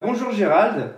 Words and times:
Bonjour 0.00 0.30
Gérald. 0.30 0.90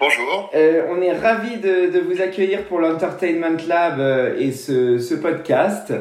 Bonjour. 0.00 0.50
Euh, 0.54 0.86
on 0.90 1.00
est 1.00 1.12
ravi 1.12 1.58
de, 1.58 1.92
de 1.92 2.00
vous 2.00 2.20
accueillir 2.20 2.64
pour 2.64 2.80
l'Entertainment 2.80 3.56
Lab 3.68 4.00
euh, 4.00 4.34
et 4.36 4.50
ce, 4.50 4.98
ce 4.98 5.14
podcast. 5.14 5.92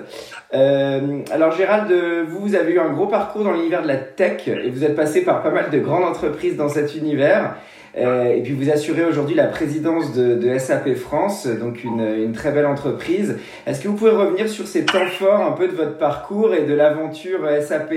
Euh, 0.53 1.19
alors 1.31 1.51
Gérald, 1.51 1.91
vous, 2.27 2.39
vous 2.39 2.55
avez 2.55 2.73
eu 2.73 2.79
un 2.79 2.89
gros 2.89 3.07
parcours 3.07 3.43
dans 3.43 3.51
l'univers 3.51 3.83
de 3.83 3.87
la 3.87 3.97
tech 3.97 4.47
et 4.47 4.69
vous 4.69 4.83
êtes 4.83 4.95
passé 4.95 5.23
par 5.23 5.43
pas 5.43 5.51
mal 5.51 5.69
de 5.69 5.77
grandes 5.77 6.05
entreprises 6.05 6.55
dans 6.55 6.69
cet 6.69 6.95
univers. 6.95 7.55
Et 7.95 8.41
puis 8.43 8.53
vous 8.53 8.71
assurez 8.71 9.03
aujourd'hui 9.05 9.35
la 9.35 9.47
présidence 9.47 10.13
de, 10.13 10.35
de, 10.35 10.57
SAP 10.57 10.95
France, 10.95 11.45
donc 11.45 11.83
une, 11.83 12.01
une 12.01 12.31
très 12.31 12.51
belle 12.51 12.65
entreprise. 12.65 13.37
Est-ce 13.67 13.83
que 13.83 13.89
vous 13.89 13.95
pouvez 13.95 14.11
revenir 14.11 14.49
sur 14.49 14.65
ces 14.65 14.85
temps 14.85 15.05
forts 15.07 15.41
un 15.41 15.51
peu 15.51 15.67
de 15.67 15.75
votre 15.75 15.97
parcours 15.97 16.55
et 16.55 16.63
de 16.63 16.73
l'aventure 16.73 17.41
SAP 17.61 17.93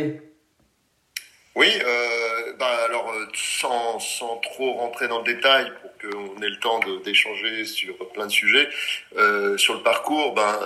Oui, 1.55 1.69
euh, 1.85 2.53
bah 2.59 2.85
alors 2.85 3.13
sans, 3.33 4.01
sans 4.01 4.39
trop 4.39 4.73
rentrer 4.73 5.07
dans 5.07 5.19
le 5.19 5.25
détail 5.25 5.73
pour 5.81 5.93
qu'on 5.99 6.43
ait 6.43 6.49
le 6.49 6.59
temps 6.59 6.81
d'échanger 7.05 7.65
sur 7.65 7.97
plein 8.13 8.27
de 8.27 8.33
sujets, 8.33 8.69
euh, 9.17 9.57
sur 9.57 9.75
le 9.75 9.83
parcours, 9.83 10.35
ben 10.35 10.59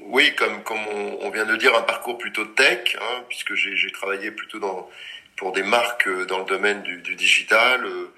oui, 0.00 0.34
comme, 0.34 0.62
comme 0.64 0.84
on, 1.20 1.30
vient 1.30 1.46
de 1.46 1.56
dire, 1.56 1.74
un 1.76 1.82
parcours 1.82 2.18
plutôt 2.18 2.44
tech, 2.44 2.96
hein, 3.00 3.24
puisque 3.28 3.54
j'ai 3.54 3.90
travaillé 3.92 4.32
plutôt 4.32 4.58
dans, 4.58 4.90
pour 5.36 5.52
des 5.52 5.62
marques 5.62 6.08
dans 6.26 6.38
le 6.38 6.44
domaine 6.44 6.82
du, 6.82 6.98
du 6.98 7.14
digital. 7.14 7.84
Euh, 7.86 8.12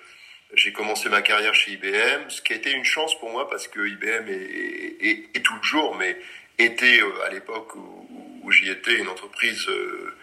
j'ai 0.54 0.72
commencé 0.72 1.08
ma 1.08 1.22
carrière 1.22 1.54
chez 1.54 1.72
IBM, 1.72 2.28
ce 2.28 2.41
qui 2.41 2.52
a 2.52 2.56
été 2.56 2.70
une 2.70 2.84
chance 2.84 3.19
pour 3.19 3.30
moi 3.30 3.48
parce 3.50 3.69
que 3.69 3.86
IBM 3.86 4.28
est, 4.28 5.06
est, 5.06 5.28
est 5.34 5.44
toujours, 5.44 5.96
mais 5.96 6.16
était 6.58 7.00
euh, 7.00 7.24
à 7.26 7.30
l'époque 7.30 7.74
où, 7.76 8.08
où 8.42 8.50
j'y 8.52 8.70
étais, 8.70 8.94
une 8.94 9.08
entreprise 9.08 9.69
euh, 9.69 10.16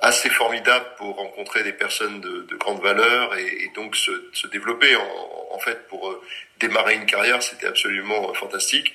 assez 0.00 0.28
formidable 0.28 0.86
pour 0.96 1.16
rencontrer 1.16 1.62
des 1.62 1.72
personnes 1.72 2.20
de, 2.20 2.42
de 2.42 2.56
grande 2.56 2.82
valeur 2.82 3.36
et, 3.36 3.64
et 3.64 3.70
donc 3.74 3.96
se, 3.96 4.10
se 4.32 4.46
développer. 4.46 4.94
En, 4.96 5.48
en, 5.52 5.58
fait, 5.58 5.88
pour 5.88 6.10
euh, 6.10 6.22
démarrer 6.60 6.94
une 6.94 7.06
carrière, 7.06 7.42
c'était 7.42 7.66
absolument 7.66 8.32
fantastique. 8.34 8.94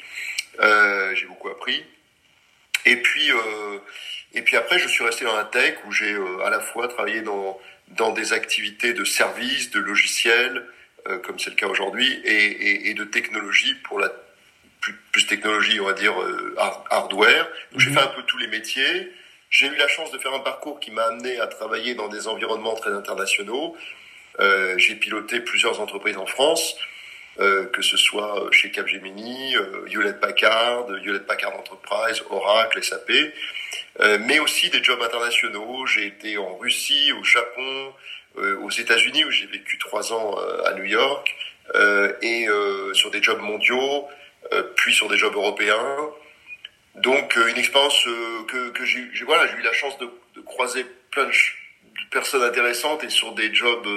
Euh, 0.60 1.14
j'ai 1.16 1.26
beaucoup 1.26 1.50
appris. 1.50 1.84
Et 2.86 2.98
puis, 2.98 3.32
euh, 3.32 3.80
et 4.34 4.42
puis 4.42 4.56
après, 4.56 4.80
je 4.80 4.88
suis 4.88 5.04
resté 5.04 5.26
dans 5.26 5.36
la 5.36 5.46
tech 5.46 5.76
où 5.86 5.92
j'ai 5.92 6.16
à 6.44 6.50
la 6.50 6.60
fois 6.60 6.88
travaillé 6.88 7.22
dans 7.22 7.60
dans 7.90 8.12
des 8.12 8.34
activités 8.34 8.94
de 8.94 9.04
services, 9.06 9.72
de 9.72 9.80
logiciels, 9.80 10.66
euh, 11.08 11.20
comme 11.20 11.40
c'est 11.40 11.52
le 11.52 11.56
cas 11.56 11.68
aujourd'hui, 11.68 12.12
et, 12.24 12.46
et, 12.46 12.90
et, 12.90 12.94
de 12.94 13.06
technologie 13.06 13.74
pour 13.76 14.00
la 14.00 14.12
plus, 14.82 14.94
plus 15.12 15.26
technologie, 15.26 15.80
on 15.80 15.86
va 15.86 15.94
dire 15.94 16.22
euh, 16.22 16.56
hardware. 16.90 17.48
Donc. 17.72 17.82
J'ai 17.82 17.92
fait 17.92 18.00
un 18.00 18.08
peu 18.08 18.24
tous 18.24 18.38
les 18.38 18.48
métiers. 18.48 19.12
J'ai 19.50 19.68
eu 19.68 19.76
la 19.76 19.88
chance 19.88 20.12
de 20.12 20.18
faire 20.18 20.34
un 20.34 20.40
parcours 20.40 20.80
qui 20.80 20.92
m'a 20.92 21.04
amené 21.04 21.40
à 21.40 21.48
travailler 21.48 21.96
dans 21.96 22.10
des 22.10 22.28
environnements 22.28 22.76
très 22.76 22.92
internationaux. 22.92 23.76
Euh, 24.40 24.78
J'ai 24.78 24.96
piloté 24.96 25.40
plusieurs 25.40 25.80
entreprises 25.80 26.18
en 26.18 26.26
France, 26.26 26.76
euh, 27.40 27.66
que 27.68 27.82
ce 27.82 27.96
soit 27.98 28.50
chez 28.52 28.72
Capgemini, 28.72 29.56
euh, 29.56 29.88
Hewlett 29.90 30.20
Packard, 30.20 30.88
Hewlett 30.90 31.26
Packard 31.26 31.56
Enterprise, 31.56 32.24
Oracle, 32.30 32.84
SAP. 32.84 33.12
Euh, 34.00 34.20
mais 34.22 34.40
aussi 34.40 34.70
des 34.70 34.84
jobs 34.84 35.02
internationaux. 35.02 35.86
J'ai 35.88 36.08
été 36.08 36.38
en 36.38 36.56
Russie, 36.58 37.12
au 37.14 37.24
Japon, 37.24 37.94
euh, 38.38 38.60
aux 38.60 38.70
États-Unis 38.70 39.24
où 39.26 39.32
j'ai 39.32 39.48
vécu 39.48 39.78
trois 39.80 40.14
ans 40.14 40.38
euh, 40.38 40.66
à 40.66 40.74
New 40.74 40.84
York, 40.86 41.36
et 42.22 42.48
sur 42.94 43.12
des 43.12 43.22
jobs 43.22 43.42
mondiaux, 43.42 44.08
puis 44.76 44.94
sur 44.94 45.10
des 45.10 45.18
jobs 45.18 45.36
européens. 45.36 45.98
Donc 46.98 47.36
une 47.36 47.58
expérience 47.58 48.04
que, 48.48 48.70
que 48.70 48.86
j'ai 48.86 49.08
voilà, 49.26 49.48
j'ai 49.48 49.58
eu 49.58 49.62
la 49.64 49.74
chance 49.74 49.98
de, 50.00 50.10
de 50.36 50.42
croiser 50.42 50.86
plein 51.12 51.26
de, 51.26 51.32
personnes 52.12 52.44
intéressantes 52.44 53.04
et 53.04 53.10
sur 53.10 53.34
des 53.34 53.54
jobs 53.54 53.88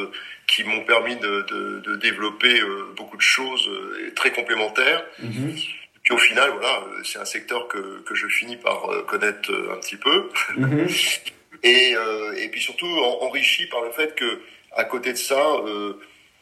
qui 0.46 0.64
m'ont 0.64 0.84
permis 0.84 1.16
de, 1.16 1.46
de, 1.48 1.80
de, 1.80 1.96
développer 1.96 2.60
beaucoup 2.96 3.16
de 3.16 3.22
choses 3.22 3.70
très 4.16 4.32
complémentaires. 4.32 5.02
-hmm. 5.22 5.54
Puis 6.02 6.14
au 6.14 6.18
final, 6.18 6.50
voilà, 6.50 6.76
c'est 7.04 7.20
un 7.20 7.30
secteur 7.36 7.68
que, 7.68 7.82
que 8.06 8.14
je 8.14 8.26
finis 8.26 8.56
par 8.56 8.78
connaître 9.06 9.50
un 9.74 9.78
petit 9.82 9.96
peu. 10.06 10.16
-hmm. 10.56 11.20
et, 11.62 11.94
euh, 11.94 12.32
et 12.36 12.48
puis 12.48 12.60
surtout 12.60 12.86
enrichi 12.86 13.66
par 13.66 13.82
le 13.82 13.90
fait 13.92 14.14
que 14.14 14.40
à 14.72 14.84
côté 14.84 15.12
de 15.12 15.18
ça, 15.18 15.40
euh, 15.40 15.94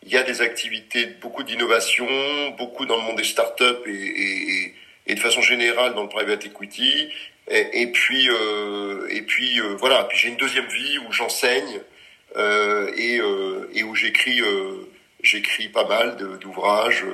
il 0.04 0.12
y 0.12 0.16
a 0.16 0.22
des 0.22 0.40
activités, 0.42 1.06
beaucoup 1.20 1.42
d'innovation, 1.42 2.06
beaucoup 2.56 2.86
dans 2.86 2.96
le 2.96 3.02
monde 3.02 3.16
des 3.16 3.24
startups 3.24 3.84
et, 3.86 3.90
et, 3.90 4.74
et 5.08 5.14
de 5.14 5.20
façon 5.20 5.40
générale 5.40 5.94
dans 5.94 6.02
le 6.02 6.08
private 6.08 6.46
equity. 6.46 7.08
Et, 7.50 7.82
et 7.82 7.86
puis, 7.86 8.28
euh, 8.28 9.08
et 9.10 9.22
puis 9.22 9.58
euh, 9.60 9.74
voilà. 9.78 10.04
Puis 10.08 10.18
j'ai 10.18 10.28
une 10.28 10.36
deuxième 10.36 10.66
vie 10.66 10.98
où 10.98 11.12
j'enseigne 11.12 11.80
euh, 12.36 12.90
et, 12.96 13.18
euh, 13.18 13.70
et 13.74 13.82
où 13.82 13.94
j'écris, 13.94 14.40
j'écris 15.22 15.68
pas 15.68 15.86
mal 15.88 16.16
d'ouvrages 16.40 17.04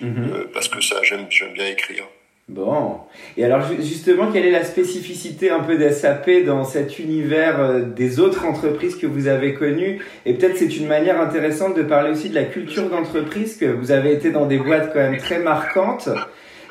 mm 0.00 0.06
-hmm. 0.06 0.46
parce 0.52 0.68
que 0.68 0.80
ça, 0.88 0.96
j'aime, 1.02 1.26
j'aime 1.30 1.54
bien 1.54 1.68
écrire. 1.76 2.04
Bon. 2.48 2.98
Et 3.38 3.44
alors 3.44 3.62
justement, 3.80 4.26
quelle 4.32 4.44
est 4.44 4.58
la 4.62 4.64
spécificité 4.64 5.46
un 5.58 5.62
peu 5.68 5.74
d'SAP 5.78 6.26
dans 6.44 6.64
cet 6.64 6.98
univers 6.98 7.56
des 8.00 8.18
autres 8.24 8.44
entreprises 8.52 8.96
que 8.96 9.06
vous 9.14 9.26
avez 9.28 9.54
connues? 9.54 9.94
Et 10.26 10.34
peut-être 10.34 10.56
c'est 10.60 10.76
une 10.80 10.88
manière 10.96 11.18
intéressante 11.26 11.74
de 11.80 11.84
parler 11.94 12.10
aussi 12.14 12.28
de 12.28 12.34
la 12.34 12.44
culture 12.56 12.86
d'entreprise, 12.90 13.56
que 13.62 13.68
vous 13.80 13.90
avez 13.98 14.10
été 14.18 14.28
dans 14.36 14.46
des 14.52 14.58
boîtes 14.66 14.88
quand 14.92 15.04
même 15.08 15.20
très 15.28 15.40
marquantes. 15.52 16.10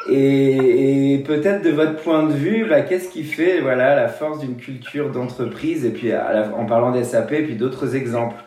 Et, 0.09 1.13
et 1.13 1.17
peut-être 1.19 1.61
de 1.61 1.69
votre 1.69 2.01
point 2.01 2.23
de 2.23 2.33
vue, 2.33 2.65
bah, 2.65 2.81
qu'est-ce 2.81 3.09
qui 3.09 3.23
fait 3.23 3.61
voilà, 3.61 3.95
la 3.95 4.07
force 4.07 4.39
d'une 4.39 4.57
culture 4.57 5.11
d'entreprise 5.11 5.85
Et 5.85 5.91
puis 5.91 6.11
à 6.11 6.33
la, 6.33 6.53
en 6.55 6.65
parlant 6.65 6.91
d'SAP, 6.91 7.29
puis 7.43 7.55
d'autres 7.55 7.95
exemples? 7.95 8.41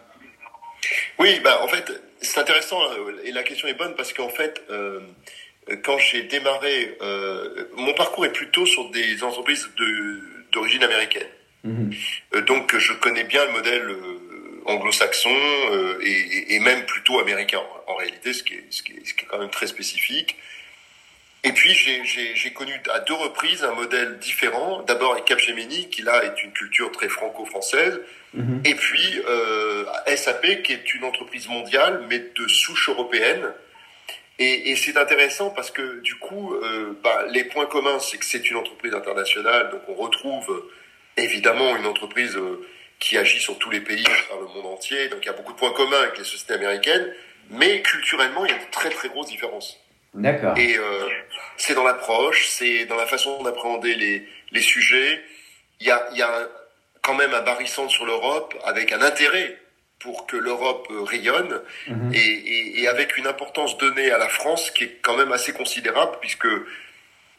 Oui, 1.18 1.40
bah, 1.44 1.60
en 1.62 1.68
fait, 1.68 1.92
c'est 2.20 2.40
intéressant 2.40 2.78
et 3.24 3.32
la 3.32 3.42
question 3.42 3.68
est 3.68 3.78
bonne 3.78 3.94
parce 3.96 4.12
qu'en 4.12 4.28
fait... 4.28 4.62
Euh 4.70 5.00
quand 5.82 5.98
j'ai 5.98 6.22
démarré, 6.24 6.96
euh, 7.00 7.68
mon 7.76 7.94
parcours 7.94 8.26
est 8.26 8.32
plutôt 8.32 8.66
sur 8.66 8.90
des 8.90 9.22
entreprises 9.22 9.68
d'origine 10.52 10.80
de, 10.80 10.84
américaine. 10.84 11.26
Mmh. 11.64 11.90
Euh, 12.34 12.40
donc 12.42 12.76
je 12.76 12.92
connais 12.94 13.24
bien 13.24 13.44
le 13.46 13.52
modèle 13.52 13.88
euh, 13.88 14.62
anglo-saxon 14.66 15.34
euh, 15.72 15.98
et, 16.02 16.54
et, 16.54 16.58
même 16.60 16.84
plutôt 16.84 17.18
américain 17.18 17.60
en 17.86 17.96
réalité, 17.96 18.34
ce 18.34 18.42
qui 18.42 18.54
est, 18.54 18.64
ce 18.70 18.82
qui 18.82 18.92
est, 18.92 19.06
ce 19.06 19.14
qui 19.14 19.24
est 19.24 19.28
quand 19.28 19.38
même 19.38 19.50
très 19.50 19.66
spécifique. 19.66 20.36
Et 21.44 21.52
puis 21.52 21.74
j'ai 21.74 22.52
connu 22.52 22.72
à 22.92 23.00
deux 23.00 23.14
reprises 23.14 23.62
un 23.62 23.74
modèle 23.74 24.18
différent. 24.18 24.82
D'abord 24.82 25.12
avec 25.12 25.26
Capgemini, 25.26 25.88
qui 25.90 26.02
là 26.02 26.24
est 26.24 26.42
une 26.42 26.52
culture 26.52 26.90
très 26.90 27.08
franco-française, 27.08 28.00
mmh. 28.32 28.60
et 28.64 28.74
puis 28.74 29.20
euh, 29.28 29.84
SAP, 30.16 30.62
qui 30.62 30.72
est 30.72 30.94
une 30.94 31.04
entreprise 31.04 31.46
mondiale 31.48 32.04
mais 32.08 32.18
de 32.18 32.48
souche 32.48 32.88
européenne 32.88 33.52
et, 34.38 34.70
et 34.70 34.76
c'est 34.76 34.96
intéressant 34.96 35.50
parce 35.50 35.70
que 35.70 36.00
du 36.00 36.16
coup, 36.16 36.54
euh, 36.54 36.98
bah, 37.02 37.24
les 37.30 37.44
points 37.44 37.66
communs, 37.66 38.00
c'est 38.00 38.18
que 38.18 38.24
c'est 38.24 38.50
une 38.50 38.56
entreprise 38.56 38.94
internationale, 38.94 39.70
donc 39.70 39.82
on 39.88 39.94
retrouve 39.94 40.70
évidemment 41.16 41.76
une 41.76 41.86
entreprise 41.86 42.36
euh, 42.36 42.66
qui 42.98 43.16
agit 43.16 43.38
sur 43.38 43.58
tous 43.58 43.70
les 43.70 43.80
pays, 43.80 44.04
dans 44.30 44.40
le 44.40 44.46
monde 44.46 44.66
entier, 44.66 45.08
donc 45.08 45.20
il 45.22 45.26
y 45.26 45.28
a 45.28 45.34
beaucoup 45.34 45.52
de 45.52 45.58
points 45.58 45.72
communs 45.72 46.00
avec 46.00 46.18
les 46.18 46.24
sociétés 46.24 46.54
américaines, 46.54 47.06
mais 47.50 47.82
culturellement, 47.82 48.44
il 48.44 48.50
y 48.50 48.54
a 48.54 48.58
de 48.58 48.70
très 48.72 48.90
très 48.90 49.08
grosses 49.08 49.28
différences. 49.28 49.83
D'accord. 50.14 50.56
Et 50.56 50.76
euh, 50.76 51.08
c'est 51.56 51.74
dans 51.74 51.84
l'approche, 51.84 52.46
c'est 52.48 52.86
dans 52.86 52.96
la 52.96 53.06
façon 53.06 53.42
d'appréhender 53.42 53.94
les, 53.94 54.28
les 54.52 54.60
sujets. 54.60 55.22
Il 55.80 55.86
y 55.86 55.90
a, 55.90 56.06
il 56.12 56.18
y 56.18 56.22
a 56.22 56.48
quand 57.02 57.14
même 57.14 57.34
un 57.34 57.42
barrissant 57.42 57.88
sur 57.88 58.06
l'Europe 58.06 58.54
avec 58.64 58.92
un 58.92 59.02
intérêt 59.02 59.58
pour 59.98 60.26
que 60.26 60.36
l'Europe 60.36 60.86
rayonne 60.90 61.60
mmh. 61.88 62.12
et, 62.14 62.18
et, 62.18 62.82
et, 62.82 62.88
avec 62.88 63.16
une 63.16 63.26
importance 63.26 63.78
donnée 63.78 64.10
à 64.10 64.18
la 64.18 64.28
France 64.28 64.70
qui 64.70 64.84
est 64.84 64.98
quand 65.02 65.16
même 65.16 65.32
assez 65.32 65.52
considérable 65.52 66.16
puisque 66.20 66.48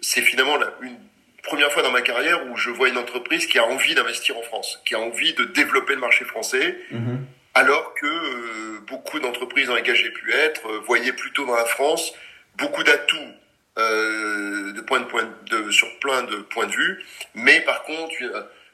c'est 0.01 0.21
finalement 0.21 0.57
la, 0.57 0.73
une 0.81 0.97
première 1.43 1.71
fois 1.71 1.83
dans 1.83 1.91
ma 1.91 2.01
carrière 2.01 2.45
où 2.47 2.57
je 2.57 2.69
vois 2.69 2.89
une 2.89 2.97
entreprise 2.97 3.45
qui 3.47 3.59
a 3.59 3.65
envie 3.65 3.95
d'investir 3.95 4.37
en 4.37 4.41
France, 4.41 4.81
qui 4.85 4.95
a 4.95 4.99
envie 4.99 5.33
de 5.33 5.45
développer 5.45 5.93
le 5.93 6.01
marché 6.01 6.25
français, 6.25 6.77
mmh. 6.91 7.15
alors 7.53 7.93
que 7.93 8.05
euh, 8.05 8.79
beaucoup 8.87 9.19
d'entreprises 9.19 9.67
dans 9.67 9.75
lesquelles 9.75 9.95
j'ai 9.95 10.11
pu 10.11 10.33
être 10.33 10.67
euh, 10.67 10.79
voyaient 10.85 11.13
plutôt 11.13 11.45
dans 11.45 11.55
la 11.55 11.65
France 11.65 12.13
beaucoup 12.57 12.83
d'atouts 12.83 13.33
euh, 13.77 14.71
de 14.71 14.81
point 14.81 14.99
de 14.99 15.05
point 15.05 15.29
de, 15.49 15.71
sur 15.71 15.87
plein 15.99 16.23
de 16.23 16.37
points 16.37 16.67
de 16.67 16.71
vue, 16.71 17.03
mais 17.33 17.61
par 17.61 17.83
contre 17.83 18.15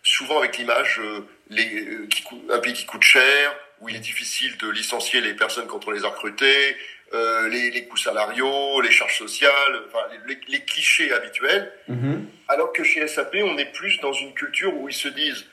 souvent 0.04 0.40
avec 0.40 0.58
l'image 0.58 1.02
les, 1.50 2.08
qui, 2.10 2.24
un 2.50 2.60
pays 2.60 2.74
qui 2.74 2.86
coûte 2.86 3.04
cher, 3.04 3.56
où 3.80 3.90
il 3.90 3.96
est 3.96 4.00
difficile 4.00 4.58
de 4.58 4.70
licencier 4.70 5.22
les 5.22 5.34
personnes 5.34 5.68
quand 5.68 5.88
on 5.88 5.92
les 5.92 6.06
a 6.06 6.10
recrutées, 6.10 6.78
euh, 7.14 7.50
les, 7.50 7.72
les, 7.72 7.86
coûts 7.86 7.98
salariaux, 7.98 8.80
les 8.80 8.92
charges 8.92 9.18
sociales, 9.18 9.82
enfin, 9.88 10.00
les, 10.28 10.40
les 10.48 10.64
clichés 10.64 11.12
habituels. 11.12 11.72
Mhm. 11.90 12.26
Alors 12.48 12.72
que 12.72 12.84
chez 12.84 13.06
SAP, 13.06 13.36
on 13.44 13.58
est 13.58 13.74
plus 13.74 14.00
dans 14.00 14.14
une 14.14 14.34
culture 14.34 14.74
où 14.78 14.88
ils 14.88 14.96
se 14.96 15.10
disent 15.10 15.46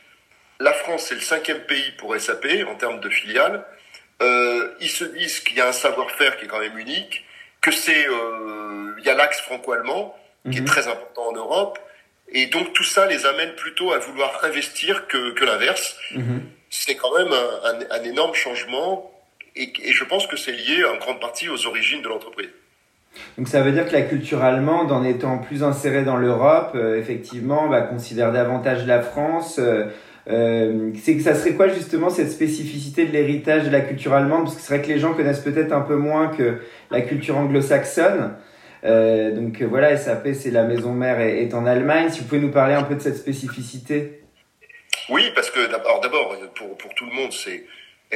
la 0.61 0.73
France, 0.73 1.07
c'est 1.09 1.15
le 1.15 1.21
cinquième 1.21 1.61
pays 1.61 1.93
pour 1.99 2.17
SAP 2.17 2.47
en 2.69 2.75
termes 2.75 3.01
de 3.01 3.09
filiales. 3.09 3.65
Euh, 4.23 4.75
ils 4.81 4.91
se 4.91 5.05
disent 5.05 5.41
qu'il 5.41 5.57
y 5.57 5.61
a 5.61 5.69
un 5.69 5.73
savoir-faire 5.73 6.37
qui 6.37 6.45
est 6.45 6.49
quand 6.49 6.61
même 6.61 6.79
unique, 6.79 7.25
que 7.61 7.71
c'est 7.71 8.07
euh, 8.09 8.93
il 8.99 9.05
y 9.05 9.09
a 9.11 9.15
l'axe 9.15 9.41
franco-allemand 9.41 10.15
qui 10.51 10.59
est 10.59 10.61
Mhm. 10.63 10.67
très 10.67 10.87
important 10.89 11.23
en 11.29 11.33
Europe, 11.33 11.79
et 12.31 12.47
donc 12.47 12.73
tout 12.73 12.85
ça 12.85 13.07
les 13.07 13.27
amène 13.27 13.55
plutôt 13.55 13.93
à 13.93 13.99
vouloir 13.99 14.41
investir 14.45 15.07
que, 15.09 15.33
que 15.33 15.45
l'inverse. 15.45 15.97
Mhm. 16.15 16.43
C'est 16.71 16.95
quand 16.97 17.17
même 17.19 17.33
un, 17.33 17.71
un, 17.71 18.01
un 18.01 18.05
énorme 18.05 18.35
changement, 18.35 19.11
et, 19.57 19.73
et 19.83 19.93
je 19.93 20.05
pense 20.05 20.27
que 20.27 20.37
c'est 20.37 20.53
lié 20.53 20.85
en 20.85 20.97
grande 20.99 21.21
partie 21.21 21.49
aux 21.49 21.67
origines 21.67 22.03
de 22.03 22.09
l'entreprise. 22.09 22.51
Donc 23.37 23.49
ça 23.49 23.63
veut 23.63 23.73
dire 23.73 23.87
que 23.89 23.93
la 23.93 24.03
culture 24.03 24.43
allemande, 24.45 24.93
en 24.93 25.03
étant 25.03 25.39
plus 25.39 25.65
insérée 25.65 26.03
dans 26.05 26.17
l'Europe, 26.17 26.73
euh, 26.75 26.99
effectivement, 26.99 27.69
bah, 27.69 27.81
considère 27.81 28.33
davantage 28.33 28.87
la 28.87 29.01
France. 29.03 29.59
euh, 29.59 29.87
euh, 30.29 30.91
c'est 31.03 31.17
que 31.17 31.23
ça 31.23 31.35
serait 31.35 31.55
quoi 31.55 31.69
justement 31.69 32.11
cette 32.11 32.31
spécificité 32.31 33.07
de 33.07 33.13
l'héritage 33.13 33.65
de 33.65 33.71
la 33.71 33.81
culture 33.81 34.13
allemande? 34.13 34.45
Parce 34.45 34.57
que 34.57 34.61
c'est 34.61 34.77
vrai 34.77 34.83
que 34.83 34.93
les 34.93 34.99
gens 34.99 35.15
connaissent 35.15 35.41
peut-être 35.41 35.73
un 35.73 35.81
peu 35.81 35.97
moins 35.97 36.29
que 36.29 36.59
la 36.91 37.01
culture 37.01 37.37
anglo-saxonne. 37.39 38.37
Euh, 38.85 39.33
donc 39.33 39.61
euh, 39.63 39.67
voilà, 39.67 39.97
SAP, 39.97 40.29
c'est 40.35 40.51
la 40.51 40.65
maison 40.65 40.93
mère 40.93 41.21
est, 41.21 41.55
en 41.55 41.65
Allemagne. 41.65 42.11
Si 42.11 42.21
vous 42.21 42.27
pouvez 42.27 42.41
nous 42.41 42.51
parler 42.51 42.75
un 42.75 42.83
peu 42.83 42.95
de 42.95 43.01
cette 43.01 43.17
spécificité. 43.17 44.23
Oui, 45.09 45.23
parce 45.35 45.51
que 45.51 45.67
d'abord, 45.67 46.37
pour, 46.55 46.95
tout 46.95 47.07
le 47.07 47.13
monde, 47.13 47.33
c'est 47.33 47.65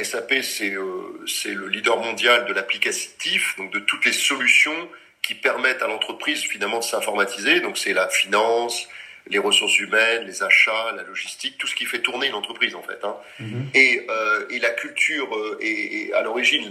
SAP, 0.01 0.35
c'est 0.43 0.69
le 0.69 1.67
leader 1.67 1.99
mondial 1.99 2.45
de 2.45 2.53
l'applicatif, 2.53 3.55
donc 3.57 3.73
de 3.73 3.79
toutes 3.79 4.05
les 4.05 4.11
solutions 4.11 4.87
qui 5.23 5.33
permettent 5.33 5.81
à 5.81 5.87
l'entreprise 5.87 6.41
finalement 6.41 6.79
de 6.79 6.83
s'informatiser. 6.83 7.61
Donc 7.61 7.77
c'est 7.77 7.93
la 7.93 8.07
finance, 8.09 8.87
les 9.27 9.39
ressources 9.39 9.79
humaines, 9.79 10.25
les 10.25 10.43
achats, 10.43 10.91
la 10.95 11.03
logistique, 11.03 11.57
tout 11.57 11.67
ce 11.67 11.75
qui 11.75 11.85
fait 11.85 11.99
tourner 11.99 12.27
une 12.27 12.33
entreprise 12.33 12.75
en 12.75 12.83
fait. 12.83 12.99
Hein. 13.03 13.15
Mhm. 13.39 13.69
Et, 13.73 14.05
euh, 14.09 14.45
et 14.49 14.59
la 14.59 14.71
culture 14.71 15.33
euh, 15.35 15.57
est, 15.61 16.07
est 16.09 16.13
à 16.13 16.21
l'origine, 16.21 16.69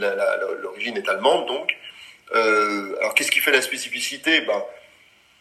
l'origine 0.62 0.96
est 0.96 1.08
allemande 1.08 1.46
donc. 1.48 1.74
Euh, 2.34 2.96
alors 3.00 3.14
qu'est-ce 3.14 3.30
qui 3.30 3.40
fait 3.40 3.52
la 3.52 3.62
spécificité? 3.62 4.42
Ben, 4.42 4.62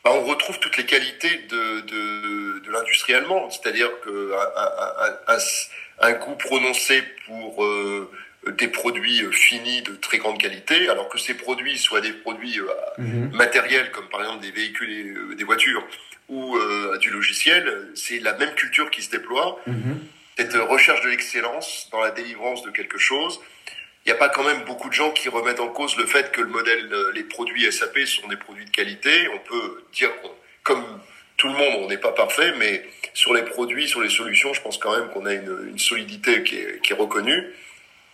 ben, 0.04 0.12
on 0.12 0.24
retrouve 0.24 0.60
toutes 0.60 0.78
les 0.78 0.86
qualités 0.86 1.38
de, 1.50 1.82
de, 1.82 2.60
de 2.60 2.72
l'industrie 2.72 3.14
allemande, 3.14 3.52
c'est-à-dire 3.52 3.90
que 4.04 4.34
un, 4.34 4.62
un, 4.64 5.36
un, 5.36 5.38
un, 6.08 6.14
goût 6.14 6.36
prononcé 6.36 7.04
pour 7.28 7.64
euh, 7.64 8.10
des 8.58 8.68
produits 8.68 9.22
euh, 9.22 9.32
finis 9.32 9.84
de 9.84 9.94
très 9.96 10.18
grande 10.18 10.42
qualité, 10.42 10.90
alors 10.90 11.08
que 11.08 11.20
ces 11.20 11.36
produits 11.36 11.78
soient 11.78 12.02
des 12.02 12.14
produits 12.14 12.60
euh, 12.60 12.66
Mhm. 12.98 13.32
matériels 13.34 13.92
comme 13.92 14.10
par 14.10 14.22
exemple 14.22 14.42
des 14.42 14.52
véhicules 14.52 14.92
et 15.32 15.36
des 15.36 15.44
voitures 15.44 15.86
ou 16.32 16.56
euh, 16.58 16.98
du 16.98 17.10
logiciel, 17.12 17.90
c'est 17.94 18.20
la 18.20 18.34
même 18.38 18.54
culture 18.56 18.90
qui 18.90 19.02
se 19.04 19.12
déploie 19.12 19.60
Mhm. 19.68 20.00
cette 20.38 20.54
recherche 20.56 21.02
de 21.02 21.10
l'excellence 21.10 21.90
dans 21.92 22.00
la 22.02 22.10
délivrance 22.12 22.64
de 22.64 22.72
quelque 22.72 22.98
chose. 22.98 23.40
Il 24.06 24.10
n'y 24.10 24.14
a 24.14 24.16
pas 24.18 24.30
quand 24.30 24.44
même 24.44 24.64
beaucoup 24.64 24.90
de 24.90 24.94
gens 24.94 25.12
qui 25.12 25.30
remettent 25.30 25.60
en 25.60 25.68
cause 25.68 25.96
le 25.98 26.08
fait 26.08 26.32
que 26.32 26.42
le 26.42 26.48
modèle, 26.48 26.88
euh, 26.92 27.12
les 27.14 27.24
produits 27.24 27.72
SAP 27.72 28.00
sont 28.06 28.28
des 28.30 28.38
produits 28.38 28.66
de 28.66 28.72
qualité. 28.72 29.28
On 29.36 29.40
peut 29.40 29.84
dire, 29.94 30.10
comme 30.64 30.84
tout 31.38 31.48
le 31.48 31.54
monde, 31.54 31.74
on 31.84 31.88
n'est 31.88 31.98
pas 32.00 32.14
parfait, 32.14 32.54
mais 32.58 32.84
sur 33.14 33.34
les 33.34 33.44
produits, 33.44 33.88
sur 33.88 34.02
les 34.02 34.10
solutions, 34.10 34.54
je 34.54 34.62
pense 34.62 34.78
quand 34.80 34.98
même 34.98 35.10
qu'on 35.10 35.26
a 35.28 35.34
une, 35.34 35.68
une 35.70 35.80
solidité 35.80 36.42
qui 36.44 36.56
est, 36.58 36.82
qui 36.82 36.94
est 36.94 36.96
reconnue. 36.96 37.44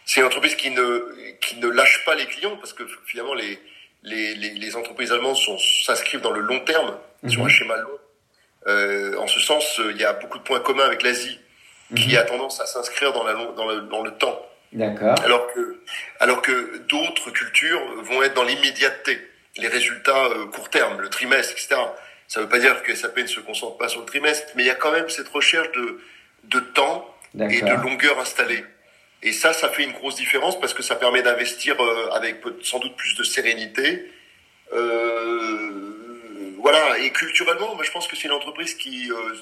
C'est 0.05 0.19
une 0.21 0.25
entreprise 0.25 0.55
qui 0.55 0.71
ne, 0.71 1.35
qui 1.39 1.57
ne 1.57 1.67
lâche 1.69 2.03
pas 2.05 2.15
les 2.15 2.25
clients 2.25 2.57
parce 2.57 2.73
que 2.73 2.83
finalement 3.05 3.33
les, 3.35 3.59
les, 4.03 4.33
les, 4.35 4.49
les 4.51 4.75
entreprises 4.75 5.11
allemandes 5.11 5.37
s'inscrivent 5.85 6.21
dans 6.21 6.31
le 6.31 6.41
long 6.41 6.59
terme, 6.61 6.97
sur 7.27 7.41
un 7.41 7.45
Mhm. 7.45 7.49
schéma 7.49 7.77
long. 7.77 7.97
Euh, 8.67 9.15
en 9.17 9.27
ce 9.27 9.39
sens, 9.39 9.79
euh, 9.79 9.91
il 9.91 9.97
y 9.97 10.03
a 10.05 10.13
beaucoup 10.13 10.37
de 10.37 10.43
points 10.43 10.59
communs 10.59 10.83
avec 10.85 11.01
l'Asie 11.03 11.39
qui 11.95 12.09
Mhm. 12.09 12.17
a 12.17 12.23
tendance 12.23 12.59
à 12.59 12.65
s'inscrire 12.65 13.13
dans, 13.13 13.23
la 13.23 13.33
long- 13.33 13.53
dans, 13.53 13.65
le, 13.67 13.81
dans 13.81 14.01
le 14.03 14.11
temps, 14.11 14.45
D'accord. 14.73 15.15
alors 15.23 15.47
que, 15.53 15.79
alors 16.19 16.41
que 16.41 16.79
d'autres 16.89 17.31
cultures 17.31 17.81
vont 18.03 18.21
être 18.23 18.33
dans 18.33 18.43
l'immédiateté, 18.43 19.25
les 19.55 19.69
résultats 19.69 20.25
euh, 20.25 20.45
court 20.47 20.69
terme, 20.69 20.99
le 20.99 21.09
trimestre, 21.09 21.53
etc. 21.53 21.75
Ça 22.27 22.41
ne 22.41 22.45
veut 22.45 22.49
pas 22.49 22.59
dire 22.59 22.83
que 22.83 22.93
SAP 22.93 23.17
ne 23.19 23.27
se 23.27 23.39
concentre 23.39 23.77
pas 23.77 23.87
sur 23.87 24.01
le 24.01 24.05
trimestre, 24.05 24.51
mais 24.55 24.63
il 24.63 24.67
y 24.67 24.69
a 24.69 24.75
quand 24.75 24.91
même 24.91 25.07
cette 25.07 25.29
recherche 25.29 25.71
de, 25.71 26.01
de 26.43 26.59
temps 26.59 27.15
et 27.49 27.61
de 27.61 27.73
longueur 27.81 28.19
installée. 28.19 28.65
Et 29.23 29.31
ça, 29.31 29.53
ça 29.53 29.69
fait 29.69 29.83
une 29.83 29.93
grosse 29.93 30.15
différence 30.15 30.59
parce 30.59 30.73
que 30.73 30.83
ça 30.83 30.95
permet 30.95 31.21
d'investir 31.21 31.77
avec 32.13 32.41
sans 32.63 32.79
doute 32.79 32.95
plus 32.97 33.15
de 33.15 33.23
sérénité. 33.23 34.11
Euh, 34.73 35.66
voilà, 36.69 36.99
et 36.99 37.11
culturellement, 37.11 37.75
moi, 37.75 37.85
je 37.85 37.91
pense 37.91 38.07
que 38.09 38.17
c'est 38.17 38.27
une 38.27 38.33
entreprise 38.33 38.73
qui, 38.73 39.09
euh, 39.09 39.35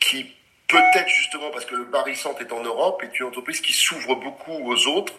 qui 0.00 0.24
peut-être 0.66 1.10
justement 1.10 1.50
parce 1.50 1.66
que 1.66 1.74
le 1.74 1.84
Barissant 1.84 2.34
est 2.40 2.50
en 2.52 2.62
Europe, 2.62 3.02
est 3.02 3.20
une 3.20 3.26
entreprise 3.26 3.60
qui 3.60 3.74
s'ouvre 3.74 4.14
beaucoup 4.14 4.56
aux 4.66 4.86
autres 4.86 5.12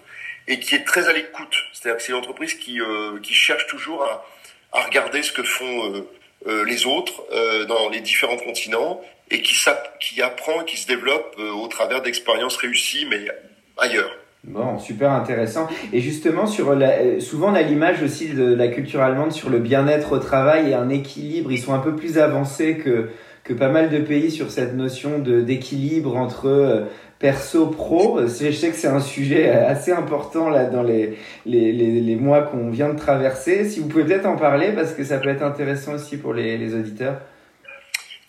et 0.47 0.59
qui 0.59 0.73
est 0.73 0.83
très 0.83 1.07
à 1.07 1.13
l'écoute. 1.13 1.55
C'est-à-dire 1.71 1.97
que 1.97 2.03
c'est 2.03 2.13
une 2.13 2.17
entreprise 2.17 2.55
qui, 2.55 2.81
euh, 2.81 3.19
qui 3.19 3.35
cherche 3.35 3.67
toujours 3.67 4.03
à, 4.05 4.25
à 4.71 4.85
regarder 4.85 5.21
ce 5.21 5.31
que 5.31 5.43
font 5.43 6.03
euh, 6.47 6.63
les 6.63 6.87
autres 6.87 7.23
dans 7.67 7.89
les 7.89 8.01
différents 8.01 8.37
continents 8.37 8.99
et 9.29 9.43
qui, 9.43 9.55
qui 9.99 10.23
apprend 10.23 10.63
qui 10.63 10.77
se 10.77 10.87
développe 10.87 11.37
au 11.37 11.67
travers 11.67 12.01
d'expériences 12.01 12.57
réussies, 12.57 13.05
mais 13.05 13.27
ailleurs. 13.77 14.15
Bon, 14.47 14.77
super 14.77 15.11
intéressant. 15.11 15.67
Et 15.91 16.01
justement, 16.01 16.45
sur 16.45 16.75
la, 16.75 16.99
euh, 16.99 17.19
souvent 17.19 17.51
on 17.51 17.55
a 17.55 17.63
l'image 17.63 18.03
aussi 18.03 18.29
de 18.29 18.53
la 18.53 18.67
culture 18.67 19.01
allemande 19.01 19.31
sur 19.31 19.49
le 19.49 19.57
bien-être 19.57 20.11
au 20.13 20.19
travail 20.19 20.69
et 20.69 20.73
un 20.75 20.89
équilibre. 20.89 21.51
Ils 21.51 21.57
sont 21.57 21.73
un 21.73 21.79
peu 21.79 21.95
plus 21.95 22.19
avancés 22.19 22.77
que, 22.77 23.09
que 23.43 23.53
pas 23.53 23.69
mal 23.69 23.89
de 23.89 23.97
pays 23.97 24.29
sur 24.29 24.51
cette 24.51 24.75
notion 24.75 25.17
d'équilibre 25.17 26.15
entre 26.15 26.47
euh, 26.47 26.81
perso, 27.17 27.67
pro. 27.67 28.19
Je 28.21 28.51
sais 28.51 28.69
que 28.69 28.75
c'est 28.75 28.87
un 28.87 28.99
sujet 28.99 29.49
assez 29.49 29.91
important 29.91 30.49
là 30.49 30.65
dans 30.65 30.83
les, 30.83 31.17
les, 31.47 31.71
les, 31.71 31.99
les 31.99 32.15
mois 32.15 32.43
qu'on 32.43 32.69
vient 32.69 32.93
de 32.93 32.99
traverser. 32.99 33.67
Si 33.67 33.79
vous 33.79 33.87
pouvez 33.87 34.03
peut-être 34.03 34.27
en 34.27 34.35
parler 34.37 34.73
parce 34.73 34.93
que 34.93 35.03
ça 35.03 35.17
peut 35.17 35.29
être 35.29 35.43
intéressant 35.43 35.95
aussi 35.95 36.17
pour 36.17 36.35
les, 36.35 36.59
les 36.59 36.75
auditeurs. 36.75 37.19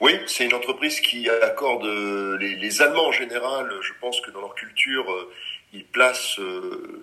Oui, 0.00 0.12
c'est 0.26 0.44
une 0.44 0.54
entreprise 0.54 1.00
qui 1.00 1.28
accorde 1.42 1.84
euh, 1.84 2.36
les, 2.38 2.56
les 2.56 2.82
Allemands 2.82 3.08
en 3.08 3.12
général. 3.12 3.66
Je 3.82 3.92
pense 4.00 4.20
que 4.20 4.30
dans 4.30 4.40
leur 4.40 4.54
culture, 4.54 5.04
placent 5.84 6.38
euh, 6.38 6.96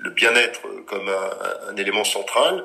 le 0.00 0.10
bien-être 0.10 0.62
comme 0.86 1.08
un, 1.08 1.76
élément 1.76 2.04
central. 2.04 2.64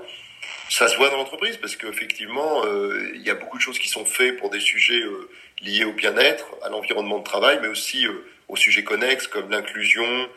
Ça 0.70 0.88
se 0.88 0.98
voit 0.98 1.10
dans 1.10 1.18
l'entreprise 1.18 1.58
parce 1.58 1.76
qu'effectivement, 1.76 2.66
euh, 2.66 3.12
il 3.14 3.22
y 3.22 3.30
a 3.30 3.36
beaucoup 3.36 3.58
de 3.58 3.62
choses 3.62 3.80
qui 3.80 3.90
sont 3.90 4.06
faites 4.06 4.38
pour 4.38 4.50
des 4.50 4.60
sujets 4.60 5.02
euh, 5.02 5.30
liés 5.62 5.84
au 5.84 5.94
bien-être, 5.94 6.46
à 6.64 6.70
l'environnement 6.70 7.20
de 7.20 7.24
travail, 7.24 7.60
mais 7.62 7.68
aussi 7.68 8.06
euh, 8.08 8.26
aux 8.48 8.56
sujets 8.56 8.84
connexes 8.84 9.28
comme 9.28 9.50
l'inclusion 9.50 10.28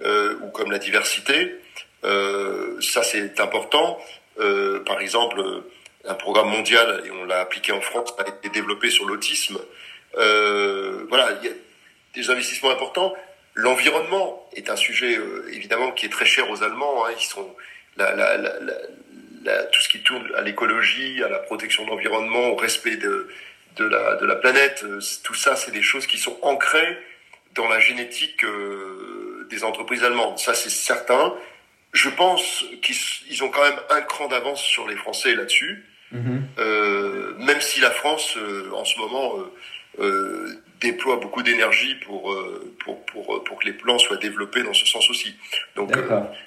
ou 0.00 0.50
comme 0.50 0.70
la 0.70 0.78
diversité. 0.78 1.56
Ça, 2.04 3.02
c'est 3.02 3.40
important. 3.40 3.98
Par 4.86 5.00
exemple, 5.00 5.64
un 6.04 6.14
programme 6.14 6.50
mondial, 6.50 7.02
et 7.04 7.10
on 7.10 7.24
l'a 7.24 7.40
appliqué 7.40 7.72
en 7.72 7.80
France, 7.80 8.14
a 8.16 8.28
été 8.28 8.48
développé 8.50 8.90
sur 8.90 9.06
l'autisme. 9.06 9.58
Voilà, 10.14 11.36
il 11.42 11.48
y 11.48 11.50
a 11.50 11.54
des 12.14 12.30
investissements 12.30 12.70
importants. 12.70 13.12
L'environnement 13.64 14.28
est 14.58 14.70
un 14.70 14.76
sujet 14.76 15.16
euh, 15.16 15.48
évidemment 15.58 15.90
qui 15.96 16.06
est 16.06 16.14
très 16.18 16.26
cher 16.34 16.48
aux 16.52 16.62
Allemands. 16.62 17.04
Hein. 17.04 17.10
Ils 17.18 17.24
sont 17.34 17.48
la, 17.96 18.14
la, 18.14 18.36
la, 18.36 18.52
la, 19.42 19.64
tout 19.64 19.80
ce 19.84 19.88
qui 19.88 20.00
tourne 20.08 20.24
à 20.36 20.42
l'écologie, 20.42 21.22
à 21.24 21.28
la 21.28 21.40
protection 21.40 21.84
de 21.84 21.90
l'environnement, 21.90 22.50
au 22.50 22.56
respect 22.56 22.96
de, 22.96 23.28
de, 23.76 23.84
la, 23.84 24.14
de 24.14 24.26
la 24.26 24.36
planète. 24.36 24.84
euh, 24.84 25.00
Tout 25.24 25.34
ça, 25.34 25.56
c'est 25.56 25.72
des 25.72 25.82
choses 25.82 26.06
qui 26.06 26.18
sont 26.18 26.38
ancrées 26.42 26.98
dans 27.54 27.68
la 27.68 27.80
génétique 27.80 28.44
euh, 28.44 29.46
des 29.50 29.64
entreprises 29.64 30.04
allemandes. 30.04 30.38
Ça, 30.38 30.54
c'est 30.54 30.70
certain. 30.92 31.34
Je 31.92 32.10
pense 32.10 32.64
qu'ils 32.82 33.42
ont 33.42 33.48
quand 33.48 33.62
même 33.62 33.80
un 33.90 34.02
cran 34.02 34.28
d'avance 34.28 34.62
sur 34.62 34.86
les 34.86 34.96
Français 34.96 35.34
là-dessus. 35.34 35.84
Mhm. 36.12 36.46
Euh, 36.58 37.34
même 37.38 37.60
si 37.60 37.80
la 37.80 37.90
France, 37.90 38.36
euh, 38.36 38.70
en 38.72 38.84
ce 38.84 38.96
moment, 39.00 39.34
euh, 39.98 40.62
déploie 40.80 41.16
beaucoup 41.20 41.42
d'énergie 41.42 41.94
pour, 42.06 42.32
euh, 42.32 42.74
pour, 42.84 42.98
pour, 43.06 43.42
pour 43.44 43.58
que 43.58 43.66
les 43.66 43.72
plans 43.72 43.98
soient 43.98 44.16
développés 44.16 44.62
dans 44.62 44.72
ce 44.74 44.86
sens 44.86 45.08
aussi. 45.10 45.34
Donc, 45.76 45.96
euh, 45.96 46.00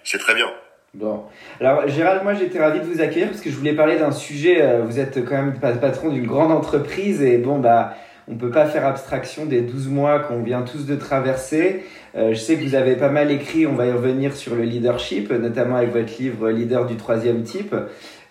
c'est 0.04 0.18
très 0.18 0.36
bien. 0.36 0.48
Bon. 0.94 1.24
Alors, 1.60 1.88
Gérald, 1.88 2.24
moi, 2.24 2.34
j'étais 2.34 2.60
ravi 2.60 2.80
de 2.80 2.86
vous 2.86 3.00
accueillir 3.02 3.30
parce 3.30 3.42
que 3.42 3.50
je 3.50 3.56
voulais 3.56 3.74
parler 3.74 3.98
d'un 3.98 4.12
sujet. 4.12 4.62
euh, 4.62 4.82
vous 4.84 5.00
êtes 5.00 5.24
quand 5.26 5.36
même 5.36 5.60
pa- 5.60 5.74
patron 5.74 6.10
d'une 6.10 6.28
grande 6.28 6.52
entreprise 6.52 7.22
et 7.22 7.38
bon, 7.38 7.60
bah, 7.60 7.96
on 8.28 8.36
peut 8.36 8.50
pas 8.52 8.66
faire 8.66 8.86
abstraction 8.86 9.46
des 9.46 9.62
12 9.62 9.88
mois 9.88 10.20
qu'on 10.20 10.44
vient 10.44 10.62
tous 10.64 10.86
de 10.86 10.96
traverser. 10.96 11.84
Euh, 12.16 12.30
je 12.34 12.40
sais 12.40 12.58
que 12.58 12.62
vous 12.64 12.76
avez 12.76 12.96
pas 12.98 13.08
mal 13.10 13.32
écrit, 13.32 13.66
on 13.66 13.74
va 13.74 13.86
y 13.86 13.92
revenir 13.92 14.36
sur 14.36 14.54
le 14.56 14.64
leadership, 14.64 15.32
notamment 15.32 15.78
avec 15.78 15.92
votre 15.92 16.12
livre 16.20 16.50
Leader 16.50 16.86
du 16.86 16.98
troisième 16.98 17.44
type. 17.44 17.74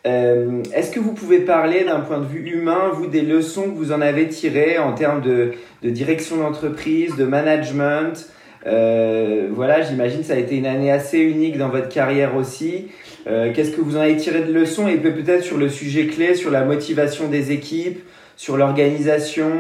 Euh, 0.07 0.63
Est-ce 0.75 0.91
que 0.91 1.01
vous 1.01 1.13
pouvez 1.13 1.41
parler 1.41 1.85
d'un 1.85 2.01
point 2.01 2.19
de 2.19 2.25
vue 2.25 2.51
humain, 2.51 2.91
vous, 2.95 3.07
des 3.07 3.21
leçons 3.21 3.65
que 3.65 3.77
vous 3.77 3.93
en 3.93 4.01
avez 4.01 4.29
tirées 4.29 4.79
en 4.79 4.93
termes 4.93 5.21
de, 5.21 5.53
de 5.83 5.91
direction 5.91 6.37
d'entreprise, 6.39 7.17
de 7.17 7.25
management? 7.25 8.27
Euh, 8.67 9.49
Voilà, 9.53 9.83
j'imagine 9.83 10.23
ça 10.23 10.35
a 10.35 10.37
été 10.37 10.57
une 10.57 10.67
année 10.67 10.91
assez 10.91 11.19
unique 11.19 11.59
dans 11.59 11.69
votre 11.69 11.89
carrière 11.89 12.35
aussi. 12.37 12.89
Euh, 13.27 13.53
Qu'est-ce 13.55 13.73
que 13.73 13.81
vous 13.81 13.97
en 13.97 14.01
avez 14.01 14.17
tiré 14.17 14.41
de 14.41 14.53
leçons? 14.53 14.89
Et 14.89 14.97
peut-être 14.97 15.45
sur 15.45 15.59
le 15.59 15.69
sujet 15.69 16.07
clé, 16.07 16.35
sur 16.35 16.51
la 16.51 16.65
motivation 16.65 17.29
des 17.29 17.53
équipes, 17.53 18.01
sur 18.37 18.57
l'organisation, 18.57 19.51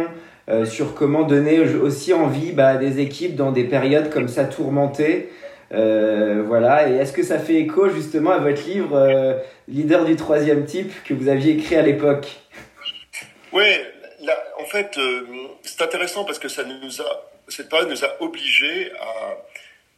euh, 0.49 0.65
sur 0.65 0.95
comment 0.95 1.25
donner 1.25 1.61
aussi 1.61 2.15
envie 2.15 2.53
bah, 2.53 2.77
des 2.77 3.01
équipes 3.01 3.37
dans 3.37 3.53
des 3.53 3.65
périodes 3.65 4.09
comme 4.09 4.29
ça 4.29 4.45
tourmentées. 4.45 5.29
Euh, 5.73 6.43
voilà, 6.45 6.89
et 6.89 6.97
est-ce 6.97 7.13
que 7.13 7.23
ça 7.23 7.39
fait 7.39 7.55
écho 7.55 7.89
justement 7.89 8.31
à 8.31 8.39
votre 8.39 8.63
livre 8.65 8.97
euh, 8.97 9.35
Leader 9.69 10.05
du 10.05 10.17
troisième 10.17 10.65
type 10.65 10.93
que 11.05 11.15
vous 11.15 11.29
aviez 11.29 11.53
écrit 11.53 11.77
à 11.77 11.83
l'époque? 11.83 12.27
Oui, 13.53 13.67
en 14.59 14.65
fait, 14.65 14.99
euh, 14.99 15.23
c'est 15.63 15.83
intéressant 15.83 16.25
parce 16.25 16.39
que 16.39 16.49
ça 16.49 16.65
nous 16.65 17.01
a, 17.01 17.31
cette 17.49 17.69
période 17.69 17.89
nous 17.89 18.05
a 18.05 18.21
obligés 18.21 18.91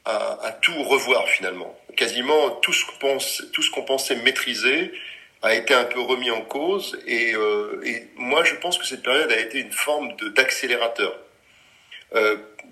à, 0.05 0.11
à, 0.11 0.47
à 0.49 0.53
tout 0.53 0.83
revoir 0.83 1.27
finalement. 1.29 1.75
Quasiment 1.97 2.51
tout 2.61 2.73
ce 2.73 3.71
qu'on 3.71 3.83
pensait 3.83 4.17
maîtriser 4.17 4.93
a 5.41 5.55
été 5.55 5.75
un 5.75 5.85
peu 5.85 6.01
remis 6.01 6.31
en 6.31 6.43
cause 6.43 6.99
et, 7.07 7.35
euh, 7.35 7.81
et, 7.85 8.09
moi 8.17 8.45
je 8.45 8.55
pense 8.57 8.79
que 8.79 8.87
cette 8.87 9.03
période 9.03 9.33
a 9.33 9.41
été 9.41 9.59
une 9.59 9.73
forme 9.73 10.13
d'accélérateur. 10.35 11.19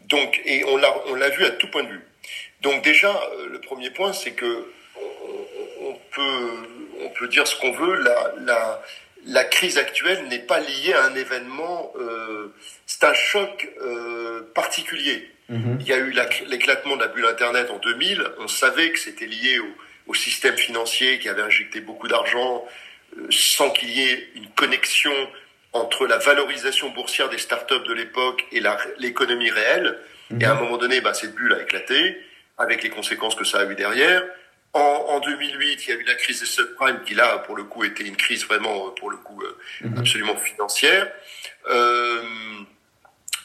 Donc 0.07 0.41
et 0.45 0.65
on 0.65 0.77
l'a 0.77 1.29
vu 1.31 1.45
à 1.47 1.51
tout 1.51 1.69
point 1.71 1.83
de 1.83 1.89
vue. 1.89 2.10
Donc 2.63 2.83
déjà 2.83 3.11
euh, 3.11 3.49
le 3.51 3.61
premier 3.61 3.91
point 3.91 4.13
c'est 4.13 4.33
que 4.33 4.67
on, 4.97 5.87
on, 5.87 5.99
peut 6.13 6.49
on 7.03 7.09
peut 7.11 7.29
dire 7.29 7.47
ce 7.47 7.57
qu'on 7.57 7.73
veut 7.73 7.97
la 7.97 8.33
la 8.45 8.83
la 9.27 9.45
crise 9.45 9.79
actuelle 9.79 10.27
n'est 10.29 10.39
pas 10.39 10.61
liée 10.61 10.95
à 10.95 11.05
un 11.05 11.15
événement 11.15 11.93
euh, 11.99 12.55
c'est 12.87 13.05
un 13.05 13.15
choc 13.15 13.69
euh, 13.83 14.43
particulier. 14.55 15.31
Mmh. 15.49 15.79
Il 15.81 15.87
y 15.87 15.93
a 15.93 15.99
eu 15.99 16.15
l'éclatement 16.47 16.97
de 16.97 17.03
la 17.03 17.09
bulle 17.09 17.27
internet 17.27 17.71
en 17.71 17.79
2000, 17.79 18.25
on 18.39 18.49
savait 18.49 18.93
que 18.93 18.99
c'était 18.99 19.27
lié 19.27 19.59
au 19.59 19.75
au 20.11 20.15
système 20.15 20.57
financier 20.57 21.21
qui 21.21 21.29
avait 21.29 21.43
injecté 21.43 21.81
beaucoup 21.81 22.09
d'argent 22.09 22.67
euh, 23.17 23.27
sans 23.31 23.71
qu'il 23.71 23.91
y 23.91 24.03
ait 24.03 24.29
une 24.35 24.49
connexion 24.49 25.13
entre 25.73 26.05
la 26.05 26.19
valorisation 26.19 26.91
boursière 26.91 27.29
des 27.29 27.39
startups 27.39 27.87
de 27.87 27.93
l'époque 27.93 28.45
et 28.51 28.61
l'économie 28.99 29.51
réelle. 29.51 29.99
Mmh. 30.31 30.43
Et 30.43 30.45
à 30.45 30.53
un 30.53 30.55
moment 30.55 30.79
donné, 30.79 31.01
bah, 31.01 31.15
cette 31.15 31.33
bulle 31.37 31.53
a 31.53 31.63
éclaté, 31.63 32.21
avec 32.61 32.85
les 32.85 32.91
conséquences 32.91 33.35
que 33.35 33.45
ça 33.45 33.59
a 33.61 33.65
eu 33.65 33.75
derrière. 33.75 34.23
En, 34.73 34.81
en 34.81 35.21
2008, 35.21 35.87
il 35.87 35.91
y 35.91 35.93
a 35.93 35.97
eu 35.97 36.05
la 36.05 36.15
crise 36.15 36.41
des 36.41 36.47
subprimes, 36.47 37.01
qui 37.05 37.15
là, 37.15 37.39
pour 37.39 37.57
le 37.57 37.65
coup, 37.65 37.83
était 37.83 38.05
une 38.05 38.17
crise 38.17 38.47
vraiment, 38.47 38.91
pour 38.91 39.11
le 39.11 39.17
coup, 39.17 39.43
mmh. 39.81 39.99
absolument 39.99 40.37
financière. 40.37 41.11
Euh, 41.69 42.23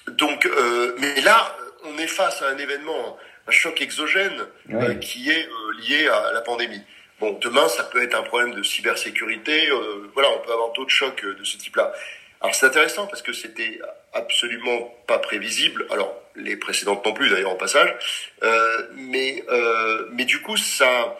donc, 0.09 0.45
euh, 0.45 0.95
mais 0.99 1.21
là, 1.21 1.55
on 1.85 1.97
est 1.97 2.07
face 2.07 2.43
à 2.43 2.49
un 2.49 2.57
événement 2.57 3.17
un 3.47 3.51
choc 3.51 3.81
exogène 3.81 4.45
euh, 4.73 4.95
qui 4.95 5.29
est 5.29 5.47
euh, 5.47 5.73
lié 5.79 6.07
à 6.07 6.31
la 6.33 6.41
pandémie. 6.41 6.81
Bon, 7.19 7.37
demain, 7.41 7.67
ça 7.69 7.83
peut 7.83 8.01
être 8.01 8.15
un 8.15 8.23
problème 8.23 8.53
de 8.53 8.63
cybersécurité. 8.63 9.69
Euh, 9.69 10.09
voilà, 10.13 10.29
on 10.31 10.39
peut 10.39 10.51
avoir 10.51 10.73
d'autres 10.73 10.91
chocs 10.91 11.23
euh, 11.23 11.35
de 11.35 11.43
ce 11.43 11.57
type-là. 11.57 11.93
Alors 12.41 12.53
c'est 12.53 12.65
intéressant 12.65 13.07
parce 13.07 13.21
que 13.21 13.33
c'était 13.33 13.79
absolument 14.15 14.93
pas 15.07 15.19
prévisible. 15.19 15.85
Alors 15.91 16.13
les 16.35 16.57
précédentes 16.57 17.05
non 17.05 17.13
plus 17.13 17.29
d'ailleurs 17.29 17.51
en 17.51 17.55
passage. 17.55 17.93
Euh, 18.43 18.87
mais 18.95 19.43
mais 20.11 20.25
du 20.25 20.41
coup 20.41 20.57
ça. 20.57 21.17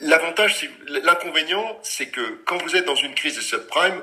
L'avantage, 0.00 0.68
l'inconvénient, 0.88 1.78
c'est 1.82 2.08
que 2.10 2.20
quand 2.44 2.58
vous 2.62 2.76
êtes 2.76 2.84
dans 2.84 2.94
une 2.94 3.14
crise 3.14 3.36
des 3.36 3.40
subprimes, 3.40 4.02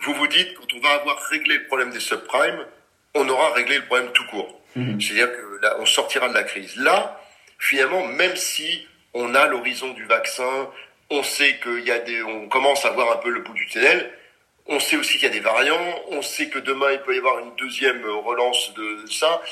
vous 0.00 0.12
vous 0.12 0.26
dites 0.26 0.52
quand 0.54 0.74
on 0.74 0.80
va 0.80 0.90
avoir 0.90 1.18
réglé 1.30 1.56
le 1.56 1.64
problème 1.68 1.90
des 1.90 2.00
subprimes, 2.00 2.66
on 3.14 3.26
aura 3.28 3.50
réglé 3.54 3.76
le 3.76 3.84
problème 3.86 4.12
tout 4.12 4.26
court. 4.26 4.60
Mmh. 4.76 5.00
C'est-à-dire 5.00 5.32
que 5.32 5.58
là, 5.62 5.76
on 5.78 5.86
sortira 5.86 6.28
de 6.28 6.34
la 6.34 6.42
crise. 6.42 6.76
Là, 6.76 7.20
finalement, 7.58 8.06
même 8.06 8.36
si 8.36 8.86
on 9.14 9.34
a 9.34 9.46
l'horizon 9.46 9.92
du 9.92 10.04
vaccin, 10.04 10.70
on 11.10 11.22
sait 11.22 11.58
qu'il 11.62 11.84
y 11.84 11.90
a 11.90 11.98
des, 11.98 12.22
on 12.22 12.48
commence 12.48 12.84
à 12.84 12.90
voir 12.90 13.12
un 13.12 13.16
peu 13.16 13.30
le 13.30 13.40
bout 13.40 13.52
du 13.52 13.66
tunnel. 13.66 14.10
On 14.70 14.80
sait 14.80 14.96
aussi 14.96 15.18
qu'il 15.18 15.24
y 15.24 15.26
a 15.26 15.34
des 15.34 15.40
variants. 15.40 16.02
On 16.08 16.22
sait 16.22 16.48
que 16.48 16.58
demain 16.58 16.92
il 16.92 17.00
peut 17.00 17.14
y 17.14 17.18
avoir 17.18 17.40
une 17.40 17.54
deuxième 17.56 18.02
relance 18.06 18.72
de 18.74 19.04
ça. 19.10 19.42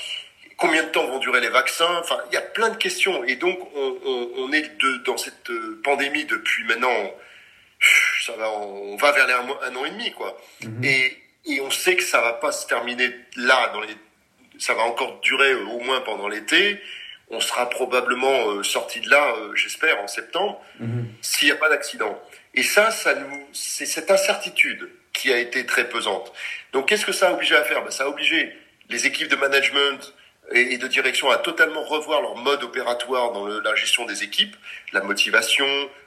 Combien 0.57 0.83
de 0.83 0.89
temps 0.89 1.07
vont 1.07 1.19
durer 1.19 1.41
les 1.41 1.51
vaccins? 1.51 1.99
Enfin, 1.99 2.19
il 2.31 2.35
y 2.35 2.39
a 2.39 2.41
plein 2.41 2.71
de 2.71 2.77
questions. 2.77 3.23
Et 3.25 3.37
donc, 3.37 3.59
on, 3.77 3.99
on, 4.05 4.31
on 4.39 4.53
est 4.53 4.77
de, 4.79 4.97
dans 4.99 5.17
cette 5.17 5.51
pandémie 5.85 6.25
depuis 6.25 6.65
maintenant. 6.65 7.13
Ça 8.25 8.33
va, 8.33 8.51
on 8.51 8.97
va 8.97 9.13
vers 9.13 9.27
les 9.27 9.35
un, 9.35 9.47
un 9.63 9.77
an 9.77 9.85
et 9.85 9.91
demi, 9.91 10.11
quoi. 10.13 10.41
Mmh. 10.63 10.85
Et, 10.85 11.19
et 11.47 11.61
on 11.61 11.71
sait 11.71 11.95
que 11.95 12.03
ça 12.03 12.21
va 12.21 12.33
pas 12.33 12.51
se 12.51 12.67
terminer 12.67 13.11
là 13.37 13.71
dans 13.75 13.81
les 13.81 13.95
ça 14.59 14.75
va 14.75 14.83
encore 14.83 15.21
durer 15.21 15.53
euh, 15.53 15.65
au 15.67 15.81
moins 15.81 16.01
pendant 16.01 16.29
l'été. 16.29 16.81
On 17.31 17.41
sera 17.41 17.69
probablement 17.69 18.51
euh, 18.51 18.63
sorti 18.63 19.01
de 19.01 19.11
là, 19.11 19.35
euh, 19.37 19.55
j'espère, 19.55 20.01
en 20.03 20.09
septembre, 20.09 20.61
mmh. 20.81 21.03
s'il 21.23 21.49
n'y 21.49 21.53
a 21.53 21.57
pas 21.57 21.69
d'accident. 21.69 22.21
Et 22.55 22.63
ça, 22.63 22.91
ça 22.91 23.15
nous, 23.15 23.49
c'est 23.53 23.87
cette 23.87 24.11
incertitude 24.11 24.91
qui 25.13 25.33
a 25.33 25.39
été 25.39 25.67
très 25.67 25.89
pesante. 25.89 26.33
Donc, 26.73 26.89
qu'est-ce 26.89 27.07
que 27.07 27.13
ça 27.13 27.29
a 27.29 27.33
obligé 27.33 27.57
à 27.57 27.65
faire? 27.65 27.83
Ben, 27.83 27.91
Ça 27.91 28.05
a 28.05 28.09
obligé 28.09 28.53
les 28.89 29.07
équipes 29.07 29.29
de 29.29 29.37
management 29.37 30.15
et, 30.53 30.75
et 30.75 30.79
de 30.79 30.87
direction 30.87 31.31
à 31.31 31.39
totalement 31.39 31.83
revoir 31.83 32.23
leur 32.23 32.37
mode 32.37 32.63
opératoire 32.63 33.33
dans 33.33 33.47
le, 33.47 33.61
la 33.61 33.75
gestion 33.75 34.07
des 34.07 34.23
équipes, 34.23 34.57
la 34.93 35.03
motivation, 35.03 35.67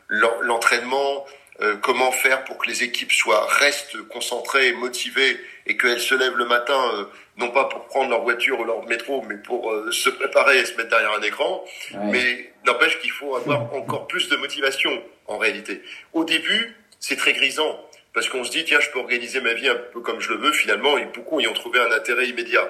l'entraînement, 0.10 1.26
euh, 1.62 1.76
comment 1.78 2.12
faire 2.12 2.44
pour 2.44 2.58
que 2.58 2.68
les 2.68 2.84
équipes 2.84 3.12
soient 3.12 3.46
restent 3.60 4.02
concentrées, 4.08 4.74
motivées 4.74 5.40
et 5.68 5.78
qu'elles 5.78 6.00
se 6.00 6.16
lèvent 6.16 6.38
le 6.38 6.46
matin 6.46 6.92
euh, 6.96 7.06
non 7.38 7.52
pas 7.52 7.66
pour 7.66 7.86
prendre 7.86 8.10
leur 8.10 8.24
voiture 8.24 8.60
ou 8.60 8.64
leur 8.64 8.84
métro, 8.88 9.24
mais 9.28 9.38
pour 9.38 9.72
euh, 9.72 9.92
se 9.92 10.10
préparer 10.10 10.60
et 10.60 10.66
se 10.66 10.76
mettre 10.76 10.90
derrière 10.90 11.12
un 11.12 11.22
écran. 11.22 11.64
Ouais. 11.94 12.00
Mais 12.06 12.54
n'empêche 12.66 13.00
qu'il 13.00 13.12
faut 13.12 13.36
avoir 13.36 13.74
encore 13.76 14.08
plus 14.08 14.28
de 14.30 14.38
motivation 14.38 15.04
en 15.28 15.38
réalité. 15.38 15.84
Au 16.14 16.24
début, 16.24 16.76
c'est 17.00 17.16
très 17.16 17.34
grisant 17.34 17.80
parce 18.14 18.30
qu'on 18.30 18.44
se 18.44 18.52
dit 18.52 18.64
tiens, 18.66 18.80
je 18.80 18.90
peux 18.92 19.00
organiser 19.00 19.42
ma 19.42 19.54
vie 19.54 19.70
un 19.70 19.76
peu 19.76 20.02
comme 20.02 20.20
je 20.20 20.30
le 20.30 20.38
veux. 20.38 20.52
Finalement, 20.52 20.98
et 20.98 21.06
beaucoup 21.06 21.40
y 21.40 21.48
ont 21.48 21.54
trouvé 21.54 21.80
un 21.80 21.92
intérêt 21.92 22.28
immédiat? 22.28 22.70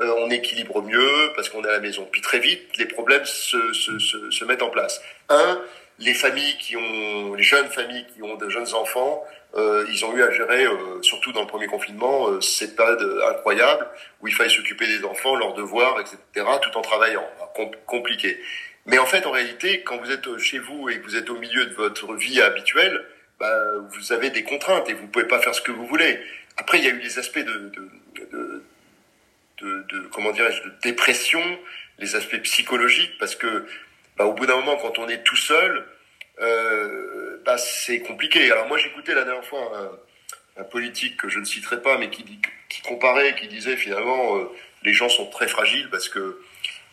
Euh, 0.00 0.14
on 0.18 0.30
équilibre 0.30 0.80
mieux 0.82 1.32
parce 1.34 1.48
qu'on 1.48 1.64
est 1.64 1.68
à 1.68 1.72
la 1.72 1.80
maison. 1.80 2.08
Puis 2.10 2.20
très 2.20 2.38
vite, 2.38 2.76
les 2.76 2.86
problèmes 2.86 3.24
se, 3.24 3.72
se, 3.72 3.98
se, 3.98 4.30
se 4.30 4.44
mettent 4.44 4.62
en 4.62 4.70
place. 4.70 5.02
Un, 5.28 5.60
les 5.98 6.14
familles 6.14 6.56
qui 6.58 6.76
ont, 6.76 7.34
les 7.34 7.42
jeunes 7.42 7.68
familles 7.68 8.06
qui 8.14 8.22
ont 8.22 8.36
de 8.36 8.48
jeunes 8.48 8.72
enfants, 8.74 9.24
euh, 9.56 9.84
ils 9.90 10.04
ont 10.04 10.14
eu 10.16 10.22
à 10.22 10.30
gérer, 10.30 10.64
euh, 10.66 11.02
surtout 11.02 11.32
dans 11.32 11.40
le 11.40 11.46
premier 11.46 11.66
confinement, 11.66 12.28
euh, 12.28 12.40
cette 12.40 12.76
période 12.76 13.02
incroyable 13.28 13.86
où 14.20 14.28
il 14.28 14.34
fallait 14.34 14.50
s'occuper 14.50 14.86
des 14.86 15.04
enfants, 15.04 15.34
leurs 15.34 15.54
devoirs, 15.54 15.98
etc., 16.00 16.46
tout 16.62 16.76
en 16.76 16.82
travaillant. 16.82 17.26
Com 17.56 17.70
compliqué. 17.86 18.38
Mais 18.86 18.98
en 18.98 19.06
fait, 19.06 19.26
en 19.26 19.32
réalité, 19.32 19.82
quand 19.82 19.98
vous 19.98 20.10
êtes 20.10 20.38
chez 20.38 20.58
vous 20.58 20.88
et 20.88 21.00
que 21.00 21.04
vous 21.04 21.16
êtes 21.16 21.30
au 21.30 21.36
milieu 21.36 21.66
de 21.66 21.74
votre 21.74 22.14
vie 22.14 22.40
habituelle, 22.40 23.04
bah, 23.40 23.54
vous 23.90 24.12
avez 24.12 24.30
des 24.30 24.42
contraintes 24.42 24.88
et 24.88 24.94
vous 24.94 25.06
pouvez 25.06 25.26
pas 25.26 25.40
faire 25.40 25.54
ce 25.54 25.60
que 25.60 25.72
vous 25.72 25.86
voulez. 25.86 26.20
Après, 26.56 26.78
il 26.78 26.84
y 26.84 26.88
a 26.88 26.90
eu 26.90 26.98
les 26.98 27.18
aspects 27.18 27.38
de, 27.38 27.44
de, 27.44 27.90
de, 28.32 28.64
de, 29.58 29.82
de 29.88 30.00
comment 30.12 30.32
dirais-je, 30.32 30.62
de 30.62 30.72
dépression, 30.82 31.42
les 31.98 32.16
aspects 32.16 32.40
psychologiques, 32.42 33.16
parce 33.18 33.36
que 33.36 33.66
bah, 34.16 34.26
au 34.26 34.32
bout 34.32 34.46
d'un 34.46 34.56
moment, 34.56 34.76
quand 34.76 34.98
on 34.98 35.08
est 35.08 35.22
tout 35.22 35.36
seul, 35.36 35.86
euh, 36.40 37.40
bah, 37.44 37.58
c'est 37.58 38.00
compliqué. 38.00 38.50
Alors 38.50 38.66
moi, 38.66 38.78
j'écoutais 38.78 39.14
la 39.14 39.24
dernière 39.24 39.44
fois 39.44 39.70
un, 40.56 40.62
un, 40.62 40.64
politique 40.64 41.16
que 41.16 41.28
je 41.28 41.38
ne 41.38 41.44
citerai 41.44 41.80
pas, 41.80 41.98
mais 41.98 42.10
qui, 42.10 42.24
qui 42.68 42.82
comparait, 42.82 43.34
qui 43.36 43.48
disait 43.48 43.76
finalement, 43.76 44.36
euh, 44.36 44.44
les 44.82 44.92
gens 44.92 45.08
sont 45.08 45.26
très 45.26 45.48
fragiles 45.48 45.88
parce 45.90 46.08
que 46.08 46.40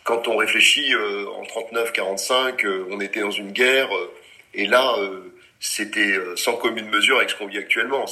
quand 0.06 0.28
on 0.28 0.38
réfléchit, 0.38 0.94
euh, 0.94 1.26
en 1.32 1.44
39-45, 1.44 2.64
euh, 2.64 2.86
on 2.92 3.02
était 3.02 3.22
dans 3.22 3.32
une 3.32 3.52
guerre, 3.52 3.94
euh, 3.94 4.14
et 4.54 4.68
là, 4.68 4.96
c'était 5.66 6.20
sans 6.36 6.58
commune 6.58 6.90
mesure 6.90 7.18
avec 7.18 7.30
ce 7.30 7.36
qu'on 7.36 7.48
vit 7.48 7.58
actuellement. 7.58 8.06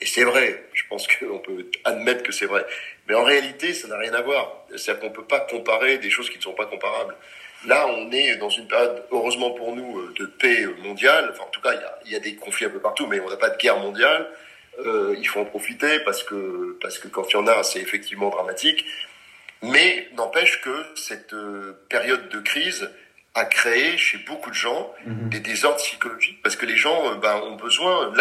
Et 0.00 0.06
c'est 0.06 0.24
vrai, 0.24 0.64
je 0.72 0.84
pense 0.88 1.06
qu'on 1.08 1.38
peut 1.38 1.66
admettre 1.84 2.22
que 2.22 2.32
c'est 2.32 2.46
vrai. 2.46 2.64
Mais 3.08 3.14
en 3.14 3.24
réalité, 3.24 3.74
ça 3.74 3.88
n'a 3.88 3.98
rien 3.98 4.14
à 4.14 4.22
voir. 4.22 4.64
C'est-à-dire 4.76 5.00
qu'on 5.00 5.10
ne 5.10 5.14
peut 5.14 5.24
pas 5.24 5.40
comparer 5.40 5.98
des 5.98 6.10
choses 6.10 6.30
qui 6.30 6.38
ne 6.38 6.42
sont 6.42 6.54
pas 6.54 6.66
comparables. 6.66 7.16
Là, 7.66 7.86
on 7.88 8.12
est 8.12 8.36
dans 8.36 8.50
une 8.50 8.68
période, 8.68 9.04
heureusement 9.10 9.50
pour 9.50 9.74
nous, 9.74 9.98
euh, 9.98 10.14
de 10.18 10.26
paix 10.26 10.66
mondiale. 10.82 11.30
Enfin, 11.32 11.44
en 11.44 11.50
tout 11.50 11.60
cas, 11.60 11.72
il 12.04 12.12
y 12.12 12.16
a, 12.16 12.20
des 12.20 12.36
conflits 12.36 12.66
un 12.66 12.70
peu 12.70 12.78
partout, 12.78 13.06
mais 13.06 13.18
on 13.20 13.28
n'a 13.28 13.36
pas 13.36 13.50
de 13.50 13.56
guerre 13.56 13.78
mondiale. 13.78 14.28
Euh, 14.84 15.16
il 15.18 15.26
faut 15.26 15.40
en 15.40 15.44
profiter 15.44 16.00
parce 16.00 16.22
que, 16.22 16.78
parce 16.80 16.98
que 16.98 17.08
quand 17.08 17.28
il 17.30 17.32
y 17.32 17.36
en 17.36 17.46
a, 17.46 17.62
c'est 17.62 17.80
effectivement 17.80 18.28
dramatique. 18.28 18.84
Mais 19.62 20.08
n'empêche 20.16 20.60
que 20.60 20.84
cette 20.94 21.32
euh, 21.32 21.76
période 21.88 22.28
de 22.28 22.38
crise 22.40 22.90
a 23.36 23.44
créé 23.44 23.98
chez 23.98 24.18
beaucoup 24.18 24.50
de 24.50 24.54
gens 24.54 24.92
mmh. 25.04 25.28
des 25.28 25.40
désordres 25.40 25.76
psychologiques 25.76 26.42
parce 26.42 26.56
que 26.56 26.64
les 26.64 26.76
gens 26.76 27.12
euh, 27.12 27.14
ben, 27.16 27.36
ont 27.36 27.56
besoin. 27.56 28.12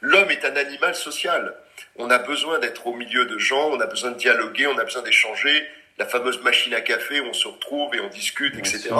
L'homme 0.00 0.30
est 0.30 0.44
un 0.44 0.56
animal 0.56 0.94
social. 0.96 1.54
On 1.96 2.10
a 2.10 2.18
besoin 2.18 2.58
d'être 2.58 2.86
au 2.86 2.94
milieu 2.94 3.24
de 3.24 3.38
gens, 3.38 3.70
on 3.70 3.80
a 3.80 3.86
besoin 3.86 4.10
de 4.10 4.18
dialoguer, 4.18 4.66
on 4.66 4.76
a 4.76 4.84
besoin 4.84 5.02
d'échanger 5.02 5.64
la 5.96 6.06
fameuse 6.06 6.42
machine 6.42 6.74
à 6.74 6.80
café 6.80 7.20
où 7.20 7.26
on 7.26 7.32
se 7.32 7.46
retrouve 7.46 7.94
et 7.94 8.00
on 8.00 8.08
discute, 8.08 8.58
etc. 8.58 8.90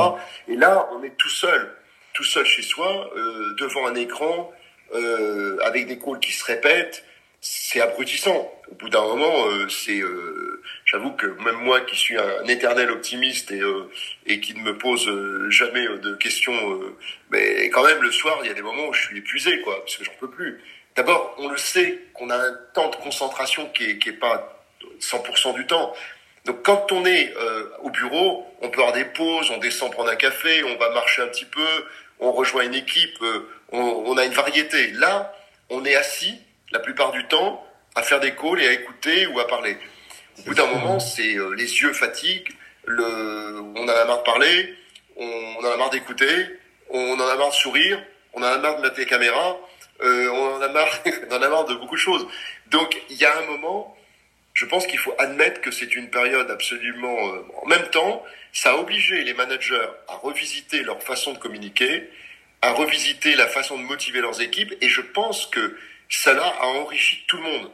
Et 0.47 0.55
là, 0.55 0.89
on 0.93 1.03
est 1.03 1.17
tout 1.17 1.29
seul, 1.29 1.75
tout 2.13 2.23
seul 2.23 2.47
chez 2.47 2.63
soi, 2.63 3.11
euh, 3.17 3.55
devant 3.59 3.89
un 3.89 3.97
écran, 3.97 4.53
euh, 4.95 5.59
avec 5.65 5.89
des 5.89 5.99
calls 5.99 6.21
qui 6.21 6.33
se 6.33 6.45
répètent, 6.45 7.05
c'est 7.45 7.83
abrutissant. 7.83 8.51
Au 8.71 8.75
bout 8.77 8.89
d'un 8.89 9.03
moment, 9.03 9.47
euh, 9.49 9.69
c'est, 9.69 10.01
euh, 10.01 10.63
j'avoue 10.87 11.13
que 11.13 11.27
même 11.27 11.57
moi 11.57 11.83
qui 11.83 11.95
suis 11.95 12.17
un, 12.17 12.45
éternel 12.47 12.91
optimiste 12.91 13.53
et 13.53 13.61
euh, 13.61 13.91
et 14.25 14.41
qui 14.41 14.55
ne 14.55 14.61
me 14.61 14.79
pose 14.79 15.07
jamais 15.51 15.87
de 15.87 16.15
questions, 16.15 16.81
mais 17.31 17.69
quand 17.69 17.85
même 17.85 18.03
le 18.03 18.11
soir, 18.11 18.39
il 18.43 18.49
y 18.49 18.51
a 18.51 18.55
des 18.55 18.63
moments 18.63 18.89
où 18.89 18.95
je 18.95 19.03
suis 19.03 19.19
épuisé, 19.19 19.61
quoi, 19.61 19.79
parce 19.81 19.97
que 19.97 20.05
j'en 20.05 20.15
peux 20.19 20.31
plus. 20.31 20.59
D'abord, 20.97 21.35
on 21.37 21.49
le 21.49 21.59
sait 21.59 21.99
qu'on 22.15 22.31
a 22.31 22.37
un 22.37 22.55
temps 22.73 22.89
de 22.89 22.97
concentration 22.97 23.69
qui 23.69 23.91
est 23.91 23.99
qui 23.99 24.09
est 24.09 24.13
pas 24.13 24.65
100% 25.01 25.55
du 25.55 25.67
temps. 25.67 25.95
Donc 26.47 26.63
quand 26.63 26.93
on 26.93 27.05
est 27.05 27.35
au 27.83 27.91
bureau, 27.91 28.47
on 28.63 28.71
peut 28.71 28.81
avoir 28.81 28.95
des 28.95 29.05
pauses, 29.05 29.51
on 29.51 29.59
descend 29.59 29.93
prendre 29.93 30.11
un 30.11 30.17
café, 30.17 30.65
on 30.65 30.77
va 30.77 30.91
marcher 30.91 31.21
un 31.21 31.29
petit 31.29 31.45
peu, 31.45 31.69
on 32.21 32.33
rejoint 32.33 32.65
une 32.65 32.75
équipe, 32.75 33.23
on, 33.73 33.81
on 33.81 34.17
a 34.17 34.25
une 34.25 34.33
variété. 34.33 34.93
Là, 34.93 35.35
on 35.69 35.85
est 35.85 35.95
assis 35.95 36.41
la 36.75 36.81
plupart 36.81 37.13
du 37.13 37.25
temps 37.25 37.65
à 37.95 38.03
faire 38.03 38.21
des 38.21 38.35
calls 38.35 38.61
et 38.61 38.67
à 38.67 38.73
écouter 38.73 39.27
ou 39.29 39.39
à 39.39 39.47
parler. 39.47 39.79
Au 40.41 40.43
bout 40.43 40.55
d'un 40.55 40.67
moment, 40.67 40.99
c'est 40.99 41.37
euh, 41.37 41.55
les 41.55 41.81
yeux 41.81 41.93
fatiguent, 41.93 42.53
le, 42.85 43.61
on 43.77 43.85
en 43.85 43.89
a 43.89 44.05
marre 44.05 44.19
de 44.19 44.25
parler, 44.25 44.75
on, 45.17 45.55
en 45.61 45.71
a 45.71 45.77
marre 45.77 45.91
d'écouter, 45.91 46.59
on 46.91 47.13
en 47.13 47.29
a 47.29 47.37
marre 47.37 47.51
de 47.51 47.55
sourire, 47.55 48.03
on 48.35 48.43
en 48.43 48.47
a 48.47 48.59
marre 48.59 48.79
de 48.79 48.83
mettre 48.83 48.99
les 48.99 49.07
caméras, 49.07 49.57
euh, 50.03 50.29
on 50.31 50.57
en 50.57 50.61
a 50.61 50.69
marre, 50.69 51.01
on 51.31 51.35
en 51.37 51.43
a 51.43 51.49
marre 51.49 51.65
de 51.67 51.75
beaucoup 51.75 51.95
de 51.95 52.01
choses. 52.01 52.27
Donc 52.67 53.01
il 53.09 53.17
y 53.17 53.25
a 53.25 53.39
un 53.39 53.47
moment, 53.47 53.97
je 54.53 54.67
pense 54.67 54.89
qu'il 54.89 54.99
faut 54.99 55.15
admettre 55.19 55.61
que 55.61 55.71
c'est 55.71 55.95
une 55.95 56.11
période 56.11 56.51
absolument. 56.51 57.17
Euh, 57.29 57.47
en 57.63 57.67
même 57.69 57.89
temps, 57.91 58.25
ça 58.53 58.73
a 58.73 58.77
obligé 58.77 59.23
les 59.23 59.35
managers 59.35 59.87
à 60.09 60.17
revisiter 60.17 60.83
leur 60.83 61.01
façon 61.01 61.35
de 61.35 61.39
communiquer, 61.39 62.11
à 62.63 62.73
revisiter 62.73 63.37
la 63.37 63.47
façon 63.47 63.79
de 63.79 63.85
motiver 63.85 64.21
leurs 64.21 64.41
équipes, 64.41 64.75
et 64.81 64.89
je 64.89 65.01
pense 65.01 65.47
que 65.47 65.77
cela 66.09 66.47
a 66.61 66.67
enrichi 66.67 67.25
tout 67.27 67.37
le 67.37 67.43
monde. 67.43 67.71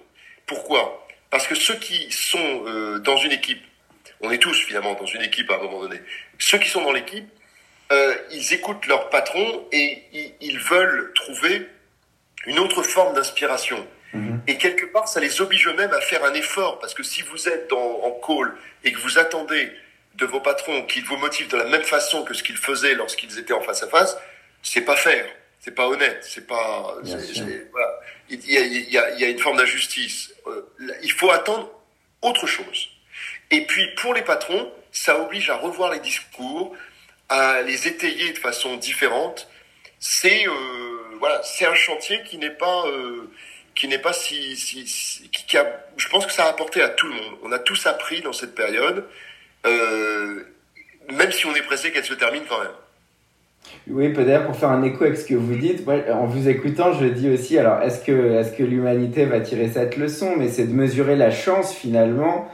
Pourquoi? 0.46 1.06
Parce 1.30 1.46
que 1.46 1.54
ceux 1.54 1.76
qui 1.76 2.10
sont 2.10 2.64
euh, 2.66 2.98
dans 2.98 3.16
une 3.16 3.32
équipe, 3.32 3.62
on 4.20 4.30
est 4.30 4.38
tous 4.38 4.54
finalement 4.64 4.94
dans 4.94 5.06
une 5.06 5.22
équipe 5.22 5.50
à 5.50 5.54
un 5.54 5.58
moment 5.58 5.80
donné, 5.80 6.00
ceux 6.38 6.58
qui 6.58 6.68
sont 6.68 6.82
dans 6.82 6.92
l'équipe, 6.92 7.28
euh, 7.92 8.14
ils 8.30 8.52
écoutent 8.52 8.86
leur 8.86 9.10
patron 9.10 9.66
et 9.72 10.02
ils, 10.40 10.58
veulent 10.58 11.12
trouver 11.14 11.68
une 12.46 12.58
autre 12.58 12.82
forme 12.82 13.14
d'inspiration. 13.14 13.86
Mhm. 14.12 14.42
Et 14.46 14.58
quelque 14.58 14.86
part, 14.86 15.08
ça 15.08 15.20
les 15.20 15.40
oblige 15.40 15.66
eux-mêmes 15.68 15.92
à 15.92 16.00
faire 16.00 16.24
un 16.24 16.34
effort, 16.34 16.78
parce 16.78 16.94
que 16.94 17.02
si 17.02 17.22
vous 17.22 17.48
êtes 17.48 17.72
en 17.72 18.10
call 18.24 18.54
et 18.84 18.92
que 18.92 18.98
vous 18.98 19.18
attendez 19.18 19.72
de 20.14 20.26
vos 20.26 20.40
patrons 20.40 20.82
qu'ils 20.82 21.04
vous 21.04 21.16
motivent 21.16 21.48
de 21.48 21.56
la 21.56 21.64
même 21.64 21.82
façon 21.82 22.24
que 22.24 22.34
ce 22.34 22.42
qu'ils 22.42 22.56
faisaient 22.56 22.94
lorsqu'ils 22.94 23.38
étaient 23.38 23.52
en 23.52 23.60
face 23.60 23.82
à 23.82 23.88
face, 23.88 24.16
c'est 24.62 24.82
pas 24.82 24.96
faire 24.96 25.26
c'est 25.60 25.74
pas 25.74 25.86
honnête, 25.86 26.18
c'est 26.22 26.46
pas. 26.46 26.96
Voilà. 27.02 28.00
Il, 28.30 28.50
y 28.50 28.56
a, 28.56 28.60
il, 28.60 28.90
y 28.90 28.98
a, 28.98 29.10
il 29.10 29.20
y 29.20 29.24
a 29.24 29.28
une 29.28 29.38
forme 29.38 29.58
d'injustice. 29.58 30.32
Euh, 30.46 30.62
il 31.02 31.12
faut 31.12 31.30
attendre 31.30 31.70
autre 32.22 32.46
chose. 32.46 32.88
Et 33.50 33.66
puis 33.66 33.86
pour 33.96 34.14
les 34.14 34.22
patrons, 34.22 34.72
ça 34.92 35.20
oblige 35.20 35.50
à 35.50 35.56
revoir 35.56 35.92
les 35.92 36.00
discours, 36.00 36.76
à 37.28 37.62
les 37.62 37.88
étayer 37.88 38.32
de 38.32 38.38
façon 38.38 38.76
différente. 38.76 39.48
C'est 39.98 40.46
euh, 40.46 40.52
voilà, 41.18 41.42
c'est 41.42 41.66
un 41.66 41.74
chantier 41.74 42.22
qui 42.22 42.38
n'est 42.38 42.50
pas 42.50 42.86
euh, 42.86 43.30
qui 43.74 43.86
n'est 43.88 43.98
pas 43.98 44.12
si, 44.12 44.56
si, 44.56 44.86
si 44.86 45.28
qui, 45.30 45.56
a, 45.56 45.84
je 45.96 46.08
pense 46.08 46.26
que 46.26 46.32
ça 46.32 46.46
a 46.46 46.48
apporté 46.48 46.82
à 46.82 46.88
tout 46.88 47.06
le 47.06 47.14
monde. 47.14 47.38
On 47.42 47.52
a 47.52 47.58
tous 47.58 47.86
appris 47.86 48.20
dans 48.20 48.32
cette 48.32 48.54
période, 48.54 49.06
euh, 49.66 50.44
même 51.10 51.32
si 51.32 51.46
on 51.46 51.54
est 51.54 51.62
pressé 51.62 51.92
qu'elle 51.92 52.04
se 52.04 52.14
termine 52.14 52.44
quand 52.48 52.60
même. 52.60 52.72
Oui, 53.92 54.10
peut-être 54.10 54.46
pour 54.46 54.54
faire 54.54 54.70
un 54.70 54.82
écho 54.84 55.04
avec 55.04 55.16
ce 55.16 55.26
que 55.26 55.34
vous 55.34 55.56
dites, 55.56 55.84
en 56.12 56.26
vous 56.26 56.48
écoutant, 56.48 56.92
je 56.92 57.06
dis 57.06 57.28
aussi, 57.28 57.58
alors 57.58 57.80
est-ce 57.82 58.04
que, 58.04 58.62
l'humanité 58.62 59.24
va 59.24 59.40
tirer 59.40 59.68
cette 59.68 59.96
leçon? 59.96 60.34
Mais 60.38 60.48
c'est 60.48 60.66
de 60.66 60.72
mesurer 60.72 61.16
la 61.16 61.32
chance 61.32 61.72
finalement 61.72 62.46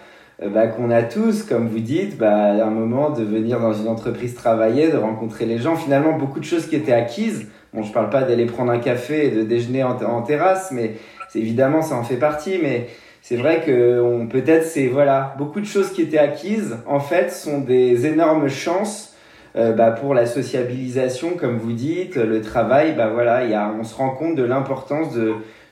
euh, 0.43 0.49
bah, 0.49 0.67
qu'on 0.67 0.91
a 0.91 1.03
tous, 1.03 1.43
comme 1.43 1.69
vous 1.69 1.81
dites, 1.81 2.17
bah, 2.17 2.33
à 2.33 2.65
un 2.65 2.71
moment 2.71 3.11
de 3.11 3.23
venir 3.23 3.61
dans 3.61 3.75
une 3.75 3.89
entreprise 3.89 4.35
travailler, 4.35 4.91
de 4.91 4.97
rencontrer 4.97 5.45
les 5.45 5.59
gens. 5.59 5.77
Finalement, 5.77 6.17
beaucoup 6.17 6.41
de 6.41 6.45
choses 6.45 6.67
qui 6.67 6.77
étaient 6.77 6.93
acquises. 6.93 7.49
Bon, 7.75 7.83
je 7.83 7.93
parle 7.93 8.09
pas 8.09 8.23
d'aller 8.23 8.47
prendre 8.47 8.73
un 8.73 8.79
café 8.79 9.27
et 9.27 9.31
de 9.31 9.43
déjeuner 9.43 9.85
en 9.85 10.23
terrasse, 10.23 10.71
mais 10.73 10.95
évidemment, 11.35 11.83
ça 11.83 11.97
en 11.97 12.03
fait 12.03 12.17
partie. 12.17 12.59
Mais 12.63 12.87
c'est 13.21 13.37
vrai 13.37 13.63
que 13.67 14.25
peut-être 14.27 14.65
c'est 14.65 14.87
voilà, 14.87 15.35
beaucoup 15.37 15.61
de 15.61 15.67
choses 15.67 15.93
qui 15.93 16.01
étaient 16.01 16.19
acquises, 16.19 16.79
en 16.87 17.01
fait, 17.01 17.31
sont 17.31 17.59
des 17.59 18.07
énormes 18.07 18.49
chances 18.49 19.16
euh, 19.57 19.73
bah, 19.73 19.91
pour 19.91 20.15
la 20.15 20.27
sociabilisation, 20.27 21.37
comme 21.37 21.59
vous 21.59 21.73
dites, 21.73 22.17
le 22.17 22.43
travail, 22.43 22.93
bah 22.93 23.09
voilà, 23.09 23.45
y 23.45 23.55
a, 23.55 23.69
on 23.69 23.85
se 23.85 23.95
rend 23.95 24.11
compte 24.11 24.35
de 24.35 24.43
l'importance 24.43 25.17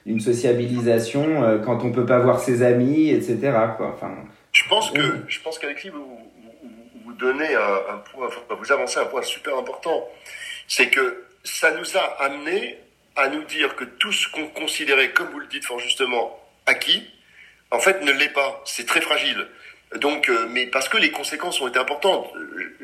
d'une 0.06 0.20
sociabilisation 0.20 1.44
euh, 1.44 1.58
quand 1.58 1.84
on 1.84 1.92
peut 1.92 2.06
pas 2.06 2.18
voir 2.18 2.40
ses 2.40 2.62
amis, 2.62 3.10
etc. 3.10 3.52
Quoi. 3.76 3.92
Enfin, 3.94 4.14
je 4.52 4.62
pense 4.68 4.90
que 4.90 5.18
je 5.28 5.40
pense 5.40 5.58
qu'Alexis 5.58 5.90
vous, 5.90 5.98
vous, 5.98 7.02
vous 7.04 7.12
donnez 7.12 7.54
un, 7.54 7.98
point, 8.12 8.28
vous 8.58 8.72
avancez 8.72 9.00
un 9.00 9.04
point 9.04 9.22
super 9.22 9.58
important, 9.58 10.08
c'est 10.66 10.88
que 10.88 11.24
ça 11.42 11.70
nous 11.72 11.96
a 11.98 12.22
amené 12.22 12.78
à 13.16 13.28
nous 13.28 13.44
dire 13.44 13.76
que 13.76 13.84
tout 13.84 14.12
ce 14.12 14.30
qu'on 14.30 14.46
considérait, 14.46 15.10
comme 15.10 15.28
vous 15.28 15.40
le 15.40 15.46
dites 15.46 15.64
fort 15.64 15.78
justement, 15.78 16.40
acquis, 16.66 17.02
en 17.70 17.78
fait 17.78 18.02
ne 18.02 18.12
l'est 18.12 18.32
pas. 18.32 18.62
C'est 18.64 18.86
très 18.86 19.00
fragile. 19.00 19.46
Donc, 19.96 20.28
euh, 20.28 20.46
mais 20.50 20.66
parce 20.66 20.88
que 20.88 20.96
les 20.96 21.10
conséquences 21.10 21.60
ont 21.60 21.68
été 21.68 21.78
importantes. 21.78 22.32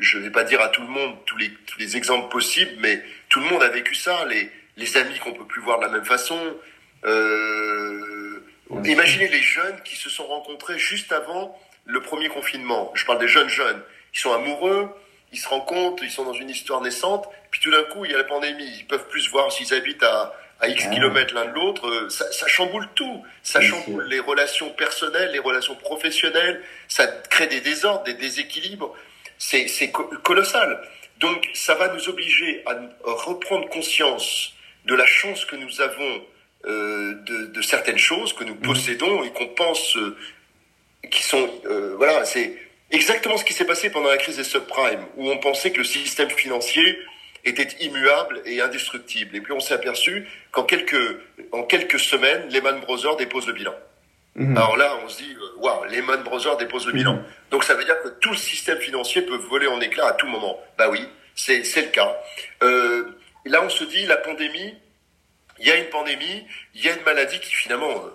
Je 0.01 0.17
ne 0.17 0.23
vais 0.23 0.31
pas 0.31 0.43
dire 0.43 0.59
à 0.61 0.67
tout 0.67 0.81
le 0.81 0.87
monde 0.87 1.15
tous 1.25 1.37
les, 1.37 1.51
tous 1.67 1.79
les 1.79 1.95
exemples 1.95 2.29
possibles, 2.29 2.71
mais 2.79 3.01
tout 3.29 3.39
le 3.39 3.45
monde 3.45 3.63
a 3.63 3.69
vécu 3.69 3.95
ça. 3.95 4.25
Les, 4.25 4.51
les 4.77 4.97
amis 4.97 5.17
qu'on 5.19 5.33
peut 5.33 5.45
plus 5.45 5.61
voir 5.61 5.79
de 5.79 5.85
la 5.85 5.91
même 5.91 6.05
façon. 6.05 6.39
Euh, 7.05 8.43
imaginez 8.83 9.27
les 9.27 9.41
jeunes 9.41 9.81
qui 9.83 9.95
se 9.95 10.09
sont 10.09 10.25
rencontrés 10.25 10.79
juste 10.79 11.11
avant 11.11 11.57
le 11.85 12.01
premier 12.01 12.29
confinement. 12.29 12.91
Je 12.95 13.05
parle 13.05 13.19
des 13.19 13.27
jeunes 13.27 13.49
jeunes. 13.49 13.81
Ils 14.13 14.19
sont 14.19 14.33
amoureux, 14.33 14.89
ils 15.31 15.39
se 15.39 15.47
rencontrent, 15.47 16.03
ils 16.03 16.11
sont 16.11 16.25
dans 16.25 16.33
une 16.33 16.49
histoire 16.49 16.81
naissante. 16.81 17.27
Puis 17.51 17.61
tout 17.61 17.71
d'un 17.71 17.83
coup, 17.83 18.05
il 18.05 18.11
y 18.11 18.13
a 18.13 18.17
la 18.17 18.23
pandémie. 18.23 18.69
Ils 18.79 18.87
peuvent 18.87 19.07
plus 19.07 19.21
se 19.21 19.29
voir 19.29 19.51
s'ils 19.51 19.73
habitent 19.73 20.03
à, 20.03 20.33
à 20.61 20.67
X 20.67 20.85
ah. 20.87 20.93
kilomètres 20.93 21.33
l'un 21.33 21.45
de 21.45 21.53
l'autre, 21.53 21.87
euh, 21.87 22.09
ça, 22.09 22.31
ça, 22.31 22.47
chamboule 22.47 22.87
tout. 22.95 23.23
Ça 23.43 23.61
chamboule 23.61 24.05
les 24.05 24.19
relations 24.19 24.69
personnelles, 24.69 25.31
les 25.31 25.39
relations 25.39 25.75
professionnelles, 25.75 26.63
ça 26.87 27.07
crée 27.07 27.47
des 27.47 27.61
désordres, 27.61 28.03
des 28.03 28.13
déséquilibres. 28.13 28.95
C'est, 29.43 29.91
colossal. 30.23 30.79
Donc 31.19 31.49
ça 31.53 31.73
va 31.73 31.93
nous 31.93 32.09
obliger 32.09 32.63
à 32.67 32.77
reprendre 33.03 33.67
conscience 33.69 34.53
de 34.85 34.93
la 34.93 35.05
chance 35.07 35.45
que 35.45 35.55
nous 35.55 35.81
avons 35.81 36.21
euh, 36.65 37.15
de, 37.25 37.47
de, 37.47 37.61
certaines 37.61 37.97
choses 37.97 38.33
que 38.33 38.43
nous 38.43 38.53
mmh. 38.53 38.61
possédons 38.61 39.23
et 39.23 39.31
qu'on 39.31 39.47
pense 39.47 39.97
euh, 39.97 40.15
qui 41.09 41.23
sont 41.23 41.49
euh, 41.65 41.95
voilà 41.97 42.23
c'est 42.23 42.55
exactement 42.91 43.37
ce 43.37 43.43
qui 43.43 43.53
s'est 43.53 43.65
passé 43.65 43.89
pendant 43.89 44.09
la 44.09 44.17
crise 44.17 44.37
des 44.37 44.43
subprimes 44.43 45.03
où 45.17 45.29
on 45.31 45.39
pensait 45.39 45.71
que 45.71 45.79
le 45.79 45.83
système 45.83 46.29
financier 46.29 46.99
était 47.43 47.67
immuable 47.83 48.41
et 48.45 48.61
indestructible. 48.61 49.35
Et 49.35 49.41
puis 49.41 49.53
on 49.53 49.59
s'est 49.59 49.73
aperçu 49.73 50.27
qu'en 50.51 50.63
quelques, 50.63 51.17
en 51.51 51.63
quelques 51.63 51.99
semaines, 51.99 52.47
Lehman 52.49 52.79
Brothers 52.81 53.17
dépose 53.17 53.47
le 53.47 53.53
bilan. 53.53 53.73
Mhm. 54.35 54.55
Alors 54.57 54.77
là, 54.77 54.97
on 55.03 55.09
se 55.09 55.17
dit, 55.17 55.35
euh, 55.35 55.59
waouh, 55.59 55.83
Lehman 55.85 56.23
Brothers 56.23 56.57
dépose 56.57 56.87
le 56.87 56.93
bilan. 56.93 57.15
Mhm. 57.15 57.23
Donc 57.51 57.63
ça 57.63 57.73
veut 57.73 57.83
dire 57.83 58.01
que 58.01 58.09
tout 58.09 58.31
le 58.31 58.37
système 58.37 58.79
financier 58.79 59.21
peut 59.23 59.35
voler 59.35 59.67
en 59.67 59.81
éclats 59.81 60.07
à 60.07 60.13
tout 60.13 60.27
moment. 60.27 60.57
Bah 60.77 60.89
oui, 60.89 61.05
c'est 61.35 61.63
c'est 61.63 61.81
le 61.81 61.89
cas. 61.89 62.15
Euh, 62.63 63.17
là, 63.45 63.61
on 63.63 63.69
se 63.69 63.83
dit, 63.83 64.05
la 64.05 64.17
pandémie, 64.17 64.75
il 65.59 65.67
y 65.67 65.71
a 65.71 65.75
une 65.75 65.89
pandémie, 65.89 66.45
il 66.75 66.83
y 66.83 66.89
a 66.89 66.93
une 66.95 67.03
maladie 67.03 67.39
qui 67.39 67.53
finalement, 67.53 67.91
euh, 67.91 68.09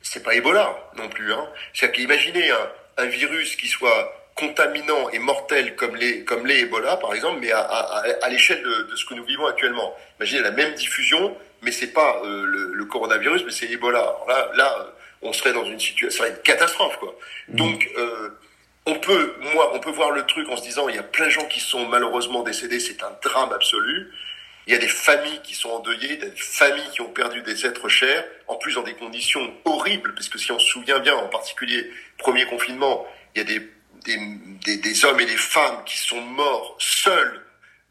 c'est 0.00 0.22
pas 0.22 0.34
Ebola 0.34 0.76
non 0.96 1.08
plus. 1.08 1.32
Hein. 1.32 1.48
C'est-à-dire 1.74 1.96
qu'imaginez 1.96 2.50
un, 2.50 2.70
un 2.98 3.06
virus 3.06 3.56
qui 3.56 3.66
soit 3.68 4.12
contaminants 4.34 5.10
et 5.10 5.18
mortels 5.18 5.76
comme 5.76 5.96
les 5.96 6.24
comme 6.24 6.46
les 6.46 6.60
Ebola 6.60 6.96
par 6.96 7.14
exemple, 7.14 7.38
mais 7.40 7.52
à, 7.52 7.60
à, 7.60 8.04
à 8.22 8.28
l'échelle 8.30 8.62
de, 8.62 8.90
de, 8.90 8.96
ce 8.96 9.04
que 9.04 9.14
nous 9.14 9.24
vivons 9.24 9.46
actuellement. 9.46 9.94
Imaginez 10.18 10.42
la 10.42 10.50
même 10.52 10.72
diffusion, 10.74 11.36
mais 11.62 11.72
c'est 11.72 11.92
pas 11.92 12.22
euh, 12.24 12.44
le, 12.46 12.72
le, 12.72 12.84
coronavirus, 12.86 13.42
mais 13.44 13.52
c'est 13.52 13.66
Ebola. 13.70 14.00
Alors 14.00 14.26
là, 14.28 14.50
là, 14.54 14.76
euh, 14.80 14.90
on 15.22 15.32
serait 15.32 15.52
dans 15.52 15.64
une 15.64 15.80
situation, 15.80 16.10
ça 16.10 16.24
serait 16.24 16.36
une 16.36 16.42
catastrophe 16.42 16.98
quoi. 16.98 17.16
Mmh. 17.48 17.56
Donc 17.56 17.90
euh, 17.96 18.30
on 18.86 18.94
peut, 18.96 19.34
moi, 19.54 19.72
on 19.74 19.78
peut 19.78 19.90
voir 19.90 20.10
le 20.10 20.26
truc 20.26 20.48
en 20.48 20.56
se 20.56 20.62
disant, 20.62 20.88
il 20.88 20.96
y 20.96 20.98
a 20.98 21.04
plein 21.04 21.26
de 21.26 21.30
gens 21.30 21.46
qui 21.46 21.60
sont 21.60 21.86
malheureusement 21.86 22.42
décédés, 22.42 22.80
c'est 22.80 23.02
un 23.02 23.16
drame 23.22 23.52
absolu. 23.52 24.10
Il 24.66 24.72
y 24.72 24.76
a 24.76 24.78
des 24.78 24.88
familles 24.88 25.40
qui 25.42 25.54
sont 25.54 25.70
endeuillées, 25.70 26.16
des 26.16 26.32
familles 26.36 26.88
qui 26.92 27.00
ont 27.00 27.08
perdu 27.08 27.42
des 27.42 27.66
êtres 27.66 27.88
chers, 27.88 28.24
en 28.48 28.56
plus 28.56 28.74
dans 28.74 28.82
des 28.82 28.94
conditions 28.94 29.52
horribles, 29.64 30.14
parce 30.14 30.28
que 30.28 30.38
si 30.38 30.52
on 30.52 30.58
se 30.58 30.66
souvient 30.66 31.00
bien, 31.00 31.14
en 31.14 31.28
particulier 31.28 31.90
premier 32.18 32.44
confinement, 32.46 33.06
il 33.34 33.38
y 33.38 33.40
a 33.42 33.44
des 33.44 33.68
des, 34.04 34.76
des, 34.78 35.04
hommes 35.04 35.20
et 35.20 35.26
des 35.26 35.36
femmes 35.36 35.84
qui 35.84 35.96
sont 35.96 36.20
morts 36.20 36.76
seuls 36.78 37.40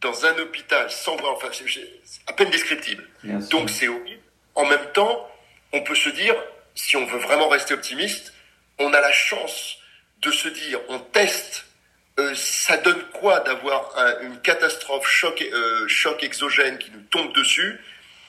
dans 0.01 0.25
un 0.25 0.37
hôpital 0.39 0.89
sans 0.89 1.15
voir, 1.15 1.33
enfin, 1.35 1.49
c'est 1.51 1.87
à 2.27 2.33
peine 2.33 2.49
descriptible. 2.49 3.07
Donc 3.49 3.69
c'est 3.69 3.87
horrible. 3.87 4.21
En 4.55 4.65
même 4.65 4.91
temps, 4.93 5.29
on 5.73 5.81
peut 5.81 5.95
se 5.95 6.09
dire, 6.09 6.35
si 6.75 6.97
on 6.97 7.05
veut 7.05 7.19
vraiment 7.19 7.49
rester 7.49 7.73
optimiste, 7.73 8.33
on 8.79 8.93
a 8.93 9.01
la 9.01 9.11
chance 9.11 9.77
de 10.21 10.31
se 10.31 10.47
dire, 10.47 10.79
on 10.89 10.99
teste, 10.99 11.65
euh, 12.19 12.33
ça 12.35 12.77
donne 12.77 13.01
quoi 13.13 13.39
d'avoir 13.41 13.95
une 14.21 14.39
catastrophe 14.41 15.07
choc, 15.07 15.41
euh, 15.41 15.87
choc 15.87 16.23
exogène 16.23 16.77
qui 16.77 16.91
nous 16.91 17.01
tombe 17.01 17.33
dessus? 17.33 17.79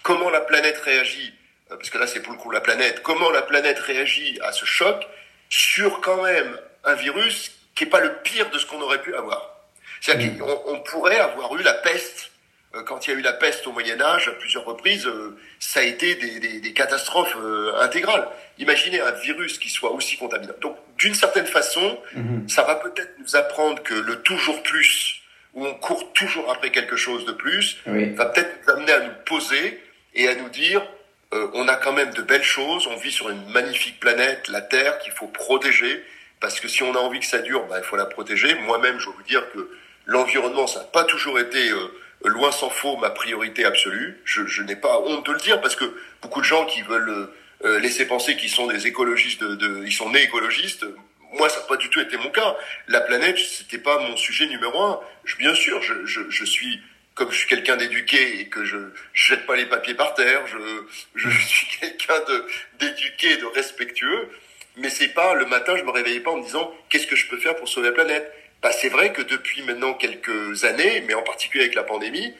Comment 0.02 0.30
la 0.30 0.40
planète 0.40 0.78
réagit, 0.78 1.32
euh, 1.70 1.76
parce 1.76 1.90
que 1.90 1.98
là 1.98 2.06
c'est 2.06 2.20
pour 2.20 2.32
le 2.32 2.38
coup 2.38 2.50
la 2.50 2.60
planète, 2.60 3.02
comment 3.02 3.30
la 3.30 3.42
planète 3.42 3.78
réagit 3.78 4.38
à 4.42 4.52
ce 4.52 4.64
choc 4.64 5.06
sur 5.48 6.00
quand 6.00 6.22
même 6.22 6.58
un 6.84 6.94
virus 6.94 7.52
qui 7.74 7.84
est 7.84 7.88
pas 7.88 8.00
le 8.00 8.14
pire 8.22 8.50
de 8.50 8.58
ce 8.58 8.66
qu'on 8.66 8.80
aurait 8.80 9.02
pu 9.02 9.14
avoir? 9.14 9.50
C'est-à-dire 10.00 10.38
qu'on 10.38 10.62
on 10.66 10.80
pourrait 10.80 11.20
avoir 11.20 11.54
eu 11.56 11.62
la 11.62 11.74
peste 11.74 12.31
quand 12.80 13.06
il 13.06 13.12
y 13.12 13.14
a 13.14 13.18
eu 13.18 13.22
la 13.22 13.32
peste 13.34 13.66
au 13.66 13.72
Moyen 13.72 14.00
Âge 14.00 14.28
à 14.28 14.32
plusieurs 14.32 14.64
reprises, 14.64 15.06
euh, 15.06 15.36
ça 15.58 15.80
a 15.80 15.82
été 15.82 16.14
des, 16.14 16.40
des, 16.40 16.60
des 16.60 16.72
catastrophes 16.72 17.36
intégrales. 17.80 18.28
Imaginez 18.58 19.00
un 19.00 19.10
virus 19.12 19.58
qui 19.58 19.68
soit 19.68 19.92
aussi 19.92 20.16
contaminant. 20.16 20.54
Donc, 20.60 20.76
d'une 20.98 21.14
certaine 21.14 21.46
façon, 21.46 21.98
mhm. 22.14 22.48
ça 22.48 22.62
va 22.62 22.76
peut-être 22.76 23.12
nous 23.18 23.36
apprendre 23.36 23.82
que 23.82 23.94
le 23.94 24.22
toujours 24.22 24.62
plus, 24.62 25.20
où 25.54 25.66
on 25.66 25.74
court 25.74 26.12
toujours 26.12 26.50
après 26.50 26.70
quelque 26.70 26.96
chose 26.96 27.26
de 27.26 27.32
plus, 27.32 27.78
va 27.86 28.26
peut-être 28.26 28.66
nous 28.66 28.72
amener 28.72 28.92
à 28.92 29.00
nous 29.00 29.12
poser 29.26 29.82
et 30.14 30.28
à 30.28 30.34
nous 30.34 30.48
dire, 30.48 30.82
euh, 31.34 31.48
on 31.54 31.68
a 31.68 31.76
quand 31.76 31.92
même 31.92 32.12
de 32.12 32.22
belles 32.22 32.42
choses, 32.42 32.86
on 32.86 32.96
vit 32.96 33.12
sur 33.12 33.30
une 33.30 33.44
magnifique 33.50 33.98
planète, 34.00 34.48
la 34.48 34.60
Terre, 34.60 34.98
qu'il 34.98 35.12
faut 35.12 35.26
protéger, 35.26 36.02
parce 36.40 36.60
que 36.60 36.68
si 36.68 36.82
on 36.82 36.94
a 36.94 36.98
envie 36.98 37.20
que 37.20 37.26
ça 37.26 37.38
dure, 37.38 37.66
bah, 37.66 37.76
il 37.78 37.84
faut 37.84 37.96
la 37.96 38.06
protéger. 38.06 38.54
Moi-même, 38.54 38.98
je 38.98 39.06
veux 39.06 39.12
vous 39.12 39.22
dire 39.22 39.42
que 39.52 39.70
l'environnement, 40.06 40.66
ça 40.66 40.80
n'a 40.80 40.86
pas 40.86 41.04
toujours 41.04 41.38
été... 41.38 41.70
Euh, 41.70 41.98
loin 42.24 42.52
s'en 42.52 42.70
faut 42.70 42.96
ma 42.96 43.10
priorité 43.10 43.64
absolue. 43.64 44.20
Je, 44.24 44.46
je 44.46 44.62
n'ai 44.62 44.76
pas 44.76 45.00
honte 45.00 45.26
de 45.26 45.32
le 45.32 45.38
dire 45.38 45.60
parce 45.60 45.76
que 45.76 45.84
beaucoup 46.20 46.40
de 46.40 46.46
gens 46.46 46.66
qui 46.66 46.82
veulent 46.82 47.28
euh, 47.64 47.78
laisser 47.80 48.06
penser 48.06 48.36
qu'ils 48.36 48.50
sont 48.50 48.66
des 48.66 48.86
écologistes, 48.86 49.42
de, 49.42 49.54
de, 49.54 49.84
ils 49.84 49.92
sont 49.92 50.10
nés 50.10 50.22
écologistes. 50.22 50.86
Moi, 51.32 51.48
ça 51.48 51.60
n'a 51.60 51.66
pas 51.66 51.76
du 51.76 51.88
tout 51.88 52.00
été 52.00 52.16
mon 52.16 52.30
cas. 52.30 52.56
La 52.88 53.00
planète, 53.00 53.38
c'était 53.38 53.78
pas 53.78 53.98
mon 53.98 54.16
sujet 54.16 54.46
numéro 54.46 54.80
un. 54.82 55.00
Je, 55.24 55.36
bien 55.36 55.54
sûr, 55.54 55.80
je, 55.82 56.04
je, 56.04 56.20
je 56.28 56.44
suis 56.44 56.80
comme 57.14 57.30
je 57.30 57.36
suis 57.36 57.48
quelqu'un 57.48 57.76
d'éduqué 57.76 58.40
et 58.40 58.48
que 58.48 58.64
je, 58.64 58.78
je 59.12 59.34
jette 59.34 59.44
pas 59.46 59.56
les 59.56 59.66
papiers 59.66 59.94
par 59.94 60.14
terre, 60.14 60.46
je, 60.46 60.58
je 61.14 61.28
suis 61.28 61.66
quelqu'un 61.78 62.18
de 62.28 62.46
d'éduqué, 62.78 63.36
de 63.36 63.46
respectueux. 63.46 64.30
Mais 64.76 64.88
c'est 64.88 65.08
pas 65.08 65.34
le 65.34 65.44
matin, 65.44 65.76
je 65.76 65.82
me 65.82 65.90
réveillais 65.90 66.20
pas 66.20 66.30
en 66.30 66.38
me 66.38 66.42
disant 66.42 66.74
qu'est-ce 66.88 67.06
que 67.06 67.16
je 67.16 67.28
peux 67.28 67.36
faire 67.36 67.54
pour 67.56 67.68
sauver 67.68 67.88
la 67.88 67.94
planète? 67.94 68.32
Bah, 68.62 68.70
c'est 68.72 68.88
vrai 68.88 69.12
que 69.12 69.22
depuis 69.22 69.62
maintenant 69.62 69.94
quelques 69.94 70.64
années, 70.64 71.02
mais 71.06 71.14
en 71.14 71.22
particulier 71.22 71.64
avec 71.64 71.74
la 71.74 71.82
pandémie, 71.82 72.34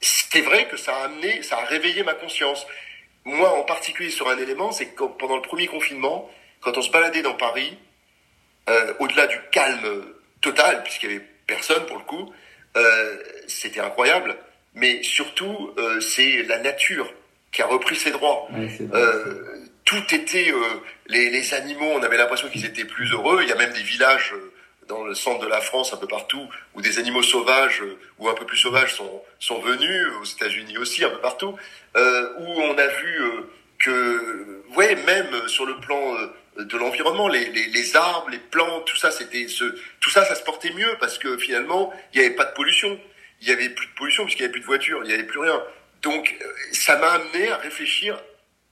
c'est 0.00 0.40
vrai 0.40 0.66
que 0.68 0.76
ça 0.76 0.96
a 0.96 1.04
amené, 1.04 1.42
ça 1.42 1.58
a 1.58 1.64
réveillé 1.64 2.02
ma 2.02 2.14
conscience 2.14 2.66
moi 3.24 3.56
en 3.56 3.62
particulier 3.62 4.10
sur 4.10 4.28
un 4.28 4.38
élément, 4.38 4.72
c'est 4.72 4.86
que 4.86 5.04
pendant 5.04 5.36
le 5.36 5.42
premier 5.42 5.66
confinement, 5.66 6.28
quand 6.60 6.76
on 6.76 6.82
se 6.82 6.90
baladait 6.90 7.22
dans 7.22 7.34
Paris, 7.34 7.76
euh, 8.68 8.94
au-delà 8.98 9.26
du 9.26 9.38
calme 9.50 10.04
total, 10.40 10.82
puisqu'il 10.82 11.10
y 11.10 11.14
avait 11.14 11.24
personne 11.46 11.84
pour 11.86 11.98
le 11.98 12.04
coup, 12.04 12.32
euh, 12.76 13.16
c'était 13.46 13.80
incroyable. 13.80 14.36
Mais 14.74 15.02
surtout, 15.02 15.72
euh, 15.78 16.00
c'est 16.00 16.42
la 16.44 16.58
nature 16.58 17.12
qui 17.52 17.62
a 17.62 17.66
repris 17.66 17.96
ses 17.96 18.10
droits. 18.10 18.48
Euh, 18.94 19.66
tout 19.84 20.14
était 20.14 20.50
euh, 20.50 20.80
les, 21.06 21.28
les, 21.30 21.54
animaux, 21.54 21.90
on 21.94 22.02
avait 22.02 22.16
l'impression 22.16 22.48
qu'ils 22.48 22.64
étaient 22.64 22.84
plus 22.84 23.12
heureux. 23.12 23.40
Il 23.42 23.48
y 23.48 23.52
a 23.52 23.56
même 23.56 23.72
des 23.72 23.82
villages 23.82 24.32
euh, 24.32 24.51
dans 24.88 25.04
le 25.04 25.14
centre 25.14 25.40
de 25.40 25.48
la 25.48 25.60
France, 25.60 25.92
un 25.92 25.96
peu 25.96 26.06
partout, 26.06 26.48
où 26.74 26.82
des 26.82 26.98
animaux 26.98 27.22
sauvages 27.22 27.82
ou 28.18 28.28
un 28.28 28.34
peu 28.34 28.44
plus 28.44 28.56
sauvages 28.56 28.94
sont, 28.94 29.22
sont 29.38 29.60
venus, 29.60 30.06
aux 30.20 30.24
États-Unis 30.24 30.78
aussi, 30.78 31.04
un 31.04 31.10
peu 31.10 31.18
partout, 31.18 31.56
euh, 31.96 32.32
où 32.38 32.60
on 32.62 32.76
a 32.76 32.86
vu 32.86 33.22
euh, 33.22 33.50
que, 33.78 34.62
ouais, 34.76 34.94
même 35.06 35.48
sur 35.48 35.66
le 35.66 35.78
plan 35.78 36.16
euh, 36.16 36.64
de 36.64 36.76
l'environnement, 36.76 37.28
les, 37.28 37.46
les, 37.50 37.66
les, 37.66 37.96
arbres, 37.96 38.30
les 38.30 38.38
plantes, 38.38 38.86
tout 38.86 38.96
ça, 38.96 39.10
c'était 39.10 39.48
ce, 39.48 39.64
tout 40.00 40.10
ça, 40.10 40.24
ça 40.24 40.34
se 40.34 40.42
portait 40.42 40.72
mieux 40.72 40.96
parce 41.00 41.18
que 41.18 41.36
finalement, 41.38 41.92
il 42.12 42.20
n'y 42.20 42.26
avait 42.26 42.34
pas 42.34 42.44
de 42.44 42.52
pollution. 42.52 42.98
Il 43.40 43.48
y 43.48 43.52
avait 43.52 43.70
plus 43.70 43.86
de 43.86 43.94
pollution 43.94 44.24
puisqu'il 44.24 44.42
n'y 44.42 44.46
avait 44.46 44.52
plus 44.52 44.60
de 44.60 44.66
voitures, 44.66 45.00
il 45.02 45.08
n'y 45.08 45.14
avait 45.14 45.24
plus 45.24 45.40
rien. 45.40 45.60
Donc, 46.02 46.36
ça 46.72 46.96
m'a 46.96 47.12
amené 47.12 47.50
à 47.50 47.56
réfléchir 47.56 48.20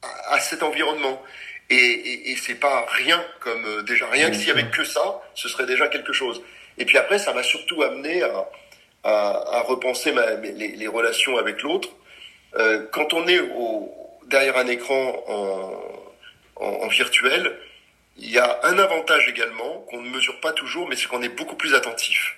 à 0.03 0.41
cet 0.41 0.63
environnement. 0.63 1.23
Et, 1.71 1.75
et, 1.77 2.31
et 2.33 2.37
c'est 2.37 2.57
pas 2.57 2.85
rien 2.89 3.25
comme 3.39 3.65
euh, 3.65 3.83
déjà 3.83 4.09
rien 4.09 4.29
que 4.31 4.37
s'il 4.37 4.49
y 4.49 4.51
avait 4.51 4.69
que 4.71 4.83
ça, 4.83 5.23
ce 5.35 5.49
serait 5.49 5.67
déjà 5.67 5.87
quelque 5.87 6.13
chose. 6.13 6.43
Et 6.79 6.85
puis 6.85 6.99
après, 6.99 7.21
ça 7.21 7.33
m'a 7.33 7.45
surtout 7.45 7.83
amené 7.83 8.23
à, 8.23 8.49
à, 9.05 9.59
à 9.59 9.61
repenser 9.63 10.11
ma, 10.11 10.35
les, 10.35 10.53
les, 10.53 10.89
relations 10.89 11.39
avec 11.39 11.63
l'autre. 11.63 11.89
Euh, 12.57 12.87
quand 12.91 13.13
on 13.15 13.29
est 13.29 13.39
au, 13.39 13.89
derrière 14.27 14.57
un 14.57 14.67
écran 14.67 15.25
en, 15.29 16.65
en, 16.65 16.67
en, 16.67 16.89
virtuel, 16.89 17.57
il 18.17 18.31
y 18.31 18.39
a 18.39 18.61
un 18.65 18.79
avantage 18.79 19.29
également 19.29 19.87
qu'on 19.89 20.03
ne 20.03 20.11
mesure 20.11 20.41
pas 20.41 20.53
toujours, 20.53 20.89
mais 20.89 20.97
c'est 20.97 21.07
qu'on 21.07 21.23
est 21.23 21.29
beaucoup 21.29 21.57
plus 21.57 21.75
attentif. 21.75 22.37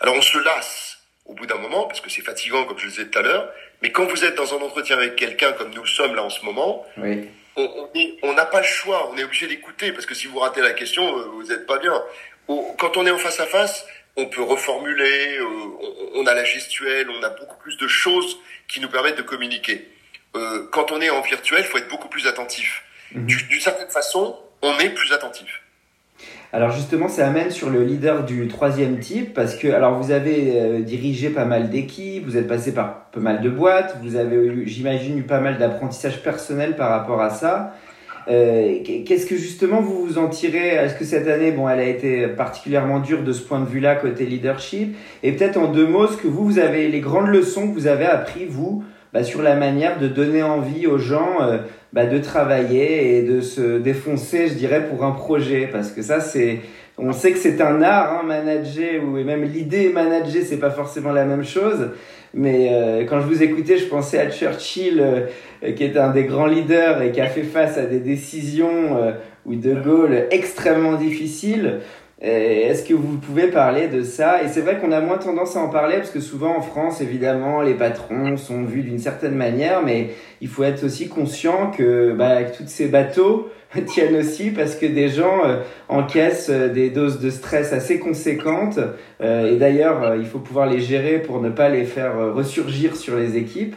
Alors 0.00 0.14
on 0.14 0.22
se 0.22 0.38
lasse 0.38 1.00
au 1.26 1.34
bout 1.34 1.46
d'un 1.46 1.58
moment, 1.58 1.84
parce 1.84 2.00
que 2.00 2.10
c'est 2.10 2.22
fatigant, 2.22 2.64
comme 2.64 2.78
je 2.78 2.84
le 2.84 2.90
disais 2.90 3.06
tout 3.06 3.18
à 3.18 3.22
l'heure, 3.22 3.50
mais 3.82 3.92
quand 3.92 4.04
vous 4.06 4.24
êtes 4.24 4.36
dans 4.36 4.54
un 4.54 4.62
entretien 4.62 4.96
avec 4.96 5.16
quelqu'un 5.16 5.52
comme 5.52 5.72
nous 5.74 5.86
sommes 5.86 6.14
là 6.14 6.22
en 6.22 6.30
ce 6.30 6.44
moment, 6.44 6.86
oui 6.96 7.28
on 7.56 8.32
n'a 8.34 8.46
pas 8.46 8.60
le 8.60 8.66
choix, 8.66 9.10
on 9.10 9.16
est 9.16 9.24
obligé 9.24 9.46
d'écouter, 9.46 9.92
parce 9.92 10.06
que 10.06 10.14
si 10.14 10.26
vous 10.26 10.38
ratez 10.38 10.60
la 10.60 10.72
question, 10.72 11.18
euh, 11.18 11.24
vous 11.32 11.44
n'êtes 11.44 11.66
pas 11.66 11.78
bien. 11.78 12.02
Quand 12.78 12.96
on 12.96 13.06
est 13.06 13.10
en 13.10 13.18
face 13.18 13.40
à 13.40 13.46
face, 13.46 13.86
on 14.16 14.26
peut 14.26 14.42
reformuler, 14.42 15.38
euh, 15.38 15.46
on 16.14 16.26
a 16.26 16.34
la 16.34 16.44
gestuelle, 16.44 17.08
on 17.10 17.22
a 17.22 17.30
beaucoup 17.30 17.56
plus 17.58 17.76
de 17.76 17.88
choses 17.88 18.38
qui 18.68 18.80
nous 18.80 18.88
permettent 18.88 19.16
de 19.16 19.22
communiquer. 19.22 19.88
Euh, 20.36 20.68
quand 20.72 20.92
on 20.92 21.00
est 21.00 21.10
en 21.10 21.20
virtuel, 21.20 21.60
il 21.60 21.66
faut 21.66 21.78
être 21.78 21.88
beaucoup 21.88 22.08
plus 22.08 22.26
attentif. 22.26 22.82
Mhm. 23.12 23.26
D'une 23.26 23.60
certaine 23.60 23.90
façon, 23.90 24.38
on 24.62 24.78
est 24.78 24.90
plus 24.90 25.12
attentif. 25.12 25.62
Alors 26.54 26.70
justement, 26.70 27.08
ça 27.08 27.26
amène 27.26 27.50
sur 27.50 27.68
le 27.68 27.82
leader 27.82 28.24
du 28.24 28.46
troisième 28.46 29.00
type, 29.00 29.34
parce 29.34 29.56
que 29.56 29.66
alors 29.66 30.00
vous 30.00 30.12
avez 30.12 30.52
euh, 30.54 30.82
dirigé 30.82 31.30
pas 31.30 31.44
mal 31.44 31.68
d'équipes, 31.68 32.24
vous 32.24 32.36
êtes 32.36 32.46
passé 32.46 32.72
par 32.72 33.06
pas 33.06 33.18
mal 33.18 33.40
de 33.40 33.50
boîtes, 33.50 33.96
vous 34.04 34.14
avez 34.14 34.36
eu, 34.36 34.62
j'imagine, 34.64 35.18
eu 35.18 35.24
pas 35.24 35.40
mal 35.40 35.58
d'apprentissage 35.58 36.22
personnel 36.22 36.76
par 36.76 36.90
rapport 36.90 37.20
à 37.20 37.30
ça. 37.30 37.74
Euh, 38.28 38.76
Qu'est-ce 38.84 39.26
que 39.26 39.34
justement 39.34 39.80
vous 39.80 40.06
vous 40.06 40.16
en 40.16 40.28
tirez? 40.28 40.68
Est-ce 40.68 40.94
que 40.94 41.04
cette 41.04 41.26
année, 41.26 41.50
bon, 41.50 41.68
elle 41.68 41.80
a 41.80 41.88
été 41.88 42.28
particulièrement 42.28 43.00
dure 43.00 43.24
de 43.24 43.32
ce 43.32 43.42
point 43.42 43.58
de 43.58 43.66
vue-là 43.66 43.96
côté 43.96 44.24
leadership? 44.24 44.96
Et 45.24 45.32
peut-être 45.32 45.56
en 45.56 45.72
deux 45.72 45.88
mots, 45.88 46.06
ce 46.06 46.16
que 46.16 46.28
vous, 46.28 46.44
vous 46.44 46.60
avez 46.60 46.86
les 46.86 47.00
grandes 47.00 47.30
leçons 47.30 47.66
que 47.66 47.74
vous 47.74 47.88
avez 47.88 48.06
appris 48.06 48.46
vous 48.48 48.84
bah, 49.14 49.22
sur 49.22 49.40
la 49.40 49.54
manière 49.54 49.98
de 49.98 50.08
donner 50.08 50.42
envie 50.42 50.88
aux 50.88 50.98
gens 50.98 51.40
euh, 51.40 51.58
bah, 51.92 52.04
de 52.04 52.18
travailler 52.18 53.16
et 53.16 53.22
de 53.22 53.40
se 53.40 53.78
défoncer, 53.78 54.48
je 54.48 54.54
dirais, 54.54 54.86
pour 54.88 55.04
un 55.04 55.12
projet. 55.12 55.68
Parce 55.72 55.92
que 55.92 56.02
ça, 56.02 56.18
c'est, 56.20 56.58
on 56.98 57.12
sait 57.12 57.30
que 57.30 57.38
c'est 57.38 57.60
un 57.60 57.80
art, 57.80 58.20
hein, 58.20 58.26
manager, 58.26 59.04
ou 59.04 59.12
même 59.22 59.44
l'idée 59.44 59.90
manager, 59.90 60.42
c'est 60.44 60.58
pas 60.58 60.70
forcément 60.70 61.12
la 61.12 61.24
même 61.24 61.44
chose. 61.44 61.90
Mais 62.34 62.70
euh, 62.72 63.04
quand 63.04 63.20
je 63.20 63.26
vous 63.26 63.42
écoutais, 63.42 63.78
je 63.78 63.86
pensais 63.86 64.18
à 64.18 64.28
Churchill, 64.28 65.00
euh, 65.00 65.72
qui 65.72 65.84
est 65.84 65.96
un 65.96 66.10
des 66.10 66.24
grands 66.24 66.46
leaders 66.46 67.00
et 67.02 67.12
qui 67.12 67.20
a 67.20 67.26
fait 67.26 67.44
face 67.44 67.78
à 67.78 67.86
des 67.86 68.00
décisions 68.00 68.98
euh, 68.98 69.12
ou 69.46 69.54
de 69.54 69.74
Gaulle 69.74 70.26
extrêmement 70.32 70.94
difficiles. 70.94 71.78
Est-ce 72.20 72.84
que 72.84 72.94
vous 72.94 73.18
pouvez 73.18 73.48
parler 73.48 73.88
de 73.88 74.02
ça? 74.02 74.42
Et 74.42 74.48
c'est 74.48 74.60
vrai 74.60 74.78
qu'on 74.78 74.92
a 74.92 75.00
moins 75.00 75.18
tendance 75.18 75.56
à 75.56 75.60
en 75.60 75.68
parler 75.68 75.96
parce 75.96 76.10
que 76.10 76.20
souvent 76.20 76.56
en 76.56 76.62
France, 76.62 77.00
évidemment, 77.00 77.60
les 77.60 77.74
patrons 77.74 78.36
sont 78.36 78.62
vus 78.62 78.82
d'une 78.82 79.00
certaine 79.00 79.34
manière, 79.34 79.82
mais 79.82 80.10
il 80.40 80.48
faut 80.48 80.62
être 80.62 80.84
aussi 80.84 81.08
conscient 81.08 81.72
que, 81.72 82.12
bah, 82.12 82.44
tous 82.44 82.68
ces 82.68 82.86
bateaux 82.86 83.50
tiennent 83.86 84.16
aussi 84.16 84.50
parce 84.50 84.76
que 84.76 84.86
des 84.86 85.08
gens 85.08 85.44
euh, 85.44 85.58
encaissent 85.88 86.50
euh, 86.50 86.68
des 86.68 86.90
doses 86.90 87.20
de 87.20 87.30
stress 87.30 87.72
assez 87.72 87.98
conséquentes 87.98 88.78
euh, 89.20 89.52
et 89.52 89.56
d'ailleurs, 89.56 90.14
il 90.16 90.26
faut 90.26 90.38
pouvoir 90.38 90.66
les 90.66 90.80
gérer 90.80 91.20
pour 91.20 91.40
ne 91.40 91.50
pas 91.50 91.68
les 91.68 91.84
faire 91.84 92.32
ressurgir 92.34 92.96
sur 92.96 93.16
les 93.16 93.36
équipes. 93.36 93.74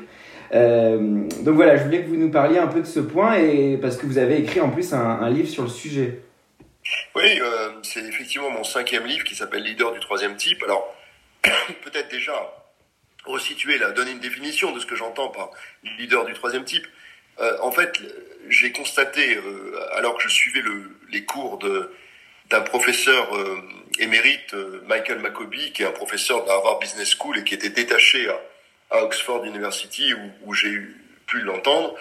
donc 0.51 1.55
voilà, 1.55 1.75
je 1.75 1.83
voulais 1.83 2.01
que 2.01 2.09
vous 2.09 2.15
nous 2.15 2.31
parliez 2.31 2.57
un 2.57 2.67
peu 2.67 2.81
de 2.81 2.85
ce 2.85 2.99
point 2.99 3.35
et 3.35 3.77
parce 3.81 3.97
que 3.97 4.05
vous 4.05 4.17
avez 4.17 4.39
écrit 4.39 4.61
en 4.61 4.69
plus 4.69 4.93
un 4.93 5.29
livre 5.29 5.49
sur 5.49 5.63
le 5.63 5.69
sujet. 5.69 6.21
Oui, 7.15 7.39
euh, 7.39 7.71
c'est 7.83 8.03
effectivement 8.03 8.49
mon 8.49 8.63
cinquième 8.63 9.05
livre 9.05 9.23
qui 9.23 9.35
s'appelle 9.35 9.63
Leader 9.63 9.91
du 9.91 9.99
troisième 9.99 10.37
type. 10.37 10.63
Alors, 10.63 10.95
peut-être 11.83 12.09
déjà 12.09 12.53
resituer, 13.25 13.77
là, 13.77 13.91
donner 13.91 14.11
une 14.11 14.19
définition 14.19 14.71
de 14.71 14.79
ce 14.79 14.85
que 14.85 14.95
j'entends 14.95 15.29
par 15.29 15.51
leader 15.97 16.25
du 16.25 16.33
troisième 16.33 16.63
type. 16.63 16.87
Euh, 17.39 17.57
en 17.61 17.71
fait, 17.71 17.99
j'ai 18.49 18.71
constaté, 18.71 19.35
euh, 19.35 19.79
alors 19.93 20.15
que 20.17 20.23
je 20.23 20.29
suivais 20.29 20.61
le, 20.61 20.97
les 21.09 21.25
cours 21.25 21.59
d'un 22.49 22.61
professeur 22.61 23.29
émérite, 23.99 24.53
Michael 24.85 25.19
Maccobie, 25.19 25.73
qui 25.73 25.83
est 25.83 25.85
un 25.85 25.91
professeur 25.91 26.45
de 26.45 26.49
Harvard 26.49 26.79
Business 26.79 27.15
School 27.17 27.39
et 27.39 27.43
qui 27.43 27.53
était 27.53 27.69
détaché 27.69 28.29
à, 28.89 29.03
Oxford 29.03 29.43
University, 29.43 30.13
où, 30.45 30.53
j'ai 30.53 30.79
pu 31.25 31.41
l'entendre, 31.41 31.95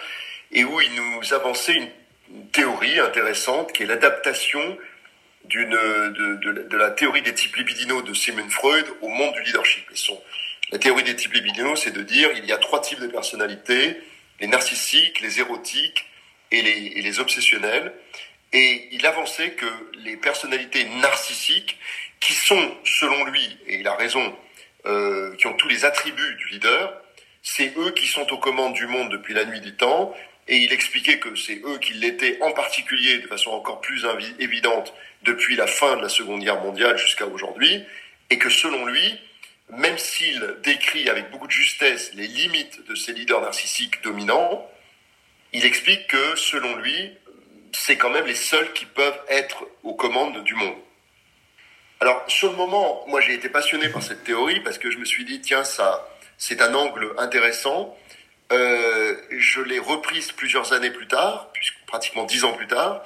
et 0.53 0.63
où 0.63 0.79
il 0.79 0.95
nous 0.95 1.33
avançait 1.33 1.73
une 1.73 1.89
théorie 2.51 2.99
intéressante 2.99 3.73
qui 3.73 3.83
est 3.83 3.85
l'adaptation 3.85 4.77
de, 5.45 6.75
la 6.77 6.91
théorie 6.91 7.21
des 7.21 7.33
types 7.33 7.55
libidinaux 7.55 8.01
de 8.01 8.13
Sigmund 8.13 8.51
Freud 8.51 8.85
au 9.01 9.07
monde 9.07 9.33
du 9.33 9.43
leadership. 9.43 9.85
La 10.71 10.79
théorie 10.79 11.03
des 11.03 11.15
types 11.15 11.33
libidinaux, 11.33 11.75
c'est 11.75 11.91
de 11.91 12.01
dire 12.01 12.29
il 12.35 12.45
y 12.45 12.51
a 12.51 12.57
trois 12.57 12.81
types 12.81 12.99
de 12.99 13.07
personnalités 13.07 13.97
les 14.39 14.47
narcissiques, 14.47 15.21
les 15.21 15.39
érotiques 15.39 16.05
et 16.51 16.61
les, 16.61 16.93
et 16.95 17.01
les 17.01 17.19
obsessionnels. 17.19 17.93
Et 18.53 18.87
il 18.91 19.05
avançait 19.05 19.51
que 19.51 19.65
les 20.03 20.15
personnalités 20.15 20.85
narcissiques, 20.85 21.77
qui 22.19 22.33
sont, 22.33 22.75
selon 22.83 23.25
lui, 23.25 23.57
et 23.67 23.75
il 23.75 23.87
a 23.87 23.95
raison, 23.95 24.35
euh, 24.85 25.35
qui 25.35 25.47
ont 25.47 25.53
tous 25.53 25.67
les 25.67 25.85
attributs 25.85 26.35
du 26.35 26.47
leader, 26.47 27.01
c'est 27.43 27.73
eux 27.77 27.91
qui 27.91 28.07
sont 28.07 28.31
aux 28.33 28.37
commandes 28.37 28.73
du 28.73 28.87
monde 28.87 29.09
depuis 29.11 29.33
la 29.33 29.45
nuit 29.45 29.61
des 29.61 29.75
temps, 29.75 30.15
et 30.47 30.57
il 30.57 30.71
expliquait 30.71 31.19
que 31.19 31.35
c'est 31.35 31.61
eux 31.65 31.77
qui 31.79 31.93
l'étaient 31.93 32.37
en 32.41 32.51
particulier 32.51 33.19
de 33.19 33.27
façon 33.27 33.51
encore 33.51 33.81
plus 33.81 34.05
évidente 34.39 34.93
depuis 35.23 35.55
la 35.55 35.67
fin 35.67 35.97
de 35.97 36.01
la 36.01 36.09
Seconde 36.09 36.41
Guerre 36.41 36.61
mondiale 36.61 36.97
jusqu'à 36.97 37.25
aujourd'hui, 37.25 37.83
et 38.29 38.37
que 38.37 38.49
selon 38.49 38.85
lui, 38.85 39.19
même 39.69 39.97
s'il 39.97 40.55
décrit 40.63 41.09
avec 41.09 41.31
beaucoup 41.31 41.47
de 41.47 41.51
justesse 41.51 42.11
les 42.13 42.27
limites 42.27 42.85
de 42.87 42.95
ces 42.95 43.13
leaders 43.13 43.41
narcissiques 43.41 44.01
dominants, 44.03 44.69
il 45.53 45.65
explique 45.65 46.07
que 46.07 46.35
selon 46.35 46.75
lui, 46.77 47.11
c'est 47.73 47.97
quand 47.97 48.09
même 48.09 48.25
les 48.25 48.35
seuls 48.35 48.71
qui 48.73 48.85
peuvent 48.85 49.19
être 49.29 49.65
aux 49.83 49.95
commandes 49.95 50.43
du 50.43 50.55
monde. 50.55 50.77
Alors 51.99 52.23
sur 52.27 52.51
le 52.51 52.57
moment, 52.57 53.03
moi 53.07 53.21
j'ai 53.21 53.33
été 53.33 53.49
passionné 53.49 53.89
par 53.89 54.03
cette 54.03 54.23
théorie 54.23 54.59
parce 54.61 54.77
que 54.77 54.91
je 54.91 54.97
me 54.97 55.05
suis 55.05 55.25
dit 55.25 55.41
tiens 55.41 55.63
ça 55.63 56.07
c'est 56.37 56.61
un 56.61 56.73
angle 56.73 57.13
intéressant. 57.17 57.97
Euh, 58.51 59.15
je 59.31 59.61
l'ai 59.61 59.79
reprise 59.79 60.31
plusieurs 60.31 60.73
années 60.73 60.91
plus 60.91 61.07
tard, 61.07 61.51
pratiquement 61.85 62.23
dix 62.23 62.43
ans 62.43 62.53
plus 62.53 62.67
tard, 62.67 63.03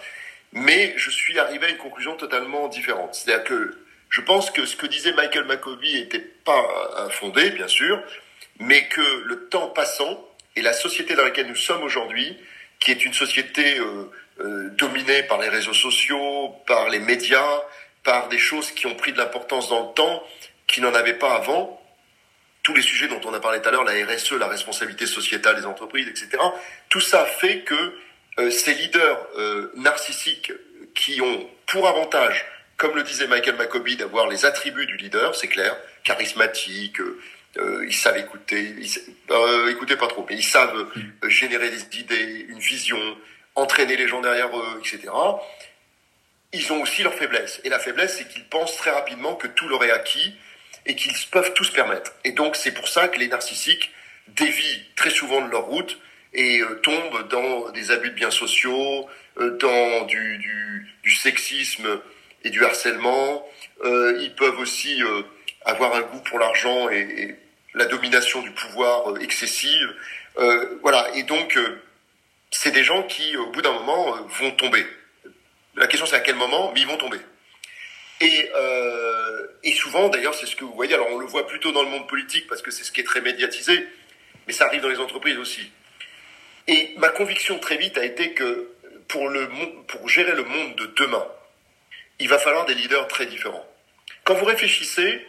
mais 0.53 0.93
je 0.97 1.09
suis 1.09 1.39
arrivé 1.39 1.67
à 1.67 1.69
une 1.69 1.77
conclusion 1.77 2.15
totalement 2.15 2.67
différente. 2.67 3.15
C'est-à-dire 3.15 3.43
que 3.43 3.77
je 4.09 4.21
pense 4.21 4.51
que 4.51 4.65
ce 4.65 4.75
que 4.75 4.85
disait 4.85 5.13
Michael 5.13 5.45
McCovey 5.45 5.93
n'était 5.93 6.19
pas 6.19 7.09
fondé, 7.09 7.49
bien 7.51 7.67
sûr, 7.67 8.03
mais 8.59 8.87
que 8.87 9.23
le 9.25 9.47
temps 9.47 9.69
passant 9.69 10.27
et 10.55 10.61
la 10.61 10.73
société 10.73 11.15
dans 11.15 11.23
laquelle 11.23 11.47
nous 11.47 11.55
sommes 11.55 11.83
aujourd'hui, 11.83 12.37
qui 12.79 12.91
est 12.91 13.05
une 13.05 13.13
société 13.13 13.79
euh, 13.79 14.11
euh, 14.39 14.69
dominée 14.71 15.23
par 15.23 15.39
les 15.39 15.49
réseaux 15.49 15.73
sociaux, 15.73 16.55
par 16.67 16.89
les 16.89 16.99
médias, 16.99 17.61
par 18.03 18.29
des 18.29 18.37
choses 18.37 18.71
qui 18.71 18.87
ont 18.87 18.95
pris 18.95 19.13
de 19.13 19.17
l'importance 19.17 19.69
dans 19.69 19.87
le 19.87 19.93
temps, 19.93 20.23
qui 20.67 20.81
n'en 20.81 20.93
avaient 20.93 21.17
pas 21.17 21.35
avant, 21.35 21.80
tous 22.63 22.73
les 22.73 22.81
sujets 22.81 23.07
dont 23.07 23.21
on 23.25 23.33
a 23.33 23.39
parlé 23.39 23.61
tout 23.61 23.69
à 23.69 23.71
l'heure, 23.71 23.83
la 23.83 23.93
RSE, 24.05 24.33
la 24.33 24.47
responsabilité 24.47 25.05
sociétale 25.05 25.55
des 25.55 25.65
entreprises, 25.65 26.07
etc., 26.07 26.29
tout 26.89 27.01
ça 27.01 27.25
fait 27.25 27.61
que 27.61 27.97
euh, 28.39 28.51
ces 28.51 28.73
leaders 28.73 29.27
euh, 29.37 29.71
narcissiques 29.75 30.53
qui 30.93 31.21
ont 31.21 31.49
pour 31.65 31.87
avantage, 31.87 32.45
comme 32.77 32.95
le 32.95 33.03
disait 33.03 33.27
Michael 33.27 33.55
Maccobie, 33.55 33.97
d'avoir 33.97 34.27
les 34.27 34.45
attributs 34.45 34.85
du 34.85 34.97
leader, 34.97 35.35
c'est 35.35 35.47
clair, 35.47 35.75
charismatique, 36.03 36.99
euh, 37.57 37.85
ils 37.85 37.93
savent 37.93 38.17
écouter, 38.17 38.75
ils, 38.77 39.69
écouter 39.69 39.95
pas 39.95 40.07
trop, 40.07 40.25
mais 40.29 40.35
ils 40.35 40.43
savent 40.43 40.87
générer 41.27 41.69
des 41.69 41.99
idées, 41.99 42.45
une 42.47 42.59
vision, 42.59 42.99
entraîner 43.55 43.97
les 43.97 44.07
gens 44.07 44.21
derrière 44.21 44.55
eux, 44.57 44.79
etc. 44.79 45.11
Ils 46.53 46.71
ont 46.71 46.81
aussi 46.81 47.03
leur 47.03 47.13
faiblesse. 47.13 47.59
Et 47.63 47.69
la 47.69 47.79
faiblesse, 47.79 48.17
c'est 48.17 48.27
qu'ils 48.27 48.45
pensent 48.45 48.77
très 48.77 48.91
rapidement 48.91 49.35
que 49.35 49.47
tout 49.47 49.67
leur 49.67 49.83
est 49.83 49.91
acquis 49.91 50.33
et 50.85 50.95
qu'ils 50.95 51.13
peuvent 51.31 51.53
tout 51.53 51.63
se 51.63 51.71
permettre. 51.71 52.13
Et 52.23 52.31
donc, 52.31 52.55
c'est 52.55 52.73
pour 52.73 52.87
ça 52.87 53.07
que 53.07 53.19
les 53.19 53.27
narcissiques 53.27 53.91
dévient 54.27 54.81
très 54.95 55.09
souvent 55.09 55.41
de 55.45 55.51
leur 55.51 55.65
route 55.65 55.99
et 56.33 56.61
euh, 56.61 56.79
tombent 56.81 57.27
dans 57.29 57.69
des 57.71 57.91
abus 57.91 58.09
de 58.09 58.15
biens 58.15 58.31
sociaux, 58.31 59.07
euh, 59.37 59.57
dans 59.57 60.05
du, 60.05 60.37
du, 60.37 60.87
du, 61.03 61.11
sexisme 61.11 61.99
et 62.43 62.49
du 62.49 62.63
harcèlement. 62.63 63.45
Euh, 63.83 64.17
ils 64.21 64.33
peuvent 64.33 64.59
aussi 64.59 65.01
avoir 65.65 65.95
un 65.95 66.01
goût 66.01 66.21
pour 66.21 66.39
l'argent 66.39 66.89
et, 66.89 66.99
et, 66.99 67.35
la 67.73 67.85
domination 67.85 68.41
du 68.41 68.51
pouvoir 68.51 69.17
excessive. 69.21 69.95
voilà. 70.81 71.09
Et 71.15 71.23
donc, 71.23 71.57
c'est 72.49 72.71
des 72.71 72.83
gens 72.83 73.03
qui, 73.03 73.37
au 73.37 73.49
bout 73.49 73.61
d'un 73.61 73.71
moment, 73.71 74.17
vont 74.41 74.51
tomber. 74.51 74.85
La 75.75 75.87
question, 75.87 76.05
c'est 76.05 76.17
à 76.17 76.19
quel 76.19 76.35
moment, 76.35 76.73
mais 76.73 76.81
ils 76.81 76.87
vont 76.87 76.97
tomber. 76.97 77.19
Et, 78.21 78.49
euh, 78.55 79.47
et 79.63 79.71
souvent, 79.73 80.09
d'ailleurs, 80.09 80.35
c'est 80.35 80.45
ce 80.45 80.55
que 80.55 80.63
vous 80.63 80.73
voyez. 80.73 80.93
Alors, 80.93 81.07
on 81.11 81.17
le 81.17 81.25
voit 81.25 81.47
plutôt 81.47 81.71
dans 81.71 81.81
le 81.81 81.89
monde 81.89 82.07
politique 82.07 82.47
parce 82.47 82.61
que 82.61 82.71
c'est 82.71 82.83
ce 82.83 82.91
qui 82.91 83.01
est 83.01 83.05
très 83.05 83.21
médiatisé, 83.21 83.85
mais 84.47 84.53
ça 84.53 84.65
arrive 84.65 84.81
dans 84.81 84.89
les 84.89 84.99
entreprises 84.99 85.37
aussi. 85.37 85.71
Et 86.67 86.93
ma 86.97 87.09
conviction 87.09 87.57
très 87.59 87.77
vite 87.77 87.97
a 87.97 88.05
été 88.05 88.33
que 88.33 88.69
pour, 89.07 89.27
le, 89.27 89.49
pour 89.87 90.07
gérer 90.07 90.35
le 90.35 90.43
monde 90.43 90.75
de 90.75 90.85
demain, 90.97 91.25
il 92.19 92.29
va 92.29 92.37
falloir 92.37 92.65
des 92.65 92.75
leaders 92.75 93.07
très 93.07 93.25
différents. 93.25 93.67
Quand 94.23 94.35
vous 94.35 94.45
réfléchissez, 94.45 95.25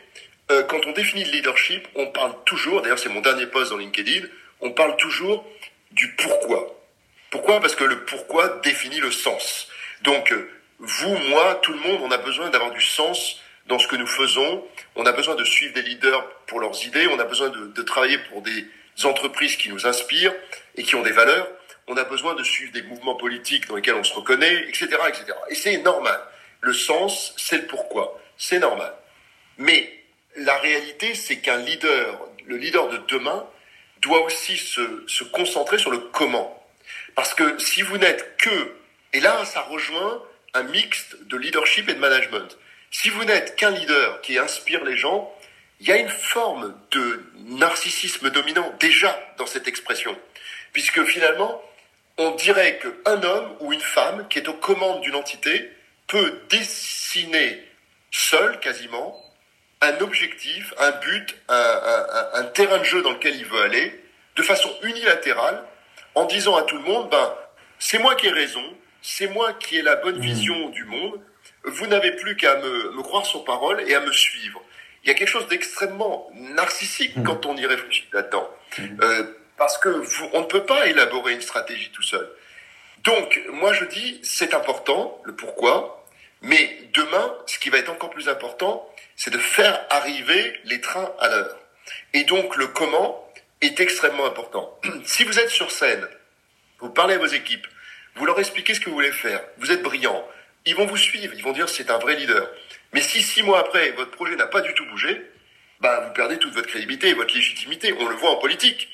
euh, 0.51 0.63
quand 0.65 0.87
on 0.87 0.93
définit 0.93 1.25
le 1.25 1.31
leadership, 1.33 1.89
on 1.95 2.09
parle 2.09 2.35
toujours, 2.45 2.83
d'ailleurs 2.83 2.99
c'est 2.99 3.09
mon 3.09 3.23
dernier 3.23 3.47
post 3.47 3.71
dans 3.71 3.79
LinkedIn, 3.79 4.27
on 4.61 4.73
parle 4.73 4.97
toujours 4.99 5.49
du 5.93 6.15
pourquoi. 6.17 6.79
Pourquoi? 7.31 7.61
Parce 7.61 7.75
que 7.75 7.85
le 7.85 8.05
pourquoi 8.05 8.61
définit 8.63 9.01
le 9.01 9.11
sens. 9.11 9.69
Donc, 10.03 10.31
euh, 10.33 10.51
vous, 10.85 11.17
moi, 11.29 11.61
tout 11.63 11.73
le 11.73 11.79
monde, 11.79 12.01
on 12.03 12.11
a 12.11 12.19
besoin 12.19 12.51
d'avoir 12.51 12.73
du 12.73 12.81
sens 12.81 13.41
dans 13.67 13.79
ce 13.79 13.87
que 13.87 13.95
nous 13.95 14.07
faisons. 14.07 14.67
On 14.97 15.07
a 15.07 15.13
besoin 15.13 15.37
de 15.37 15.45
suivre 15.45 15.73
des 15.75 15.83
leaders 15.83 16.29
pour 16.47 16.59
leurs 16.59 16.85
idées. 16.85 17.07
On 17.07 17.21
a 17.21 17.25
besoin 17.25 17.51
de, 17.51 17.83
travailler 17.83 18.19
pour 18.19 18.43
des 18.43 18.67
entreprises 19.05 19.57
qui 19.57 19.69
nous 19.69 19.87
inspirent 19.87 20.35
et 20.75 20.83
qui 20.83 20.97
ont 20.97 21.03
des 21.03 21.13
valeurs. 21.13 21.49
On 21.87 21.97
a 21.97 22.03
besoin 22.03 22.35
de 22.35 22.43
suivre 22.43 22.73
des 22.73 22.83
mouvements 22.83 23.15
politiques 23.15 23.69
dans 23.69 23.77
lesquels 23.77 23.95
on 23.95 24.03
se 24.03 24.13
reconnaît, 24.13 24.69
etc., 24.69 24.89
etc. 25.07 25.27
Et 25.51 25.55
c'est 25.55 25.79
normal. 25.79 26.21
Le 26.61 26.73
sens, 26.73 27.33
c'est 27.37 27.59
le 27.59 27.67
pourquoi. 27.67 28.21
C'est 28.37 28.59
normal. 28.59 28.93
Mais 29.59 29.93
la 30.35 30.59
réalité, 30.59 31.15
c'est 31.15 31.39
qu'un 31.39 31.59
leader, 31.59 32.27
le 32.45 32.57
leader 32.57 32.89
de 32.89 32.97
demain, 33.07 33.47
doit 34.01 34.23
aussi 34.25 34.57
se, 34.57 35.05
se 35.07 35.23
concentrer 35.23 35.79
sur 35.79 35.93
le 35.93 35.99
comment. 35.99 36.61
Parce 37.15 37.35
que 37.35 37.57
si 37.59 37.83
vous 37.83 37.99
n'êtes 37.99 38.37
que, 38.39 38.75
et 39.13 39.21
là, 39.21 39.45
ça 39.45 39.61
rejoint 39.61 40.21
un 40.55 40.63
mixte 40.65 41.17
de 41.27 41.37
leadership 41.37 41.89
et 41.89 41.95
de 41.95 41.99
management. 41.99 42.57
Si 42.91 43.09
vous 43.09 43.25
n'êtes 43.25 43.57
qu'un 43.57 43.71
leader 43.71 44.21
qui 44.21 44.39
inspire 44.39 44.85
les 44.85 44.97
gens, 44.97 45.33
il 45.81 45.89
y 45.89 45.93
a 45.93 45.97
une 45.97 46.09
forme 46.09 46.77
de 46.91 47.25
narcissisme 47.47 48.31
dominant 48.31 48.73
déjà 48.79 49.19
dans 49.39 49.47
cette 49.47 49.67
expression. 49.67 50.17
Puisque 50.73 51.03
finalement, 51.05 51.63
on 52.19 52.33
dirait 52.33 52.79
qu'un 52.79 53.23
homme 53.23 53.57
ou 53.61 53.73
une 53.73 53.81
femme 53.81 54.29
qui 54.29 54.39
est 54.39 54.49
aux 54.49 54.55
commandes 54.55 55.01
d'une 55.01 55.15
entité 55.15 55.71
peut 56.07 56.41
dessiner 56.51 57.67
seul 58.11 58.61
quasiment 58.61 59.19
un 59.81 59.99
objectif, 60.01 60.73
un 60.79 60.93
but, 60.93 61.35
un, 61.49 62.07
un, 62.35 62.45
terrain 62.45 62.79
de 62.79 62.85
jeu 62.85 63.03
dans 63.03 63.13
lequel 63.13 63.35
il 63.35 63.47
veut 63.47 63.63
aller, 63.63 64.01
de 64.37 64.43
façon 64.43 64.71
unilatérale, 64.83 65.65
en 66.15 66.25
disant 66.27 66.55
à 66.57 66.63
tout 66.63 66.77
le 66.77 66.85
monde, 66.85 67.11
ben, 67.11 67.35
c'est 67.79 67.99
moi 67.99 68.15
qui 68.15 68.29
ai 68.29 68.31
raison, 68.31 68.63
c'est 69.03 69.27
moi 69.27 69.53
qui 69.55 69.77
ai 69.77 69.83
la 69.83 69.97
bonne 69.97 70.19
mmh. 70.19 70.23
vision 70.23 70.69
du 70.71 70.85
monde, 70.85 71.21
vous 71.65 71.87
n'avez 71.87 72.13
plus 72.13 72.37
qu'à 72.37 72.57
me, 72.57 73.03
croire 73.03 73.27
sur 73.27 73.45
parole 73.45 73.83
et 73.89 73.95
à 73.95 74.01
me 74.01 74.13
suivre. 74.13 74.63
Il 75.05 75.09
y 75.09 75.11
a 75.11 75.15
quelque 75.15 75.29
chose 75.29 75.49
d'extrêmement 75.49 76.31
narcissique 76.35 77.17
mmh. 77.17 77.25
quand 77.25 77.47
on 77.47 77.57
y 77.57 77.67
réfléchit 77.67 78.09
là-dedans. 78.13 78.49
Mmh. 78.79 78.83
Euh, 79.03 79.25
parce 79.59 79.77
que 79.79 79.89
vous, 79.89 80.31
on 80.33 80.41
ne 80.41 80.47
peut 80.47 80.65
pas 80.65 80.87
élaborer 80.87 81.35
une 81.35 81.43
stratégie 81.43 81.91
tout 81.91 82.03
seul. 82.03 82.29
Donc, 83.05 83.41
moi 83.53 83.73
je 83.73 83.85
dis, 83.85 84.21
c'est 84.23 84.55
important, 84.55 85.21
le 85.25 85.35
pourquoi, 85.35 86.07
mais 86.41 86.89
demain, 86.95 87.35
ce 87.47 87.59
qui 87.59 87.71
va 87.71 87.79
être 87.79 87.91
encore 87.91 88.11
plus 88.11 88.29
important, 88.29 88.89
c'est 89.17 89.33
de 89.33 89.39
faire 89.39 89.85
arriver 89.91 90.61
les 90.65 90.81
trains 90.81 91.13
à 91.19 91.29
l'heure. 91.29 91.59
Et 92.13 92.25
donc, 92.25 92.57
le 92.57 92.69
comment 92.69 93.29
est 93.61 93.81
extrêmement 93.81 94.27
important. 94.27 94.79
si 95.05 95.25
vous 95.25 95.39
êtes 95.39 95.51
sur 95.51 95.71
scène, 95.71 96.07
vous 96.81 96.91
parlez 96.91 97.15
à 97.15 97.19
vos 97.19 97.27
équipes, 97.27 97.67
vous 98.17 98.27
leur 98.27 98.39
expliquez 98.39 98.75
ce 98.75 98.81
que 98.81 98.91
vous 98.91 98.97
voulez 98.97 99.13
faire. 99.13 99.41
Vous 99.59 99.71
êtes 99.71 99.83
brillant. 99.83 100.27
Ils 100.67 100.75
vont 100.75 100.87
vous 100.87 100.97
suivre. 100.97 101.33
Ils 101.35 101.43
vont 101.43 101.53
dire 101.53 101.69
c'est 101.69 101.91
un 101.91 101.99
vrai 101.99 102.17
leader. 102.17 102.49
Mais 102.93 103.01
si 103.01 103.23
six 103.23 103.43
mois 103.43 103.61
après, 103.61 103.91
votre 103.93 104.11
projet 104.11 104.37
n'a 104.37 104.47
pas 104.47 104.61
du 104.61 104.75
tout 104.75 104.85
bougé, 104.87 105.23
bah, 105.81 106.01
vous 106.07 106.13
perdez 106.13 106.39
toute 106.39 106.55
votre 106.55 106.69
crédibilité 106.69 107.09
et 107.09 107.15
votre 107.15 107.35
légitimité. 107.35 107.95
On 107.99 108.07
le 108.07 108.15
voit 108.15 108.31
en 108.31 108.37
politique. 108.37 108.89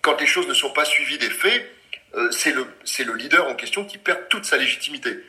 Quand 0.00 0.20
les 0.20 0.26
choses 0.26 0.48
ne 0.48 0.54
sont 0.54 0.72
pas 0.72 0.84
suivies 0.84 1.18
des 1.18 1.30
faits, 1.30 1.70
euh, 2.14 2.30
c'est 2.30 2.52
le, 2.52 2.66
c'est 2.84 3.04
le 3.04 3.14
leader 3.14 3.46
en 3.46 3.54
question 3.54 3.84
qui 3.84 3.98
perd 3.98 4.28
toute 4.28 4.44
sa 4.44 4.56
légitimité. 4.56 5.20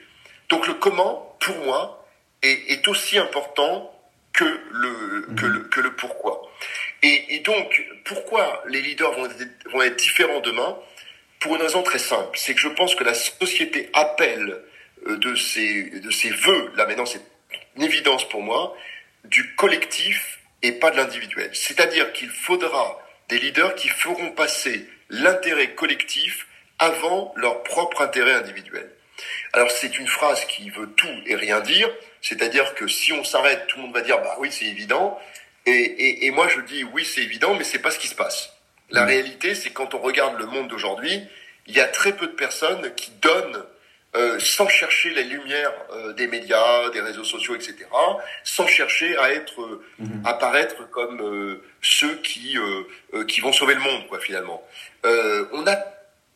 Donc 0.49 0.67
le 0.67 0.73
comment, 0.73 1.37
pour 1.39 1.57
moi, 1.57 2.07
est, 2.41 2.71
est 2.71 2.87
aussi 2.87 3.17
important 3.17 3.89
que 4.33 4.45
le, 4.71 5.27
que 5.37 5.45
le, 5.45 5.59
que 5.65 5.79
le 5.79 5.95
pourquoi. 5.95 6.41
Et, 7.03 7.35
et 7.35 7.39
donc, 7.41 7.85
pourquoi 8.05 8.63
les 8.67 8.81
leaders 8.81 9.11
vont 9.11 9.25
être, 9.25 9.69
vont 9.71 9.81
être 9.83 9.97
différents 9.97 10.39
demain? 10.39 10.75
Pour 11.43 11.57
une 11.57 11.61
raison 11.61 11.83
très 11.83 11.99
simple, 11.99 12.37
c'est 12.39 12.53
que 12.53 12.61
je 12.61 12.69
pense 12.69 12.95
que 12.95 13.03
la 13.03 13.13
société 13.13 13.89
appelle 13.93 14.63
euh, 15.07 15.17
de 15.17 15.35
ses, 15.35 15.89
de 15.99 16.09
ses 16.09 16.29
voeux, 16.29 16.71
là 16.77 16.87
maintenant 16.87 17.05
c'est 17.05 17.21
une 17.75 17.83
évidence 17.83 18.27
pour 18.29 18.41
moi, 18.41 18.75
du 19.25 19.53
collectif 19.55 20.39
et 20.61 20.71
pas 20.71 20.89
de 20.89 20.95
l'individuel. 20.95 21.49
C'est-à-dire 21.53 22.13
qu'il 22.13 22.29
faudra 22.29 22.97
des 23.27 23.39
leaders 23.39 23.75
qui 23.75 23.89
feront 23.89 24.31
passer 24.31 24.87
l'intérêt 25.09 25.71
collectif 25.71 26.47
avant 26.79 27.33
leur 27.35 27.61
propre 27.63 28.01
intérêt 28.01 28.33
individuel. 28.33 28.89
Alors 29.51 29.69
c'est 29.69 29.99
une 29.99 30.07
phrase 30.07 30.45
qui 30.45 30.69
veut 30.69 30.91
tout 30.95 31.21
et 31.25 31.35
rien 31.35 31.59
dire, 31.59 31.89
c'est-à-dire 32.21 32.73
que 32.73 32.87
si 32.87 33.11
on 33.11 33.25
s'arrête, 33.25 33.67
tout 33.67 33.77
le 33.77 33.83
monde 33.83 33.93
va 33.93 34.01
dire 34.01 34.19
bah 34.19 34.37
oui 34.39 34.49
c'est 34.49 34.65
évident, 34.65 35.19
et, 35.65 35.71
et, 35.71 36.25
et, 36.25 36.31
moi 36.31 36.47
je 36.47 36.61
dis 36.61 36.85
oui 36.85 37.03
c'est 37.03 37.21
évident, 37.21 37.53
mais 37.55 37.65
c'est 37.65 37.79
pas 37.79 37.91
ce 37.91 37.99
qui 37.99 38.07
se 38.07 38.15
passe. 38.15 38.53
La 38.93 39.05
réalité, 39.05 39.55
c'est 39.55 39.71
quand 39.71 39.95
on 39.95 39.99
regarde 39.99 40.39
le 40.39 40.45
monde 40.45 40.67
d'aujourd'hui, 40.67 41.19
il 41.65 41.75
y 41.75 41.81
a 41.81 41.87
très 41.87 42.13
peu 42.13 42.27
de 42.27 42.33
personnes 42.33 42.93
qui 42.95 43.11
donnent 43.21 43.63
euh, 44.15 44.37
sans 44.39 44.67
chercher 44.67 45.09
les 45.09 45.23
lumières 45.23 45.73
euh, 45.91 46.13
des 46.13 46.27
médias, 46.27 46.91
des 46.91 47.01
réseaux 47.01 47.23
sociaux, 47.23 47.55
etc., 47.55 47.75
sans 48.43 48.67
chercher 48.67 49.17
à 49.17 49.31
être, 49.31 49.59
euh, 49.59 49.83
mhm. 49.97 50.21
à 50.23 50.35
paraître 50.35 50.87
comme 50.91 51.59
ceux 51.81 52.15
qui 52.17 52.55
qui 53.27 53.41
vont 53.41 53.51
sauver 53.51 53.73
le 53.73 53.79
monde, 53.79 54.07
quoi, 54.07 54.19
finalement. 54.19 54.63
on 55.03 55.65
a 55.65 55.77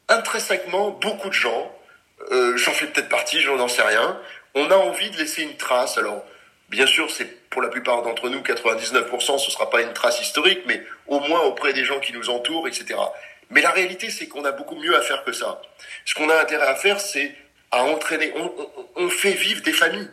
intrinsèquement 0.10 0.90
beaucoup 0.90 1.30
de 1.30 1.34
gens, 1.34 1.72
j'en 2.32 2.72
fais 2.72 2.88
peut-être 2.88 3.10
partie, 3.10 3.42
je 3.42 3.52
n'en 3.52 3.68
sais 3.68 3.84
rien. 3.84 4.20
On 4.56 4.72
a 4.72 4.76
envie 4.76 5.12
de 5.12 5.18
laisser 5.18 5.44
une 5.44 5.56
trace. 5.58 6.00
Alors, 6.00 6.26
bien 6.70 6.88
sûr, 6.88 7.12
c'est 7.12 7.37
pour 7.50 7.62
la 7.62 7.70
plupart 7.70 8.02
d'entre 8.02 8.30
nous, 8.30 8.40
99%, 8.40 9.40
ce 9.40 9.52
sera 9.52 9.70
pas 9.70 9.82
une 9.82 9.94
trace 9.94 10.22
historique, 10.22 10.62
mais 10.68 10.84
au 11.08 11.20
moins 11.20 11.42
auprès 11.42 11.74
des 11.74 11.86
gens 11.86 12.00
qui 12.00 12.14
nous 12.14 12.30
entourent, 12.30 12.68
etc. 12.68 12.96
Mais 13.50 13.62
la 13.62 13.72
réalité, 13.72 14.10
c'est 14.10 14.28
qu'on 14.28 14.44
a 14.46 14.52
beaucoup 14.52 14.76
mieux 14.76 14.96
à 14.96 15.02
faire 15.02 15.24
que 15.24 15.32
ça. 15.32 15.62
Ce 16.06 16.14
qu'on 16.14 16.30
a 16.30 16.36
intérêt 16.40 16.68
à 16.68 16.76
faire, 16.76 17.00
c'est 17.00 17.34
à 17.72 17.84
entraîner. 17.84 18.34
On, 18.96 19.10
fait 19.10 19.32
vivre 19.32 19.62
des 19.62 19.72
familles. 19.72 20.10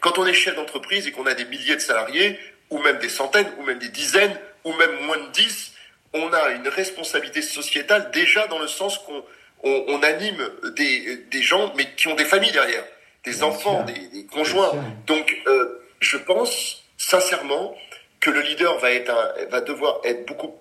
Quand 0.00 0.18
on 0.18 0.26
est 0.26 0.34
chef 0.34 0.56
d'entreprise 0.56 1.06
et 1.06 1.12
qu'on 1.12 1.26
a 1.26 1.34
des 1.34 1.46
milliers 1.46 1.76
de 1.76 1.80
salariés, 1.80 2.38
ou 2.70 2.78
même 2.78 2.98
des 2.98 3.08
centaines, 3.08 3.50
ou 3.58 3.62
même 3.62 3.78
des 3.78 3.88
dizaines, 3.88 4.38
ou 4.64 4.72
même 4.74 5.00
moins 5.06 5.16
de 5.16 5.28
dix, 5.32 5.72
on 6.12 6.32
a 6.32 6.50
une 6.50 6.68
responsabilité 6.68 7.40
sociétale 7.42 8.10
déjà 8.10 8.46
dans 8.48 8.58
le 8.58 8.66
sens 8.66 8.98
qu'on 8.98 9.24
on, 9.62 10.02
anime 10.02 10.50
des, 10.76 11.24
des, 11.30 11.42
gens, 11.42 11.72
mais 11.76 11.86
qui 11.96 12.08
ont 12.08 12.14
des 12.14 12.24
familles 12.24 12.52
derrière, 12.52 12.84
des 13.24 13.42
enfants, 13.42 13.84
des, 13.84 14.26
conjoints. 14.26 14.72
Donc, 15.06 15.34
euh, 15.46 15.85
je 16.00 16.16
pense 16.16 16.84
sincèrement 16.96 17.76
que 18.20 18.30
le 18.30 18.40
leader 18.40 18.78
va 18.78 18.90
être 18.90 19.12
va 19.50 19.60
devoir 19.60 20.00
être 20.04 20.26
beaucoup, 20.26 20.58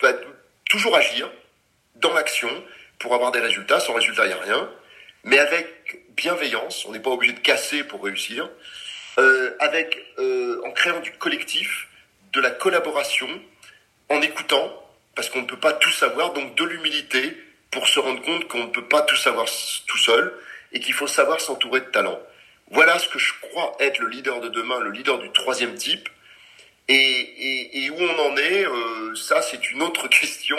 va 0.00 0.12
toujours 0.68 0.96
agir 0.96 1.30
dans 1.96 2.12
l'action 2.12 2.50
pour 2.98 3.14
avoir 3.14 3.32
des 3.32 3.40
résultats. 3.40 3.80
Sans 3.80 3.94
résultat, 3.94 4.24
il 4.24 4.28
n'y 4.28 4.34
a 4.34 4.42
rien 4.42 4.70
mais 5.24 5.38
avec 5.38 6.00
bienveillance. 6.16 6.84
On 6.86 6.92
n'est 6.92 7.00
pas 7.00 7.10
obligé 7.10 7.32
de 7.32 7.40
casser 7.40 7.84
pour 7.84 8.02
réussir. 8.04 8.48
Euh, 9.18 9.54
avec, 9.58 9.98
euh, 10.18 10.62
en 10.64 10.70
créant 10.70 11.00
du 11.00 11.12
collectif, 11.12 11.88
de 12.32 12.40
la 12.40 12.50
collaboration, 12.50 13.28
en 14.08 14.22
écoutant, 14.22 14.72
parce 15.14 15.28
qu'on 15.28 15.42
ne 15.42 15.46
peut 15.46 15.58
pas 15.58 15.72
tout 15.72 15.90
savoir, 15.90 16.32
donc 16.32 16.54
de 16.54 16.64
l'humilité 16.64 17.36
pour 17.70 17.88
se 17.88 17.98
rendre 17.98 18.22
compte 18.22 18.48
qu'on 18.48 18.64
ne 18.64 18.70
peut 18.70 18.86
pas 18.86 19.02
tout 19.02 19.16
savoir 19.16 19.46
tout 19.86 19.98
seul 19.98 20.32
et 20.72 20.80
qu'il 20.80 20.94
faut 20.94 21.06
savoir 21.06 21.40
s'entourer 21.40 21.80
de 21.80 21.86
talents. 21.86 22.20
Voilà 22.70 22.98
ce 22.98 23.08
que 23.08 23.18
je 23.18 23.32
crois 23.40 23.72
être 23.80 23.98
le 23.98 24.08
leader 24.08 24.40
de 24.40 24.48
demain, 24.48 24.78
le 24.80 24.90
leader 24.90 25.18
du 25.18 25.30
troisième 25.32 25.74
type. 25.74 26.08
Et, 26.88 27.90
où 27.90 28.02
on 28.02 28.32
en 28.32 28.36
est, 28.36 28.66
euh, 28.66 29.14
ça 29.14 29.40
c'est 29.42 29.70
une 29.70 29.82
autre 29.82 30.08
question. 30.20 30.56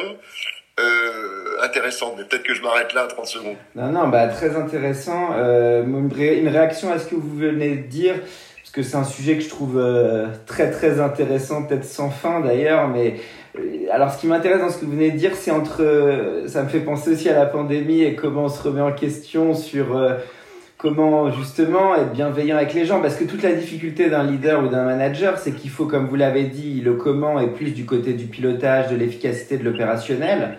Euh, 0.79 1.61
intéressante. 1.61 2.13
Mais 2.17 2.23
peut-être 2.23 2.43
que 2.43 2.53
je 2.53 2.61
m'arrête 2.61 2.93
là 2.93 3.05
30 3.05 3.25
secondes. 3.27 3.55
Non, 3.75 3.91
non, 3.91 4.07
bah, 4.07 4.27
très 4.27 4.55
intéressant. 4.55 5.31
Euh, 5.35 5.83
une 5.83 6.47
réaction 6.47 6.91
à 6.91 6.97
ce 6.97 7.07
que 7.07 7.15
vous 7.15 7.37
venez 7.37 7.75
de 7.75 7.87
dire, 7.87 8.15
parce 8.15 8.71
que 8.71 8.81
c'est 8.81 8.95
un 8.95 9.03
sujet 9.03 9.35
que 9.35 9.43
je 9.43 9.49
trouve 9.49 9.83
très 10.47 10.71
très 10.71 10.99
intéressant, 10.99 11.65
peut-être 11.65 11.83
sans 11.83 12.09
fin 12.09 12.39
d'ailleurs, 12.39 12.87
mais 12.87 13.19
alors 13.91 14.11
ce 14.11 14.19
qui 14.19 14.27
m'intéresse 14.27 14.61
dans 14.61 14.69
ce 14.69 14.77
que 14.77 14.85
vous 14.85 14.93
venez 14.93 15.11
de 15.11 15.17
dire, 15.17 15.35
c'est 15.35 15.51
entre, 15.51 16.43
ça 16.47 16.63
me 16.63 16.69
fait 16.69 16.79
penser 16.79 17.11
aussi 17.11 17.29
à 17.29 17.37
la 17.37 17.45
pandémie 17.45 18.01
et 18.01 18.15
comment 18.15 18.45
on 18.45 18.49
se 18.49 18.63
remet 18.63 18.81
en 18.81 18.93
question 18.93 19.53
sur 19.53 19.99
comment 20.81 21.29
justement 21.31 21.95
être 21.95 22.11
bienveillant 22.11 22.57
avec 22.57 22.73
les 22.73 22.85
gens 22.85 23.01
parce 23.01 23.15
que 23.15 23.23
toute 23.23 23.43
la 23.43 23.53
difficulté 23.53 24.09
d'un 24.09 24.23
leader 24.23 24.63
ou 24.63 24.67
d'un 24.67 24.83
manager 24.83 25.37
c'est 25.37 25.51
qu'il 25.51 25.69
faut 25.69 25.85
comme 25.85 26.07
vous 26.07 26.15
l'avez 26.15 26.45
dit 26.45 26.81
le 26.81 26.93
comment 26.93 27.39
est 27.39 27.49
plus 27.49 27.71
du 27.71 27.85
côté 27.85 28.13
du 28.13 28.25
pilotage 28.25 28.89
de 28.89 28.95
l'efficacité 28.95 29.57
de 29.57 29.63
l'opérationnel 29.63 30.57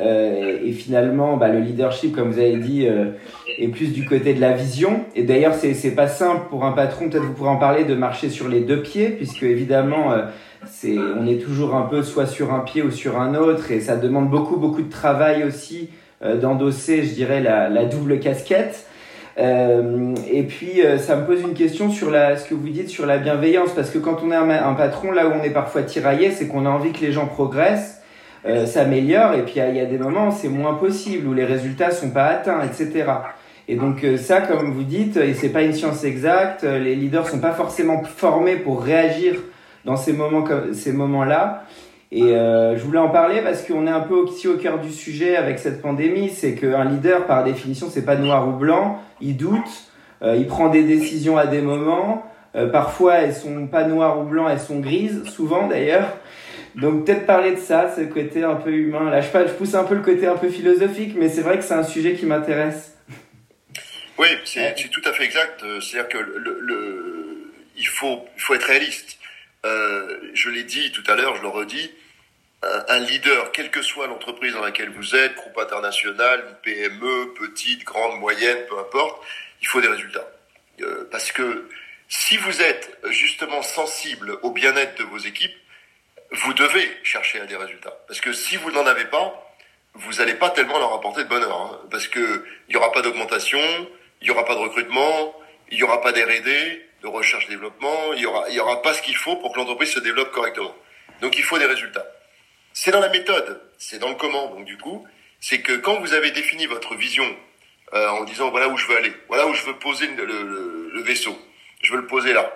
euh, 0.00 0.58
et 0.64 0.72
finalement, 0.72 1.36
bah, 1.36 1.48
le 1.48 1.60
leadership, 1.60 2.14
comme 2.14 2.30
vous 2.30 2.38
avez 2.38 2.56
dit, 2.56 2.86
euh, 2.86 3.10
est 3.58 3.68
plus 3.68 3.92
du 3.92 4.06
côté 4.06 4.34
de 4.34 4.40
la 4.40 4.52
vision. 4.52 5.04
Et 5.14 5.22
d'ailleurs, 5.22 5.54
c'est 5.54 5.74
c'est 5.74 5.94
pas 5.94 6.08
simple 6.08 6.48
pour 6.48 6.64
un 6.64 6.72
patron. 6.72 7.08
Peut-être 7.08 7.24
vous 7.24 7.34
pourrez 7.34 7.50
en 7.50 7.56
parler 7.56 7.84
de 7.84 7.94
marcher 7.94 8.30
sur 8.30 8.48
les 8.48 8.60
deux 8.60 8.80
pieds, 8.80 9.10
puisque 9.10 9.42
évidemment, 9.42 10.12
euh, 10.12 10.22
c'est 10.66 10.96
on 10.98 11.26
est 11.26 11.42
toujours 11.42 11.74
un 11.74 11.82
peu 11.82 12.02
soit 12.02 12.26
sur 12.26 12.54
un 12.54 12.60
pied 12.60 12.82
ou 12.82 12.90
sur 12.90 13.20
un 13.20 13.34
autre, 13.34 13.70
et 13.70 13.80
ça 13.80 13.96
demande 13.96 14.30
beaucoup 14.30 14.56
beaucoup 14.56 14.82
de 14.82 14.90
travail 14.90 15.44
aussi 15.44 15.90
d'endosser, 16.40 17.02
je 17.02 17.14
dirais, 17.14 17.40
la, 17.40 17.68
la 17.68 17.84
double 17.84 18.20
casquette. 18.20 18.86
Euh, 19.38 20.14
et 20.30 20.42
puis, 20.42 20.82
ça 20.98 21.16
me 21.16 21.26
pose 21.26 21.40
une 21.40 21.54
question 21.54 21.90
sur 21.90 22.10
la, 22.10 22.36
ce 22.36 22.48
que 22.48 22.54
vous 22.54 22.68
dites 22.68 22.88
sur 22.88 23.06
la 23.06 23.18
bienveillance, 23.18 23.70
parce 23.74 23.90
que 23.90 23.98
quand 23.98 24.18
on 24.22 24.30
est 24.30 24.36
un, 24.36 24.74
patron, 24.74 25.12
là 25.12 25.26
où 25.26 25.32
on 25.32 25.42
est 25.42 25.50
parfois 25.50 25.82
tiraillé, 25.82 26.30
c'est 26.30 26.48
qu'on 26.48 26.66
a 26.66 26.70
envie 26.70 26.92
que 26.92 27.00
les 27.00 27.12
gens 27.12 27.26
progressent, 27.26 28.02
euh, 28.44 28.66
s'améliore 28.66 29.34
et 29.34 29.42
puis 29.42 29.54
il 29.56 29.76
y, 29.76 29.80
a 29.80 29.84
des 29.84 29.98
moments 29.98 30.26
où 30.26 30.32
c'est 30.32 30.48
moins 30.48 30.74
possible, 30.74 31.28
où 31.28 31.32
les 31.32 31.44
résultats 31.44 31.92
sont 31.92 32.10
pas 32.10 32.24
atteints, 32.24 32.60
etc. 32.64 33.04
Et 33.68 33.76
donc 33.76 34.02
euh, 34.02 34.16
ça, 34.16 34.40
comme 34.40 34.72
vous 34.72 34.82
dites, 34.82 35.16
et 35.16 35.32
c'est 35.34 35.50
pas 35.50 35.62
une 35.62 35.72
science 35.72 36.02
exacte, 36.02 36.64
euh, 36.64 36.80
les 36.80 36.96
leaders 36.96 37.28
sont 37.28 37.38
pas 37.38 37.52
forcément 37.52 38.02
formés 38.02 38.56
pour 38.56 38.82
réagir 38.82 39.36
dans 39.84 39.96
ces 39.96 40.12
moments 40.12 40.44
ces 40.72 40.92
moments-là. 40.92 41.64
Et 42.14 42.36
euh, 42.36 42.76
je 42.76 42.84
voulais 42.84 42.98
en 42.98 43.08
parler 43.08 43.40
parce 43.40 43.62
qu'on 43.62 43.86
est 43.86 43.90
un 43.90 44.00
peu 44.00 44.14
aussi 44.14 44.46
au 44.46 44.58
cœur 44.58 44.78
du 44.78 44.90
sujet 44.90 45.34
avec 45.34 45.58
cette 45.58 45.80
pandémie, 45.80 46.28
c'est 46.28 46.54
qu'un 46.54 46.84
leader, 46.84 47.26
par 47.26 47.42
définition, 47.42 47.88
c'est 47.90 48.04
pas 48.04 48.16
noir 48.16 48.46
ou 48.46 48.52
blanc, 48.52 49.02
il 49.22 49.38
doute, 49.38 49.88
il 50.22 50.46
prend 50.46 50.68
des 50.68 50.82
décisions 50.82 51.38
à 51.38 51.46
des 51.46 51.62
moments, 51.62 52.30
parfois 52.70 53.14
elles 53.14 53.34
sont 53.34 53.66
pas 53.66 53.84
noires 53.84 54.20
ou 54.20 54.24
blancs, 54.24 54.48
elles 54.52 54.60
sont 54.60 54.78
grises, 54.78 55.24
souvent 55.24 55.66
d'ailleurs. 55.66 56.18
Donc 56.74 57.06
peut-être 57.06 57.26
parler 57.26 57.52
de 57.52 57.60
ça, 57.60 57.92
ce 57.94 58.02
côté 58.02 58.42
un 58.42 58.56
peu 58.56 58.72
humain. 58.72 59.10
Là, 59.10 59.20
je, 59.20 59.52
pousse 59.54 59.74
un 59.74 59.84
peu 59.84 59.94
le 59.94 60.02
côté 60.02 60.26
un 60.26 60.36
peu 60.36 60.48
philosophique, 60.48 61.14
mais 61.16 61.28
c'est 61.28 61.42
vrai 61.42 61.58
que 61.58 61.64
c'est 61.64 61.74
un 61.74 61.82
sujet 61.82 62.14
qui 62.14 62.26
m'intéresse. 62.26 62.96
Oui, 64.18 64.28
c'est 64.44 64.74
tout 64.90 65.02
à 65.04 65.12
fait 65.12 65.24
exact. 65.24 65.64
C'est-à-dire 65.80 66.08
que 66.08 66.18
il, 67.76 67.86
faut, 67.86 68.20
faut 68.36 68.54
être 68.54 68.64
réaliste. 68.64 69.18
Euh, 69.64 70.18
je 70.34 70.50
l'ai 70.50 70.64
dit 70.64 70.90
tout 70.92 71.08
à 71.10 71.14
l'heure, 71.14 71.36
je 71.36 71.42
le 71.42 71.48
redis, 71.48 71.90
un, 72.62 72.98
leader, 73.00 73.50
quelle 73.52 73.70
que 73.70 73.82
soit 73.82 74.06
l'entreprise 74.06 74.52
dans 74.54 74.60
laquelle 74.60 74.90
vous 74.90 75.16
êtes, 75.16 75.34
groupe 75.34 75.58
international, 75.58 76.58
PME, 76.62 77.34
petite, 77.34 77.84
grande, 77.84 78.20
moyenne, 78.20 78.58
peu 78.68 78.78
importe, 78.78 79.24
il 79.60 79.66
faut 79.66 79.80
des 79.80 79.88
résultats. 79.88 80.28
Euh, 80.80 81.08
parce 81.10 81.32
que 81.32 81.68
si 82.08 82.36
vous 82.36 82.62
êtes 82.62 82.98
justement 83.10 83.62
sensible 83.62 84.38
au 84.42 84.50
bien-être 84.50 84.96
de 84.98 85.04
vos 85.04 85.18
équipes, 85.18 85.56
vous 86.30 86.54
devez 86.54 86.90
chercher 87.02 87.40
à 87.40 87.46
des 87.46 87.56
résultats. 87.56 87.96
Parce 88.06 88.20
que 88.20 88.32
si 88.32 88.56
vous 88.56 88.70
n'en 88.70 88.86
avez 88.86 89.04
pas, 89.06 89.54
vous 89.94 90.14
n'allez 90.14 90.34
pas 90.34 90.50
tellement 90.50 90.78
leur 90.78 90.92
apporter 90.94 91.24
de 91.24 91.28
bonheur. 91.28 91.56
Hein. 91.56 91.80
parce 91.90 92.08
que 92.08 92.44
il 92.68 92.72
n'y 92.72 92.76
aura 92.76 92.92
pas 92.92 93.02
d'augmentation, 93.02 93.60
il 94.20 94.24
n'y 94.24 94.30
aura 94.30 94.44
pas 94.44 94.54
de 94.54 94.60
recrutement, 94.60 95.34
il 95.70 95.76
n'y 95.76 95.82
aura 95.82 96.00
pas 96.00 96.12
d'R&D, 96.12 96.88
de 97.02 97.06
recherche-développement, 97.08 98.12
il 98.14 98.20
n'y 98.20 98.26
aura, 98.26 98.48
y 98.50 98.60
aura 98.60 98.80
pas 98.82 98.94
ce 98.94 99.02
qu'il 99.02 99.16
faut 99.16 99.36
pour 99.36 99.52
que 99.52 99.58
l'entreprise 99.58 99.92
se 99.92 100.00
développe 100.00 100.30
correctement. 100.30 100.74
Donc 101.20 101.36
il 101.36 101.44
faut 101.44 101.58
des 101.58 101.66
résultats. 101.66 102.06
C'est 102.72 102.90
dans 102.90 103.00
la 103.00 103.08
méthode, 103.08 103.60
c'est 103.78 103.98
dans 103.98 104.08
le 104.08 104.14
comment. 104.14 104.48
Donc 104.48 104.64
du 104.64 104.76
coup, 104.78 105.06
c'est 105.40 105.60
que 105.60 105.72
quand 105.72 106.00
vous 106.00 106.12
avez 106.14 106.30
défini 106.30 106.66
votre 106.66 106.94
vision 106.94 107.26
euh, 107.92 108.08
en 108.08 108.24
disant 108.24 108.50
voilà 108.50 108.68
où 108.68 108.76
je 108.76 108.86
veux 108.86 108.96
aller, 108.96 109.12
voilà 109.28 109.46
où 109.46 109.54
je 109.54 109.64
veux 109.64 109.78
poser 109.78 110.06
le, 110.08 110.24
le, 110.24 110.90
le 110.92 111.02
vaisseau, 111.02 111.38
je 111.82 111.92
veux 111.92 111.98
le 112.00 112.06
poser 112.06 112.32
là 112.32 112.50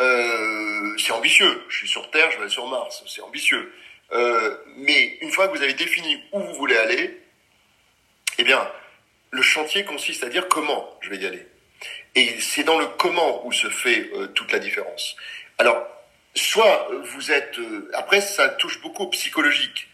euh, 0.00 0.96
c'est 0.98 1.12
ambitieux. 1.12 1.64
Je 1.68 1.78
suis 1.78 1.88
sur 1.88 2.10
Terre, 2.10 2.30
je 2.30 2.38
vais 2.38 2.48
sur 2.48 2.66
Mars. 2.66 3.02
C'est 3.06 3.22
ambitieux. 3.22 3.72
Euh, 4.12 4.56
mais 4.76 5.18
une 5.20 5.30
fois 5.30 5.48
que 5.48 5.56
vous 5.56 5.62
avez 5.62 5.74
défini 5.74 6.22
où 6.32 6.40
vous 6.40 6.54
voulez 6.54 6.76
aller, 6.76 7.20
eh 8.38 8.44
bien, 8.44 8.70
le 9.30 9.42
chantier 9.42 9.84
consiste 9.84 10.22
à 10.24 10.28
dire 10.28 10.48
comment 10.48 10.98
je 11.00 11.10
vais 11.10 11.18
y 11.18 11.26
aller. 11.26 11.46
Et 12.14 12.40
c'est 12.40 12.64
dans 12.64 12.78
le 12.78 12.86
comment 12.86 13.46
où 13.46 13.52
se 13.52 13.68
fait 13.68 14.10
euh, 14.14 14.28
toute 14.28 14.52
la 14.52 14.58
différence. 14.58 15.16
Alors, 15.58 15.86
soit 16.36 16.88
vous 17.12 17.32
êtes... 17.32 17.58
Euh, 17.58 17.90
après, 17.94 18.20
ça 18.20 18.48
touche 18.48 18.80
beaucoup 18.80 19.04
au 19.04 19.08
psychologique. 19.08 19.88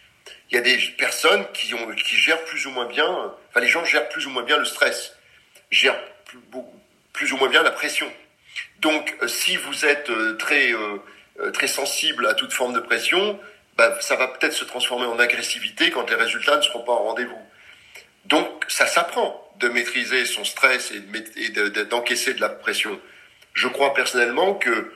Il 0.51 0.57
y 0.57 0.59
a 0.59 0.63
des 0.63 0.77
personnes 0.99 1.47
qui, 1.55 1.73
ont, 1.75 1.95
qui 1.95 2.17
gèrent 2.17 2.45
plus 2.45 2.67
ou 2.67 2.71
moins 2.71 2.87
bien... 2.87 3.09
Enfin, 3.49 3.61
les 3.61 3.69
gens 3.69 3.85
gèrent 3.85 4.09
plus 4.09 4.27
ou 4.27 4.31
moins 4.31 4.43
bien 4.43 4.59
le 4.59 4.65
stress, 4.65 5.17
gèrent 5.71 5.99
plus, 7.13 7.33
ou 7.33 7.37
moins 7.37 7.49
bien 7.49 7.63
la 7.63 7.71
pression 7.71 8.11
donc, 8.83 9.17
euh, 9.23 9.29
si 9.29 9.57
vous 9.57 9.87
êtes 9.87 10.11
euh, 10.11 10.37
très 10.37 10.73
euh, 10.73 10.99
très 11.53 11.69
sensible 11.69 12.27
à 12.27 12.35
toute 12.35 12.53
forme 12.53 12.75
de 12.75 12.81
pression, 12.81 13.39
bah, 13.77 13.97
ça 14.01 14.17
va 14.17 14.29
peut-être 14.29 14.53
se 14.53 14.65
transformer 14.65 15.07
en 15.07 15.19
agressivité 15.19 15.91
quand 15.91 16.11
les 16.11 16.17
résultats 16.17 16.57
ne 16.57 16.63
seront 16.63 16.83
pas 16.83 16.93
en 16.93 17.05
rendez-vous. 17.05 17.39
Donc, 18.27 18.65
ça 18.69 18.87
s'apprend 18.87 19.51
de 19.59 19.69
maîtriser 19.69 20.27
son 20.27 20.45
stress 20.45 20.93
et 20.93 21.49
d'encaisser 21.85 22.35
de, 22.35 22.41
la 22.41 22.49
pression. 22.49 23.01
Je 23.55 23.69
crois 23.69 23.95
personnellement 23.95 24.55
que 24.55 24.93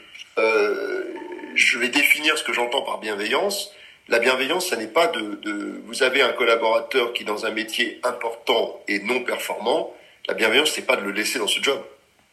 je 1.57 1.79
vais 1.79 1.89
définir 1.89 2.39
ce 2.39 2.45
que 2.45 2.53
j'entends 2.53 2.83
par 2.83 2.99
bienveillance. 2.99 3.73
La 4.09 4.19
bienveillance, 4.19 4.69
ça 4.69 4.77
n'est 4.77 4.87
pas 4.87 5.09
de, 5.09 5.37
de, 5.43 5.81
Vous 5.85 6.03
avez 6.03 6.23
un 6.23 6.33
collaborateur 6.33 7.13
qui, 7.13 7.25
dans 7.25 7.47
un 7.47 7.51
métier 7.51 8.01
important 8.05 8.81
et 8.87 9.01
non 9.01 9.25
performant, 9.25 9.93
la 10.29 10.35
bienveillance, 10.35 10.73
c'est 10.73 10.87
pas 10.87 10.97
de 10.97 11.03
le 11.03 11.13
laisser 11.13 11.39
dans 11.39 11.49
ce 11.49 11.63
job. 11.63 11.83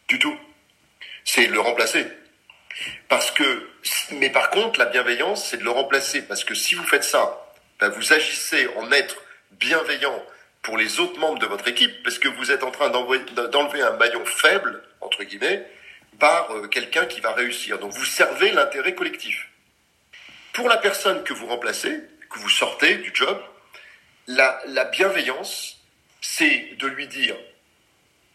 Du 0.08 0.20
tout 0.20 0.38
c'est 1.24 1.48
le 1.48 1.60
remplacer. 1.60 2.06
Parce 3.08 3.32
que, 3.32 3.70
mais 4.12 4.30
par 4.30 4.50
contre, 4.50 4.80
la 4.80 4.86
bienveillance, 4.86 5.48
c'est 5.48 5.58
de 5.58 5.64
le 5.64 5.70
remplacer. 5.70 6.22
Parce 6.24 6.44
que 6.44 6.56
si 6.56 6.76
vous 6.76 6.84
faites 6.84 7.04
ça, 7.04 7.46
ben 7.80 7.90
vous 7.90 8.14
agissez 8.14 8.68
en 8.78 8.92
être 8.92 9.18
bienveillant 9.52 10.24
pour 10.62 10.78
les 10.78 11.00
autres 11.00 11.20
membres 11.20 11.40
de 11.40 11.46
votre 11.46 11.68
équipe, 11.68 11.92
parce 12.04 12.20
que 12.20 12.30
vous 12.30 12.52
êtes 12.52 12.64
en 12.64 12.72
train 12.72 12.90
d'enlever 12.90 13.82
un 13.82 13.92
maillon 13.98 14.26
faible, 14.26 14.82
entre 15.02 15.24
guillemets, 15.24 15.68
par 16.20 16.52
euh, 16.52 16.68
quelqu'un 16.68 17.06
qui 17.06 17.22
va 17.22 17.34
réussir. 17.34 17.80
Donc 17.80 17.94
vous 17.94 18.06
servez 18.06 18.52
l'intérêt 18.52 18.96
collectif. 18.96 19.50
Pour 20.54 20.70
la 20.70 20.78
personne 20.78 21.24
que 21.24 21.34
vous 21.34 21.48
remplacez, 21.48 22.02
que 22.30 22.40
vous 22.40 22.50
sortez 22.50 22.96
du 22.98 23.12
job, 23.14 23.42
la, 24.28 24.62
la 24.68 24.86
bienveillance, 24.86 25.82
c'est 26.22 26.76
de 26.78 26.88
lui 26.88 27.08
dire, 27.08 27.36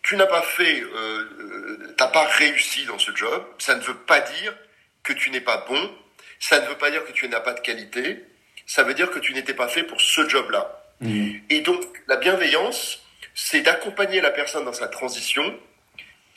tu 0.03 0.17
n'as 0.17 0.27
pas 0.27 0.43
fait, 0.43 0.81
euh, 0.81 0.89
euh 0.95 1.95
t'as 1.97 2.09
pas 2.09 2.27
réussi 2.27 2.85
dans 2.87 2.99
ce 2.99 3.15
job, 3.15 3.45
ça 3.59 3.75
ne 3.75 3.83
veut 3.83 3.97
pas 3.97 4.21
dire 4.21 4.55
que 5.03 5.13
tu 5.13 5.31
n'es 5.31 5.41
pas 5.41 5.65
bon, 5.69 5.95
ça 6.41 6.61
ne 6.61 6.67
veut 6.67 6.77
pas 6.77 6.91
dire 6.91 7.05
que 7.05 7.13
tu 7.13 7.29
n'as 7.29 7.41
pas 7.41 7.55
de 7.55 7.61
qualité, 7.61 8.25
ça 8.67 8.83
veut 8.83 8.95
dire 8.95 9.11
que 9.11 9.19
tu 9.19 9.33
n'étais 9.33 9.55
pas 9.55 9.69
fait 9.69 9.83
pour 9.83 10.01
ce 10.01 10.29
job-là. 10.29 10.85
Mmh. 11.01 11.31
Et 11.51 11.61
donc, 11.61 11.85
la 12.07 12.17
bienveillance, 12.17 13.03
c'est 13.35 13.61
d'accompagner 13.61 14.21
la 14.21 14.31
personne 14.31 14.65
dans 14.65 14.73
sa 14.73 14.89
transition, 14.89 15.59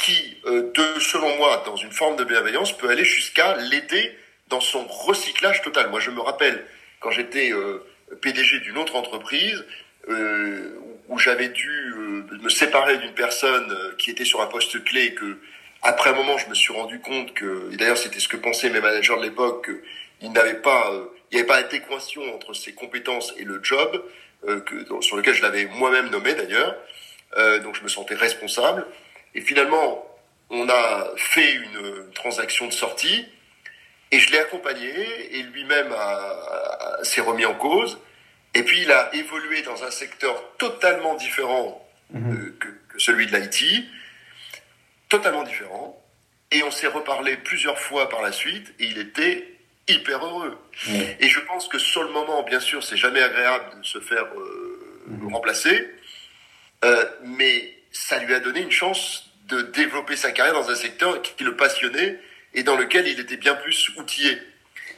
qui, 0.02 0.38
euh, 0.46 0.72
de, 0.74 1.00
selon 1.00 1.38
moi, 1.38 1.64
dans 1.66 1.76
une 1.76 1.92
forme 1.92 2.16
de 2.16 2.24
bienveillance, 2.24 2.76
peut 2.78 2.90
aller 2.90 3.06
jusqu'à 3.06 3.56
l'aider 3.58 4.18
dans 4.48 4.62
son 4.62 4.86
recyclage 4.88 5.62
total. 5.62 5.90
Moi, 5.90 6.00
je 6.00 6.12
me 6.12 6.22
rappelle, 6.22 6.66
quand 7.00 7.12
j'étais 7.12 7.52
euh, 7.52 7.86
PDG 8.22 8.60
d'une 8.60 8.78
autre 8.78 8.96
entreprise, 8.96 9.64
euh, 10.10 10.80
où 11.10 11.20
j'avais 11.20 11.50
dû 11.50 11.94
euh, 11.96 12.24
me 12.42 12.50
séparer 12.50 12.98
d'une 12.98 13.14
personne 13.14 13.72
euh, 13.72 13.94
qui 14.00 14.10
était 14.10 14.26
sur 14.26 14.42
un 14.42 14.48
poste 14.48 14.84
clé 14.84 15.04
et 15.04 15.14
que 15.14 15.38
après 15.84 16.10
un 16.10 16.14
moment 16.14 16.40
je 16.40 16.50
me 16.50 16.56
suis 16.56 16.74
rendu 16.74 17.00
compte 17.00 17.34
que 17.36 17.70
et 17.72 17.78
d'ailleurs 17.78 18.00
c'était 18.00 18.20
ce 18.20 18.28
que 18.28 18.38
pensaient 18.38 18.72
mes 18.72 18.80
managers 18.80 19.16
de 19.18 19.22
l'époque 19.22 19.70
qu'il 20.20 20.32
n'avait 20.32 20.56
pas 20.56 20.92
il 21.32 21.36
n'y 21.36 21.40
avait 21.42 21.48
pas 21.48 21.62
d'équation 21.62 22.24
entre 22.34 22.54
ses 22.54 22.74
compétences 22.74 23.34
et 23.38 23.44
le 23.44 23.60
job 23.64 24.04
que, 24.44 25.02
sur 25.02 25.18
lequel 25.18 25.36
je 25.36 25.44
l'avais 25.44 25.66
moi-même 25.66 26.10
nommé 26.10 26.34
d'ailleurs 26.34 26.76
donc 27.64 27.76
je 27.76 27.84
me 27.84 27.90
sentais 27.90 28.16
responsable 28.16 28.86
et 29.36 29.42
finalement 29.42 30.06
on 30.50 30.68
a 30.70 31.08
fait 31.16 31.54
une, 31.54 32.12
transaction 32.14 32.68
de 32.68 32.74
sortie 32.74 33.26
et 34.12 34.20
je 34.20 34.32
l'ai 34.32 34.40
accompagné 34.40 34.92
et 35.38 35.44
lui-même 35.44 35.94
s'est 37.04 37.22
remis 37.22 37.46
en 37.46 37.54
cause 37.56 37.98
et 38.54 38.64
puis 38.64 38.82
il 38.82 38.92
a 38.92 39.14
évolué 39.16 39.62
dans 39.62 39.84
un 39.84 39.92
secteur 39.92 40.44
totalement 40.58 41.16
différent 41.16 41.88
mhm. 42.12 42.34
euh, 42.34 42.58
que, 42.60 42.68
que, 42.90 43.00
celui 43.00 43.28
de 43.28 43.36
l'IT, 43.36 43.86
totalement 45.10 45.44
différent. 45.44 45.98
Et 46.52 46.64
on 46.64 46.72
s'est 46.72 46.88
reparlé 46.88 47.38
plusieurs 47.38 47.80
fois 47.80 48.10
par 48.10 48.22
la 48.22 48.34
suite 48.34 48.74
et 48.80 48.86
il 48.86 48.98
était 48.98 49.48
hyper 49.88 50.26
heureux. 50.26 50.58
Et 51.20 51.30
je 51.30 51.40
pense 51.40 51.68
que 51.68 51.80
sur 51.80 52.04
le 52.04 52.12
moment, 52.12 52.44
bien 52.44 52.60
sûr, 52.60 52.84
c'est 52.84 52.98
jamais 52.98 53.22
agréable 53.22 53.80
de 53.80 53.86
se 53.86 54.00
faire 54.00 54.26
euh, 54.38 55.04
mhm. 55.08 55.34
remplacer, 55.34 55.90
euh, 56.84 57.06
mais 57.24 57.74
ça 57.92 58.20
lui 58.20 58.34
a 58.34 58.40
donné 58.40 58.62
une 58.62 58.72
chance 58.72 59.32
de 59.48 59.62
développer 59.62 60.16
sa 60.16 60.32
carrière 60.32 60.54
dans 60.54 60.70
un 60.70 60.76
secteur 60.76 61.22
qui 61.22 61.44
le 61.44 61.56
passionnait 61.56 62.20
et 62.54 62.64
dans 62.64 62.76
lequel 62.76 63.08
il 63.08 63.20
était 63.20 63.38
bien 63.38 63.56
plus 63.56 63.92
outillé. 63.98 64.38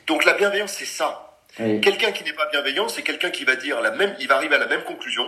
Donc 0.08 0.26
la 0.26 0.34
bienveillance, 0.34 0.74
c'est 0.74 0.86
ça. 0.86 1.40
Quelqu'un 1.56 2.12
qui 2.12 2.24
n'est 2.24 2.34
pas 2.34 2.50
bienveillant, 2.52 2.88
c'est 2.88 3.04
quelqu'un 3.04 3.30
qui 3.30 3.46
va 3.46 3.56
dire 3.56 3.80
la 3.82 3.92
même, 3.92 4.16
il 4.20 4.28
va 4.28 4.38
arriver 4.38 4.56
à 4.56 4.60
la 4.60 4.68
même 4.68 4.84
conclusion. 4.84 5.24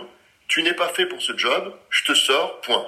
Tu 0.48 0.62
n'es 0.62 0.74
pas 0.74 0.88
fait 0.88 1.06
pour 1.06 1.22
ce 1.22 1.36
job, 1.36 1.72
je 1.90 2.04
te 2.04 2.14
sors, 2.14 2.60
point. 2.62 2.86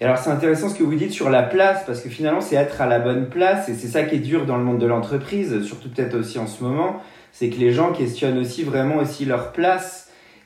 Et 0.00 0.04
alors 0.04 0.18
c'est 0.18 0.30
intéressant 0.30 0.68
ce 0.68 0.74
que 0.74 0.82
vous 0.82 0.94
dites 0.94 1.12
sur 1.12 1.30
la 1.30 1.42
place, 1.42 1.84
parce 1.86 2.00
que 2.00 2.08
finalement 2.08 2.40
c'est 2.40 2.56
être 2.56 2.80
à 2.80 2.86
la 2.86 2.98
bonne 2.98 3.30
place, 3.30 3.68
et 3.68 3.74
c'est 3.74 3.88
ça 3.88 4.02
qui 4.02 4.16
est 4.16 4.20
dur 4.20 4.44
dans 4.44 4.56
le 4.56 4.64
monde 4.64 4.78
de 4.78 4.86
l'entreprise, 4.86 5.62
surtout 5.64 5.88
peut-être 5.88 6.14
aussi 6.14 6.38
en 6.38 6.46
ce 6.46 6.62
moment, 6.62 7.02
c'est 7.32 7.48
que 7.48 7.56
les 7.56 7.72
gens 7.72 7.92
questionnent 7.92 8.38
aussi 8.38 8.64
vraiment 8.64 8.96
aussi 8.96 9.24
leur 9.24 9.52
place. 9.52 10.01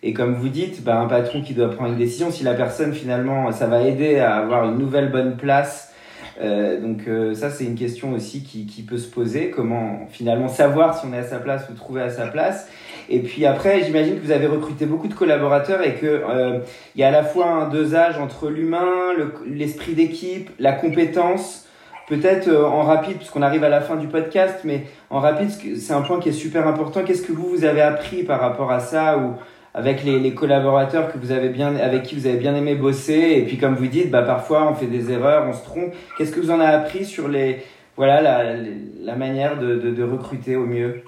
Et 0.06 0.12
comme 0.12 0.34
vous 0.34 0.48
dites, 0.48 0.84
bah, 0.84 1.00
un 1.00 1.08
patron 1.08 1.42
qui 1.42 1.52
doit 1.52 1.68
prendre 1.68 1.90
une 1.90 1.98
décision, 1.98 2.30
si 2.30 2.44
la 2.44 2.54
personne 2.54 2.94
finalement, 2.94 3.50
ça 3.50 3.66
va 3.66 3.82
aider 3.82 4.20
à 4.20 4.36
avoir 4.36 4.68
une 4.68 4.78
nouvelle 4.78 5.10
bonne 5.10 5.36
place 5.36 5.92
euh, 6.40 6.80
donc 6.80 7.04
euh, 7.08 7.34
ça, 7.34 7.48
c'est 7.50 7.64
une 7.64 7.76
question 7.76 8.12
aussi 8.12 8.42
qui, 8.42 8.82
peut 8.82 8.98
se 8.98 9.08
poser. 9.08 9.50
Comment 9.50 10.06
finalement 10.10 10.48
savoir 10.48 10.98
si 10.98 11.06
on 11.06 11.12
est 11.14 11.18
à 11.18 11.24
sa 11.24 11.38
place 11.38 11.66
ou 11.70 11.74
trouver 11.74 12.02
à 12.02 12.10
sa 12.10 12.26
place. 12.26 12.68
Et 13.08 13.20
puis 13.20 13.46
après, 13.46 13.82
j'imagine 13.84 14.16
que 14.16 14.24
vous 14.24 14.32
avez 14.32 14.46
recruté 14.46 14.84
beaucoup 14.84 15.08
de 15.08 15.14
collaborateurs 15.14 15.82
et 15.82 15.94
que 15.94 16.06
euh, 16.06 16.58
il 16.94 17.00
y 17.00 17.04
a 17.04 17.08
à 17.08 17.10
la 17.10 17.24
fois 17.24 17.46
un 17.46 17.68
dosage 17.68 18.18
entre 18.18 18.50
l'humain, 18.50 19.12
l'esprit 19.46 19.94
d'équipe, 19.94 20.50
la 20.58 20.72
compétence. 20.72 21.62
Peut-être 22.06 22.54
en 22.54 22.82
rapide, 22.82 23.16
puisqu'on 23.16 23.42
arrive 23.42 23.64
à 23.64 23.68
la 23.68 23.80
fin 23.80 23.96
du 23.96 24.06
podcast, 24.06 24.60
mais 24.62 24.84
en 25.10 25.18
rapide, 25.18 25.50
c'est 25.76 25.92
un 25.92 26.02
point 26.02 26.20
qui 26.20 26.28
est 26.28 26.32
super 26.32 26.68
important. 26.68 27.02
Qu'est-ce 27.02 27.22
que 27.22 27.32
vous, 27.32 27.48
vous 27.48 27.64
avez 27.64 27.80
appris 27.80 28.22
par 28.22 28.38
rapport 28.40 28.70
à 28.70 28.78
ça 28.78 29.18
ou 29.18 29.34
avec 29.76 30.04
les, 30.04 30.34
collaborateurs 30.34 31.12
que 31.12 31.18
vous 31.18 31.32
avez 31.32 31.50
bien, 31.50 31.76
avec 31.76 32.04
qui 32.04 32.14
vous 32.14 32.26
avez 32.26 32.38
bien 32.38 32.56
aimé 32.56 32.74
bosser. 32.74 33.34
Et 33.36 33.42
puis, 33.42 33.58
comme 33.58 33.76
vous 33.76 33.88
dites, 33.88 34.10
bah, 34.10 34.22
parfois, 34.22 34.66
on 34.70 34.74
fait 34.74 34.86
des 34.86 35.12
erreurs, 35.12 35.46
on 35.46 35.52
se 35.52 35.62
trompe. 35.62 35.94
Qu'est-ce 36.16 36.32
que 36.32 36.40
vous 36.40 36.50
en 36.50 36.60
avez 36.60 36.74
appris 36.74 37.04
sur 37.04 37.28
les, 37.28 37.62
voilà, 37.94 38.22
la, 38.22 39.16
manière 39.16 39.58
de, 39.58 40.02
recruter 40.02 40.56
au 40.56 40.64
mieux? 40.64 41.04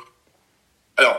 Alors, 0.99 1.19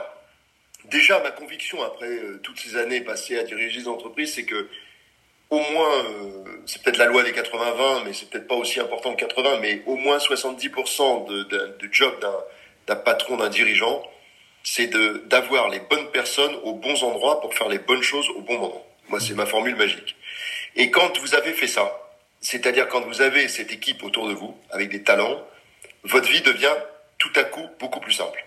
déjà, 0.92 1.20
ma 1.24 1.32
conviction 1.32 1.82
après 1.82 2.06
euh, 2.06 2.40
toutes 2.44 2.60
ces 2.60 2.78
années 2.78 3.02
passées 3.02 3.40
à 3.40 3.44
diriger 3.44 3.82
des 3.82 3.88
entreprises, 3.88 4.36
c'est 4.36 4.46
que 4.46 4.68
au 5.50 5.58
moins, 5.58 6.06
euh, 6.06 6.44
c'est 6.68 6.84
peut-être 6.84 7.00
la 7.00 7.08
loi 7.08 7.24
des 7.24 7.32
80-20, 7.32 8.04
mais 8.06 8.14
c'est 8.14 8.30
peut-être 8.30 8.48
pas 8.48 8.58
aussi 8.58 8.80
important 8.80 9.16
que 9.16 9.26
80, 9.26 9.58
mais 9.60 9.82
au 9.88 9.96
moins 9.96 10.20
70% 10.20 11.28
de, 11.28 11.44
de, 11.46 11.78
de 11.80 11.90
job 11.92 12.14
d'un 12.86 12.96
patron, 12.96 13.38
d'un 13.38 13.50
dirigeant, 13.50 14.04
c'est 14.72 14.92
d'avoir 15.28 15.70
les 15.70 15.80
bonnes 15.80 16.12
personnes 16.12 16.54
aux 16.62 16.74
bons 16.74 17.02
endroits 17.04 17.42
pour 17.42 17.56
faire 17.56 17.70
les 17.70 17.80
bonnes 17.80 18.04
choses 18.04 18.30
au 18.30 18.42
bon 18.42 18.60
moment. 18.60 18.86
Moi, 19.08 19.20
c'est 19.20 19.34
ma 19.34 19.48
formule 19.48 19.76
magique. 19.76 20.16
Et 20.76 20.92
quand 20.92 21.18
vous 21.18 21.34
avez 21.34 21.54
fait 21.54 21.66
ça, 21.66 22.00
c'est-à-dire 22.40 22.88
quand 22.88 23.02
vous 23.02 23.22
avez 23.22 23.48
cette 23.48 23.72
équipe 23.72 24.04
autour 24.04 24.28
de 24.28 24.34
vous, 24.36 24.56
avec 24.70 24.90
des 24.90 25.02
talents, 25.02 25.44
votre 26.04 26.30
vie 26.30 26.42
devient 26.42 26.76
tout 27.18 27.32
à 27.36 27.46
coup 27.46 27.68
beaucoup 27.80 28.00
plus 28.00 28.12
simple. 28.12 28.46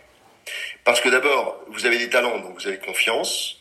Parce 0.84 1.00
que 1.00 1.08
d'abord, 1.08 1.60
vous 1.66 1.86
avez 1.86 1.98
des 1.98 2.08
talents, 2.08 2.38
donc 2.38 2.54
vous 2.54 2.68
avez 2.68 2.78
confiance. 2.78 3.60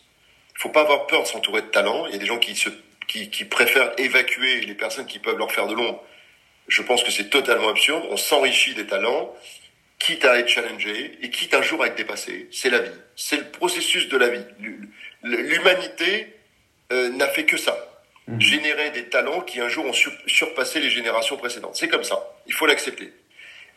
Il 0.56 0.60
faut 0.60 0.70
pas 0.70 0.82
avoir 0.82 1.08
peur 1.08 1.24
de 1.24 1.28
s'entourer 1.28 1.64
de 1.64 1.68
talents. 1.68 2.06
Il 2.06 2.14
y 2.14 2.16
a 2.16 2.20
des 2.20 2.28
gens 2.28 2.38
qui, 2.38 2.56
se, 2.56 2.70
qui, 3.08 3.32
qui 3.32 3.44
préfèrent 3.44 3.92
évacuer 3.98 4.62
les 4.62 4.76
personnes 4.76 5.08
qui 5.08 5.18
peuvent 5.18 5.40
leur 5.40 5.52
faire 5.52 5.66
de 5.66 5.74
l'ombre. 5.74 6.04
Je 6.68 6.84
pense 6.84 7.04
que 7.04 7.10
c'est 7.10 7.32
totalement 7.32 7.70
absurde. 7.70 8.04
On 8.12 8.18
s'enrichit 8.18 8.76
des 8.76 8.86
talents 8.86 9.34
quitte 10.02 10.26
à 10.26 10.40
être 10.40 10.48
challengé 10.48 11.18
et 11.22 11.30
quitte 11.30 11.54
un 11.54 11.62
jour 11.62 11.84
à 11.84 11.88
être 11.88 11.96
dépassé. 11.96 12.48
C'est 12.52 12.70
la 12.70 12.80
vie. 12.80 12.92
C'est 13.16 13.38
le 13.38 13.46
processus 13.46 14.10
de 14.10 14.18
la 14.18 14.30
vie. 14.30 14.44
L'humanité 15.24 16.36
euh, 16.92 17.10
n'a 17.10 17.28
fait 17.28 17.46
que 17.46 17.58
ça. 17.58 17.78
Mhm. 18.28 18.42
Générer 18.42 18.90
des 18.92 19.06
talents 19.06 19.42
qui 19.42 19.62
un 19.62 19.70
jour 19.70 19.86
ont 19.86 19.94
surpassé 20.26 20.80
les 20.80 20.90
générations 20.90 21.38
précédentes. 21.38 21.76
C'est 21.76 21.88
comme 21.88 22.04
ça. 22.04 22.20
Il 22.48 22.54
faut 22.54 22.66
l'accepter. 22.66 23.14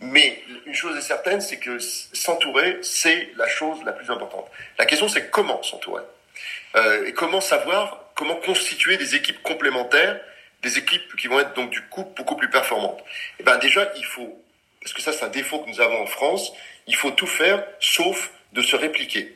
Mais 0.01 0.43
une 0.66 0.75
chose 0.75 0.97
est 0.97 1.03
certaine, 1.03 1.41
c'est 1.41 1.59
que 1.59 1.79
s'entourer, 1.79 2.79
c'est 2.83 3.31
la 3.37 3.47
chose 3.47 3.79
la 3.85 3.93
plus 3.93 4.11
importante. 4.11 4.47
La 4.79 4.87
question, 4.87 5.09
c'est 5.09 5.31
comment 5.31 5.62
s'entourer. 5.62 6.03
Euh, 6.77 7.07
et 7.07 7.12
comment 7.12 7.41
savoir, 7.41 8.11
comment 8.14 8.37
constituer 8.37 8.97
des 8.97 9.14
équipes 9.14 9.43
complémentaires, 9.43 10.20
des 10.62 10.79
équipes 10.79 11.14
qui 11.16 11.29
vont 11.29 11.39
être 11.39 11.53
donc 11.55 11.70
du 11.70 11.83
coup 11.83 12.05
beaucoup 12.16 12.37
plus 12.37 12.49
performantes. 12.49 13.01
Et 13.01 13.41
eh 13.41 13.43
ben 13.45 13.59
déjà, 13.59 13.93
il 13.97 14.05
faut 14.05 14.43
parce 14.85 14.93
que 14.93 15.01
ça 15.01 15.12
c'est 15.12 15.24
un 15.24 15.30
défaut 15.30 15.61
que 15.61 15.70
nous 15.70 15.80
avons 15.80 16.03
en 16.03 16.07
France, 16.07 16.53
il 16.87 16.95
faut 16.95 17.11
tout 17.11 17.26
faire 17.26 17.64
sauf 17.80 18.30
de 18.53 18.61
se 18.61 18.76
répliquer. 18.76 19.35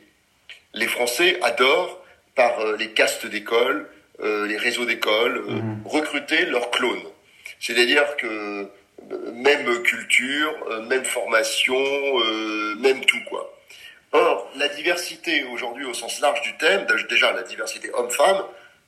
Les 0.75 0.87
Français 0.87 1.39
adorent, 1.41 1.99
par 2.35 2.59
euh, 2.59 2.77
les 2.77 2.91
castes 2.91 3.25
d'école, 3.25 3.89
euh, 4.21 4.45
les 4.45 4.57
réseaux 4.57 4.85
d'école, 4.85 5.37
euh, 5.37 5.53
mhm. 5.53 5.81
recruter 5.85 6.45
leurs 6.45 6.69
clones. 6.69 7.01
C'est-à-dire 7.59 8.15
que 8.17 8.69
même 9.33 9.81
culture, 9.81 10.53
même 10.87 11.03
formation, 11.03 11.75
même 12.79 13.03
tout 13.05 13.19
quoi. 13.29 13.57
Or, 14.11 14.51
la 14.55 14.67
diversité 14.67 15.45
aujourd'hui 15.45 15.85
au 15.85 15.93
sens 15.93 16.19
large 16.19 16.41
du 16.41 16.55
thème, 16.57 16.85
déjà 17.09 17.31
la 17.31 17.43
diversité 17.43 17.89
homme-femme, 17.93 18.43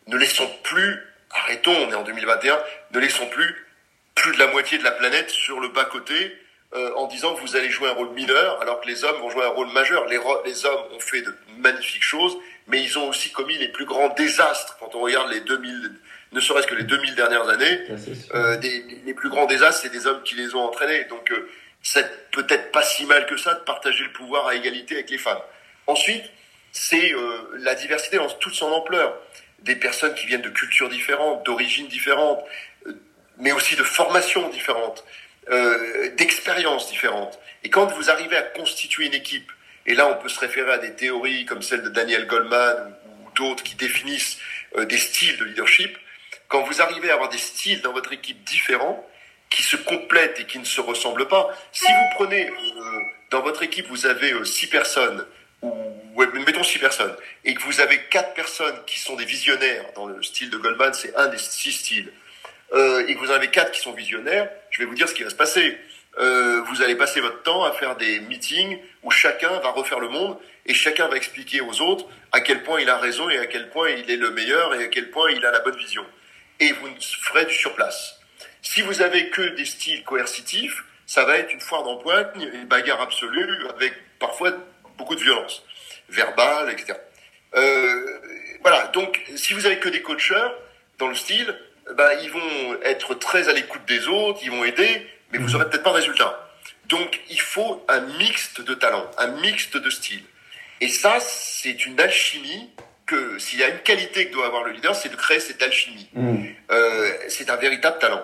ne 0.08 0.18
laissons 0.18 0.50
plus, 0.64 1.00
arrêtons, 1.32 1.76
on 1.76 1.92
est 1.92 1.96
en 1.96 2.04
2021, 2.04 2.60
ne 2.92 3.00
laissons 3.00 3.28
plus 3.28 3.56
plus 4.16 4.34
de 4.34 4.40
la 4.40 4.48
moitié 4.48 4.78
de 4.78 4.84
la 4.84 4.92
planète 4.92 5.30
sur 5.30 5.60
le 5.60 5.70
bas-côté 5.70 6.36
euh, 6.74 6.94
en 6.96 7.08
disant 7.08 7.36
que 7.36 7.42
vous 7.42 7.56
allez 7.56 7.70
jouer 7.70 7.90
un 7.90 7.94
rôle 7.94 8.12
mineur, 8.12 8.62
alors 8.62 8.82
que 8.82 8.88
les 8.88 9.04
hommes 9.04 9.20
vont 9.20 9.30
jouer 9.30 9.44
un 9.44 9.50
rôle 9.50 9.72
majeur. 9.72 10.06
Les, 10.08 10.20
les 10.46 10.66
hommes 10.66 10.84
ont 10.94 11.00
fait 11.00 11.22
de 11.22 11.36
magnifiques 11.58 12.04
choses, 12.04 12.38
mais 12.68 12.82
ils 12.82 12.98
ont 12.98 13.10
aussi 13.10 13.32
commis 13.32 13.58
les 13.58 13.68
plus 13.70 13.86
grands 13.86 14.10
désastres. 14.10 14.78
Quand 14.80 14.96
on 14.96 15.02
regarde 15.02 15.32
les 15.32 15.42
2000, 15.42 15.92
ne 16.32 16.40
serait-ce 16.40 16.68
que 16.68 16.76
les 16.76 16.84
2000 16.84 17.16
dernières 17.16 17.48
années, 17.50 17.82
euh, 18.34 18.58
des, 18.58 18.86
les 19.06 19.14
plus 19.14 19.30
grands 19.30 19.48
désastres, 19.48 19.82
c'est 19.84 19.92
des 19.92 20.08
hommes 20.08 20.24
qui 20.24 20.36
les 20.36 20.56
ont 20.56 20.62
entraînés. 20.62 21.06
Donc, 21.06 21.32
euh, 21.32 21.50
c'est 21.84 22.32
peut-être 22.32 22.72
pas 22.72 22.84
si 22.84 23.06
mal 23.06 23.26
que 23.26 23.38
ça 23.38 23.54
de 23.54 23.60
partager 23.62 24.04
le 24.04 24.12
pouvoir 24.12 24.48
à 24.48 24.56
égalité 24.56 24.96
avec 24.96 25.10
les 25.10 25.18
femmes. 25.18 25.42
Ensuite, 25.88 26.24
c'est 26.72 27.14
euh, 27.14 27.52
la 27.60 27.76
diversité 27.76 28.18
dans 28.18 28.30
toute 28.30 28.54
son 28.54 28.72
ampleur. 28.72 29.18
Des 29.60 29.76
personnes 29.76 30.14
qui 30.16 30.26
viennent 30.26 30.42
de 30.42 30.50
cultures 30.50 30.90
différentes, 30.90 31.44
d'origines 31.46 31.88
différentes, 31.88 32.44
euh, 32.88 32.94
mais 33.38 33.52
aussi 33.52 33.76
de 33.76 33.84
formations 33.84 34.48
différentes 34.50 35.04
euh, 35.50 36.10
d'expériences 36.16 36.90
différentes. 36.90 37.40
Et 37.64 37.70
quand 37.70 37.88
vous 37.88 38.10
arrivez 38.10 38.38
à 38.38 38.42
constituer 38.42 39.06
une 39.06 39.14
équipe, 39.14 39.52
et 39.86 39.94
là 39.94 40.08
on 40.08 40.22
peut 40.22 40.30
se 40.30 40.40
référer 40.40 40.72
à 40.72 40.78
des 40.78 40.94
théories 40.94 41.46
comme 41.46 41.62
celle 41.62 41.82
de 41.84 41.90
Daniel 41.90 42.28
Goldman 42.28 42.96
ou, 43.06 43.32
d'autres 43.36 43.64
qui 43.64 43.76
définissent 43.76 44.38
des 44.78 44.98
styles 44.98 45.38
de 45.38 45.46
leadership, 45.46 45.98
quand 46.48 46.64
vous 46.64 46.82
arrivez 46.82 47.10
à 47.12 47.14
avoir 47.14 47.30
des 47.30 47.38
styles 47.38 47.82
dans 47.82 47.94
votre 47.94 48.12
équipe 48.12 48.44
différents, 48.44 49.08
qui 49.50 49.64
se 49.64 49.78
complètent 49.78 50.40
et 50.40 50.46
qui 50.46 50.60
ne 50.60 50.66
se 50.66 50.82
ressemblent 50.82 51.28
pas, 51.28 51.50
si 51.72 51.86
vous 51.92 52.16
prenez 52.16 52.52
dans 53.30 53.42
votre 53.42 53.64
équipe, 53.64 53.88
vous 53.88 54.06
avez 54.06 54.34
six 54.46 54.68
personnes 54.68 55.26
ou 55.62 56.24
mettons 56.46 56.64
six 56.64 56.80
personnes, 56.80 57.16
et 57.46 57.54
que 57.54 57.62
vous 57.64 57.80
avez 57.80 58.00
quatre 58.10 58.34
personnes 58.34 58.78
qui 58.86 59.00
sont 59.00 59.16
des 59.16 59.26
visionnaires 59.26 59.86
dans 59.96 60.08
le 60.08 60.22
style 60.24 60.50
de 60.50 60.58
Goldman, 60.58 60.94
c'est 60.94 61.16
un 61.16 61.28
des 61.28 61.38
six 61.38 61.72
styles, 61.72 62.12
euh, 62.74 63.06
et 63.08 63.16
que 63.16 63.20
vous 63.20 63.32
en 63.32 63.36
avez 63.36 63.50
quatre 63.50 63.72
qui 63.72 63.82
sont 63.82 63.94
visionnaires, 63.94 64.50
je 64.70 64.80
vais 64.80 64.86
vous 64.86 64.96
dire 64.96 65.10
ce 65.10 65.14
qui 65.14 65.24
va 65.24 65.30
se 65.30 65.36
passer. 65.36 65.78
Euh, 66.20 66.62
vous 66.68 66.82
allez 66.82 66.96
passer 66.96 67.22
votre 67.22 67.42
temps 67.44 67.64
à 67.64 67.72
faire 67.72 67.96
des 67.96 68.20
meetings 68.22 68.80
où 69.04 69.12
chacun 69.12 69.60
va 69.60 69.70
refaire 69.70 70.00
le 70.00 70.10
monde 70.10 70.38
et 70.66 70.74
chacun 70.74 71.08
va 71.08 71.16
expliquer 71.16 71.62
aux 71.62 71.82
autres 71.82 72.06
à 72.32 72.42
quel 72.42 72.64
point 72.64 72.82
il 72.82 72.90
a 72.90 72.98
raison 72.98 73.30
et 73.30 73.38
à 73.38 73.46
quel 73.46 73.70
point 73.70 73.90
il 73.90 74.10
est 74.12 74.18
le 74.18 74.32
meilleur 74.32 74.76
et 74.76 74.84
à 74.84 74.88
quel 74.88 75.10
point 75.10 75.32
il 75.32 75.46
a 75.46 75.52
la 75.52 75.60
bonne 75.60 75.78
vision. 75.78 76.06
Et 76.60 76.72
vous 76.74 76.90
ferez 77.00 77.46
du 77.46 77.54
surplace. 77.54 78.20
Si 78.62 78.82
vous 78.82 79.02
avez 79.02 79.30
que 79.30 79.42
des 79.56 79.66
styles 79.66 80.04
coercitifs, 80.04 80.84
ça 81.06 81.26
va 81.26 81.38
être 81.38 81.52
une 81.52 81.62
foire 81.62 81.84
d'empoigne, 81.84 82.50
une 82.54 82.66
bagarre 82.66 83.02
absolue 83.02 83.68
avec 83.70 83.94
parfois 84.20 84.52
beaucoup 84.98 85.16
de 85.16 85.22
violence 85.22 85.64
verbale, 86.10 86.72
etc. 86.72 87.00
Euh, 87.56 88.20
voilà, 88.62 88.88
donc 88.88 89.22
si 89.36 89.54
vous 89.54 89.66
avez 89.66 89.80
que 89.80 89.90
des 89.90 90.02
coacheurs 90.02 90.56
dans 91.00 91.08
le 91.08 91.16
style, 91.16 91.58
bah, 91.96 92.14
ils 92.22 92.32
vont 92.32 92.82
être 92.84 93.16
très 93.16 93.50
à 93.50 93.54
l'écoute 93.54 93.82
des 93.88 94.08
autres, 94.08 94.40
ils 94.44 94.52
vont 94.52 94.64
aider, 94.64 95.08
mais 95.32 95.40
vous 95.40 95.56
aurez 95.56 95.70
peut-être 95.70 95.84
pas 95.84 95.92
de 95.92 95.96
résultat. 95.96 96.48
Donc 96.86 97.22
il 97.30 97.40
faut 97.40 97.84
un 97.88 98.02
mixte 98.18 98.62
de 98.62 98.74
talents, 98.74 99.10
un 99.18 99.28
mixte 99.42 99.78
de 99.78 99.90
styles. 99.90 100.24
Et 100.82 100.90
ça, 100.90 101.20
c'est 101.20 101.86
une 101.86 102.00
alchimie 102.00 102.70
que 103.06 103.38
s'il 103.40 103.60
y 103.60 103.64
a 103.64 103.70
une 103.70 103.80
qualité 103.80 104.28
que 104.28 104.34
doit 104.34 104.48
avoir 104.48 104.64
le 104.64 104.72
leader, 104.72 104.96
c'est 104.96 105.10
de 105.10 105.16
créer 105.16 105.40
cette 105.40 105.62
alchimie. 105.62 106.10
Mmh. 106.14 106.46
Euh, 106.72 107.14
c'est 107.28 107.50
un 107.50 107.58
véritable 107.58 108.00
talent. 108.00 108.24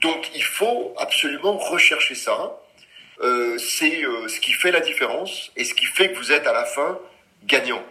Donc 0.00 0.30
il 0.34 0.42
faut 0.44 0.94
absolument 0.98 1.56
rechercher 1.56 2.14
ça. 2.14 2.58
Euh, 3.20 3.56
c'est 3.58 4.04
euh, 4.04 4.26
ce 4.28 4.40
qui 4.40 4.52
fait 4.52 4.72
la 4.72 4.80
différence 4.80 5.52
et 5.56 5.64
ce 5.64 5.74
qui 5.74 5.86
fait 5.86 6.10
que 6.10 6.18
vous 6.18 6.32
êtes 6.32 6.46
à 6.46 6.52
la 6.52 6.64
fin 6.64 6.98
gagnant. 7.44 7.82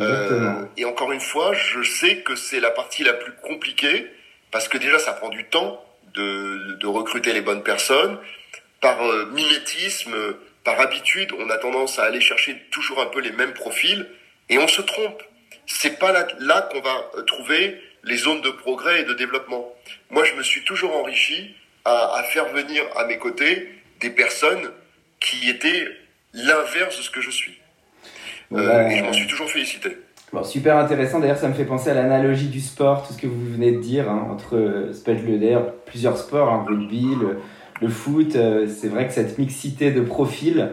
Euh, 0.00 0.64
et 0.76 0.84
encore 0.84 1.12
une 1.12 1.20
fois, 1.20 1.54
je 1.54 1.82
sais 1.82 2.18
que 2.18 2.36
c'est 2.36 2.60
la 2.60 2.70
partie 2.70 3.04
la 3.04 3.14
plus 3.14 3.32
compliquée 3.42 4.10
parce 4.50 4.68
que 4.68 4.78
déjà 4.78 4.98
ça 4.98 5.12
prend 5.12 5.28
du 5.28 5.44
temps 5.44 5.84
de, 6.14 6.74
de 6.80 6.86
recruter 6.86 7.32
les 7.32 7.40
bonnes 7.40 7.62
personnes. 7.62 8.18
Par 8.80 9.02
mimétisme, 9.32 10.14
par 10.62 10.80
habitude, 10.80 11.32
on 11.38 11.50
a 11.50 11.58
tendance 11.58 11.98
à 11.98 12.04
aller 12.04 12.20
chercher 12.20 12.56
toujours 12.70 13.00
un 13.00 13.06
peu 13.06 13.20
les 13.20 13.32
mêmes 13.32 13.52
profils 13.52 14.06
et 14.48 14.58
on 14.58 14.68
se 14.68 14.82
trompe. 14.82 15.22
C'est 15.66 15.98
pas 15.98 16.12
là, 16.12 16.26
là 16.38 16.62
qu'on 16.70 16.80
va 16.80 17.10
trouver 17.26 17.82
les 18.04 18.16
zones 18.16 18.40
de 18.40 18.50
progrès 18.50 19.00
et 19.00 19.04
de 19.04 19.14
développement. 19.14 19.74
Moi, 20.10 20.24
je 20.24 20.34
me 20.34 20.42
suis 20.42 20.62
toujours 20.62 20.96
enrichi 20.96 21.54
à, 21.84 22.18
à 22.18 22.22
faire 22.22 22.48
venir 22.50 22.84
à 22.96 23.04
mes 23.04 23.18
côtés 23.18 23.68
des 24.00 24.10
personnes 24.10 24.70
qui 25.20 25.48
étaient 25.50 25.88
l'inverse 26.32 26.96
de 26.96 27.02
ce 27.02 27.10
que 27.10 27.20
je 27.20 27.30
suis. 27.30 27.58
Euh, 28.52 28.88
et 28.88 28.98
je 28.98 29.04
m'en 29.04 29.12
suis 29.12 29.26
toujours 29.26 29.50
félicité. 29.50 29.96
Bon, 30.32 30.44
super 30.44 30.76
intéressant. 30.76 31.20
D'ailleurs, 31.20 31.38
ça 31.38 31.48
me 31.48 31.54
fait 31.54 31.64
penser 31.64 31.88
à 31.88 31.94
l'analogie 31.94 32.48
du 32.48 32.60
sport, 32.60 33.06
tout 33.06 33.14
ce 33.14 33.18
que 33.18 33.26
vous 33.26 33.46
venez 33.50 33.72
de 33.72 33.80
dire, 33.80 34.10
hein, 34.10 34.28
entre 34.30 34.56
le 34.56 35.38
d'ailleurs 35.38 35.72
plusieurs 35.86 36.18
sports, 36.18 36.50
hein, 36.50 36.66
rugby, 36.68 37.06
le, 37.18 37.38
le 37.80 37.88
foot. 37.88 38.36
Euh, 38.36 38.66
c'est 38.68 38.88
vrai 38.88 39.06
que 39.06 39.14
cette 39.14 39.38
mixité 39.38 39.90
de 39.90 40.02
profils 40.02 40.70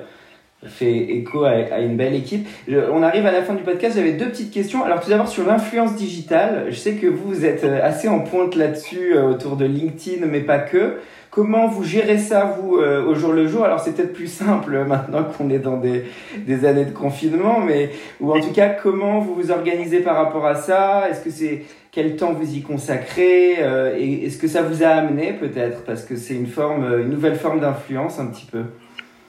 fait 0.67 0.93
écho 0.93 1.43
à, 1.43 1.79
une 1.79 1.97
belle 1.97 2.15
équipe. 2.15 2.47
on 2.69 3.03
arrive 3.03 3.25
à 3.25 3.31
la 3.31 3.41
fin 3.41 3.53
du 3.53 3.63
podcast. 3.63 3.95
J'avais 3.95 4.13
deux 4.13 4.29
petites 4.29 4.51
questions. 4.51 4.83
Alors, 4.83 4.99
tout 4.99 5.09
d'abord 5.09 5.27
sur 5.27 5.45
l'influence 5.45 5.95
digitale. 5.95 6.65
Je 6.69 6.75
sais 6.75 6.93
que 6.93 7.07
vous, 7.07 7.45
êtes 7.45 7.63
euh, 7.63 7.79
assez 7.83 8.07
en 8.07 8.19
pointe 8.19 8.55
là-dessus 8.55 9.17
autour 9.17 9.55
de 9.55 9.65
LinkedIn, 9.65 10.25
mais 10.25 10.41
pas 10.41 10.59
que. 10.59 10.97
Comment 11.35 11.67
vous 11.67 11.83
gérez 11.83 12.17
ça, 12.17 12.55
vous, 12.57 12.77
euh, 12.77 13.05
au 13.05 13.13
jour 13.13 13.33
le 13.33 13.45
jour? 13.45 13.65
Alors, 13.65 13.81
c'est 13.81 13.93
peut-être 13.93 14.13
plus 14.13 14.31
simple 14.31 14.85
maintenant 14.87 15.25
qu'on 15.25 15.49
est 15.49 15.59
dans 15.59 15.75
des, 15.75 16.05
des, 16.37 16.63
années 16.63 16.85
de 16.85 16.93
confinement, 16.93 17.59
mais 17.59 17.89
ou 18.21 18.31
en 18.31 18.39
tout 18.39 18.53
cas, 18.53 18.69
comment 18.69 19.19
vous 19.19 19.35
vous 19.35 19.51
organisez 19.51 19.99
par 19.99 20.15
rapport 20.15 20.45
à 20.45 20.55
ça? 20.55 21.09
Est-ce 21.09 21.21
que 21.21 21.29
c'est 21.29 21.63
quel 21.91 22.15
temps 22.15 22.31
vous 22.31 22.55
y 22.55 22.61
consacrez 22.61 23.57
euh, 23.59 23.97
Et 23.97 24.25
est-ce 24.25 24.37
que 24.37 24.47
ça 24.47 24.61
vous 24.61 24.83
a 24.83 24.87
amené 24.87 25.33
peut-être? 25.33 25.83
Parce 25.83 26.05
que 26.05 26.15
c'est 26.15 26.35
une 26.35 26.47
forme, 26.47 26.85
une 27.01 27.09
nouvelle 27.09 27.35
forme 27.35 27.59
d'influence 27.59 28.17
un 28.17 28.27
petit 28.27 28.45
peu. 28.45 28.63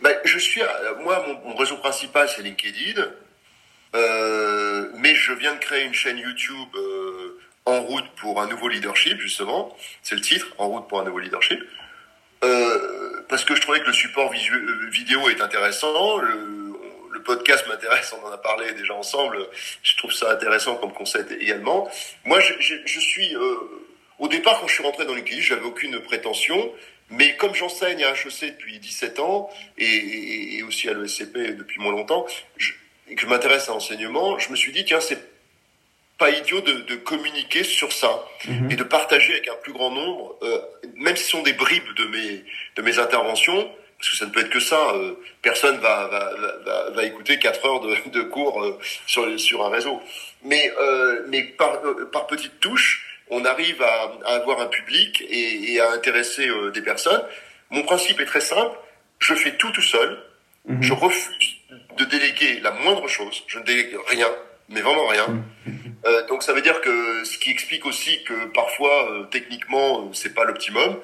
Ben, 0.07 0.17
je 0.25 0.39
suis, 0.39 0.63
moi, 1.01 1.27
mon, 1.45 1.57
réseau 1.57 1.79
principal, 1.79 2.29
c'est 2.29 2.43
LinkedIn. 2.43 3.03
Euh, 3.97 4.89
mais 4.99 5.17
je 5.17 5.33
viens 5.33 5.55
de 5.55 5.59
créer 5.59 5.85
une 5.85 5.95
chaîne 5.95 6.19
YouTube 6.19 6.77
en 7.65 7.81
route 7.83 8.09
pour 8.21 8.41
un 8.41 8.47
nouveau 8.47 8.69
leadership, 8.69 9.21
justement. 9.21 9.77
C'est 10.03 10.15
le 10.15 10.21
titre, 10.21 10.47
en 10.59 10.69
route 10.69 10.87
pour 10.87 11.01
un 11.01 11.05
nouveau 11.05 11.19
leadership. 11.19 11.61
Euh, 12.45 13.25
parce 13.29 13.45
que 13.45 13.57
je 13.57 13.61
trouvais 13.61 13.81
que 13.81 13.87
le 13.87 13.93
support 13.93 14.33
euh, 14.33 14.91
vidéo 14.91 15.29
est 15.29 15.41
intéressant. 15.41 16.19
Le, 16.19 16.55
podcast 17.25 17.67
m'intéresse, 17.67 18.15
on 18.23 18.25
en 18.25 18.31
a 18.31 18.39
parlé 18.39 18.73
déjà 18.75 18.95
ensemble. 18.95 19.49
Je 19.83 19.97
trouve 19.97 20.13
ça 20.13 20.31
intéressant 20.31 20.77
comme 20.77 20.93
concept 20.93 21.33
également. 21.33 21.91
Moi, 22.25 22.39
je, 22.39 23.01
suis 23.01 23.35
euh, 23.35 23.57
au 24.21 24.29
départ 24.29 24.61
quand 24.61 24.69
je 24.69 24.75
suis 24.75 24.85
rentré 24.85 25.07
dans 25.07 25.15
l'équipe, 25.15 25.41
j'avais 25.41 25.65
aucune 25.65 25.99
prétention. 25.99 26.73
Mais 27.11 27.37
comme 27.37 27.55
j'enseigne 27.55 28.03
à 28.05 28.13
HEC 28.13 28.57
depuis 28.57 28.79
17 28.79 29.21
ans 29.21 29.49
et, 29.79 30.57
et 30.57 30.63
aussi 30.63 30.89
à 30.89 30.95
l'ESCP 30.95 31.57
depuis 31.57 31.81
moins 31.81 31.93
longtemps, 31.93 32.27
je, 32.57 32.73
et 33.09 33.15
que 33.15 33.23
je 33.23 33.27
m'intéresse 33.27 33.69
à 33.69 33.73
l'enseignement, 33.73 34.39
je 34.39 34.51
me 34.51 34.57
suis 34.57 34.73
dit 34.73 34.85
tiens 34.85 35.01
c'est 35.01 35.37
pas 36.19 36.31
idiot 36.31 36.63
de, 36.63 36.73
de, 36.73 36.97
communiquer 36.97 37.63
sur 37.63 37.93
ça 37.93 38.25
mhm. 38.49 38.71
et 38.71 38.77
de 38.77 38.83
partager 38.83 39.35
avec 39.35 39.49
un 39.49 39.55
plus 39.63 39.73
grand 39.73 39.91
nombre, 39.91 40.35
euh, 40.43 40.59
même 40.95 41.15
si 41.15 41.25
ce 41.25 41.31
sont 41.31 41.43
des 41.43 41.53
bribes 41.53 41.95
de 41.95 42.05
mes 42.07 42.45
de 42.77 42.83
mes 42.83 42.99
interventions, 42.99 43.71
parce 43.99 44.11
que 44.11 44.17
ça 44.17 44.27
ne 44.27 44.31
peut 44.31 44.41
être 44.41 44.51
que 44.51 44.61
ça. 44.61 44.93
Euh, 44.95 45.15
personne 45.43 45.77
va, 45.79 46.07
va, 46.09 46.33
va, 46.65 46.91
va, 46.91 47.05
écouter 47.05 47.39
quatre 47.39 47.65
heures 47.67 47.81
de, 47.81 47.95
de 48.11 48.23
cours 48.23 48.63
euh, 48.63 48.79
sur 49.07 49.39
sur 49.39 49.65
un 49.65 49.69
réseau, 49.69 50.01
mais 50.43 50.73
euh, 50.79 51.25
mais 51.29 51.43
par 51.43 51.81
par 52.13 52.27
petites 52.27 52.61
touches, 52.61 53.06
on 53.31 53.45
arrive 53.45 53.83
à, 53.83 54.13
à 54.25 54.35
avoir 54.37 54.61
un 54.61 54.67
public 54.67 55.23
et, 55.29 55.73
et 55.73 55.81
à 55.81 55.91
intéresser 55.91 56.49
des 56.73 56.83
personnes. 56.83 57.23
Mon 57.71 57.83
principe 57.83 58.21
est 58.21 58.27
très 58.27 58.41
simple. 58.41 58.77
Je 59.19 59.35
fais 59.35 59.57
tout 59.57 59.71
tout 59.71 59.83
seul. 59.83 60.19
Mhm. 60.67 60.83
Je 60.83 60.93
refuse 60.93 61.57
de 61.97 62.05
déléguer 62.05 62.61
la 62.61 62.71
moindre 62.73 63.09
chose. 63.09 63.43
Je 63.47 63.59
ne 63.59 63.65
délègue 63.65 63.97
rien 64.09 64.29
mais 64.69 64.81
vraiment 64.81 65.07
rien. 65.07 65.27
Euh, 66.05 66.27
donc 66.27 66.43
ça 66.43 66.53
veut 66.53 66.63
dire 66.63 66.81
que 66.81 67.25
ce 67.25 67.39
qui 67.39 67.51
explique 67.51 67.87
aussi 67.87 68.23
que 68.25 68.47
parfois 68.47 69.11
euh, 69.11 69.25
techniquement 69.25 70.01
euh, 70.01 70.13
c'est 70.13 70.35
pas 70.35 70.45
l'optimum, 70.45 71.01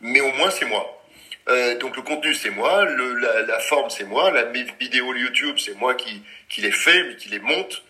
mais 0.00 0.20
au 0.20 0.32
moins 0.32 0.50
c'est 0.50 0.66
moi. 0.66 1.02
Euh, 1.48 1.76
donc 1.78 1.96
le 1.96 2.02
contenu 2.02 2.34
c'est 2.34 2.50
moi, 2.50 2.84
le, 2.84 3.14
la, 3.14 3.42
la, 3.42 3.58
forme 3.58 3.90
c'est 3.90 4.04
moi, 4.04 4.30
la 4.30 4.46
mes 4.46 4.64
vidéos 4.78 5.14
YouTube 5.14 5.56
c'est 5.58 5.76
moi 5.78 5.94
qui 5.94 6.22
qui 6.48 6.60
les 6.60 6.72
fais 6.72 7.04
mais 7.04 7.16
qui 7.16 7.28
les 7.28 7.40
monte 7.40 7.82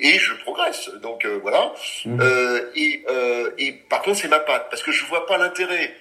et 0.00 0.18
je 0.18 0.34
progresse. 0.34 0.90
Donc 1.02 1.26
voilà. 1.42 1.72
Mmh. 2.04 2.20
et 2.74 3.04
et 3.58 3.72
par 3.72 4.02
contre 4.02 4.18
c'est 4.18 4.28
ma 4.28 4.40
patte 4.40 4.68
parce 4.70 4.82
que 4.82 4.92
je 4.92 5.04
vois 5.06 5.26
pas 5.26 5.38
l'intérêt 5.38 5.96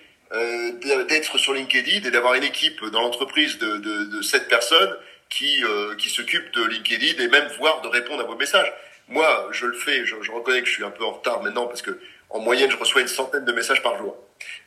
d'être 1.07 1.37
sur 1.37 1.53
LinkedIn 1.53 2.07
et 2.07 2.11
d'avoir 2.11 2.33
une 2.33 2.43
équipe 2.43 2.83
dans 2.85 3.01
l'entreprise 3.01 3.59
de, 3.59 3.77
de, 3.77 4.05
de 4.05 4.21
7 4.21 4.47
personnes 4.47 4.95
qui, 5.33 5.63
euh, 5.63 5.95
qui 5.95 6.09
s'occupe 6.09 6.53
de 6.53 6.63
LinkedIn 6.63 7.21
et 7.21 7.27
même 7.27 7.47
voire 7.57 7.81
de 7.81 7.87
répondre 7.87 8.21
à 8.21 8.25
vos 8.25 8.35
messages. 8.35 8.71
Moi, 9.07 9.49
je 9.51 9.65
le 9.65 9.73
fais, 9.73 10.05
je, 10.05 10.15
je, 10.21 10.31
reconnais 10.31 10.61
que 10.61 10.67
je 10.67 10.73
suis 10.73 10.83
un 10.83 10.91
peu 10.91 11.03
en 11.03 11.11
retard 11.11 11.41
maintenant 11.41 11.65
parce 11.65 11.81
que 11.81 11.99
en 12.29 12.39
moyenne, 12.39 12.71
je 12.71 12.77
reçois 12.77 13.01
une 13.01 13.07
centaine 13.07 13.45
de 13.45 13.51
messages 13.51 13.83
par 13.83 13.97
jour. 13.97 14.15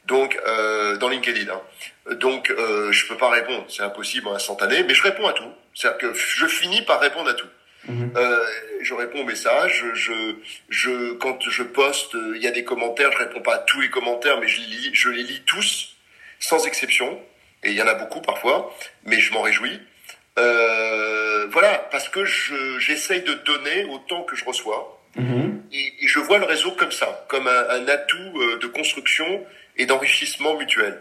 Donc, 0.06 0.38
euh, 0.46 0.96
dans 0.98 1.08
LinkedIn. 1.08 1.52
Hein. 1.52 2.14
Donc, 2.14 2.50
euh, 2.50 2.92
je 2.92 3.06
peux 3.08 3.16
pas 3.16 3.28
répondre, 3.28 3.64
c'est 3.68 3.82
impossible 3.82 4.28
en 4.28 4.34
instantané, 4.34 4.84
mais 4.84 4.94
je 4.94 5.02
réponds 5.02 5.26
à 5.26 5.32
tout. 5.32 5.50
C'est-à-dire 5.74 5.98
que 5.98 6.14
je 6.14 6.46
finis 6.46 6.82
par 6.82 7.00
répondre 7.00 7.28
à 7.28 7.34
tout. 7.34 7.48
Mhm. 7.88 8.12
Euh, 8.16 8.44
je 8.82 8.94
réponds 8.94 9.20
aux 9.20 9.24
messages, 9.24 9.84
je, 9.94 10.12
je, 10.68 11.12
quand 11.14 11.38
je 11.48 11.62
poste, 11.62 12.16
il 12.34 12.42
y 12.42 12.46
a 12.46 12.50
des 12.50 12.64
commentaires, 12.64 13.12
je 13.12 13.18
réponds 13.18 13.42
pas 13.42 13.54
à 13.54 13.58
tous 13.58 13.80
les 13.80 13.90
commentaires, 13.90 14.40
mais 14.40 14.48
je 14.48 14.60
les 14.60 14.66
lis, 14.66 14.90
je 14.92 15.08
les 15.08 15.22
lis 15.22 15.42
tous, 15.46 15.96
sans 16.38 16.66
exception. 16.66 17.20
Et 17.62 17.70
il 17.70 17.76
y 17.76 17.82
en 17.82 17.86
a 17.86 17.94
beaucoup 17.94 18.20
parfois, 18.20 18.76
mais 19.04 19.18
je 19.20 19.32
m'en 19.32 19.42
réjouis. 19.42 19.80
Euh, 20.38 21.46
voilà, 21.50 21.78
parce 21.90 22.08
que 22.08 22.24
j'essaye 22.24 23.22
de 23.22 23.34
donner 23.34 23.84
autant 23.84 24.22
que 24.22 24.36
je 24.36 24.44
reçois. 24.44 25.00
Mhm. 25.16 25.62
Et, 25.72 25.92
et, 26.00 26.06
je 26.06 26.18
vois 26.18 26.38
le 26.38 26.44
réseau 26.44 26.72
comme 26.72 26.92
ça, 26.92 27.24
comme 27.28 27.48
un, 27.48 27.68
un 27.70 27.88
atout 27.88 28.18
euh, 28.36 28.58
de 28.58 28.66
construction 28.66 29.44
et 29.78 29.86
d'enrichissement 29.86 30.56
mutuel. 30.56 31.00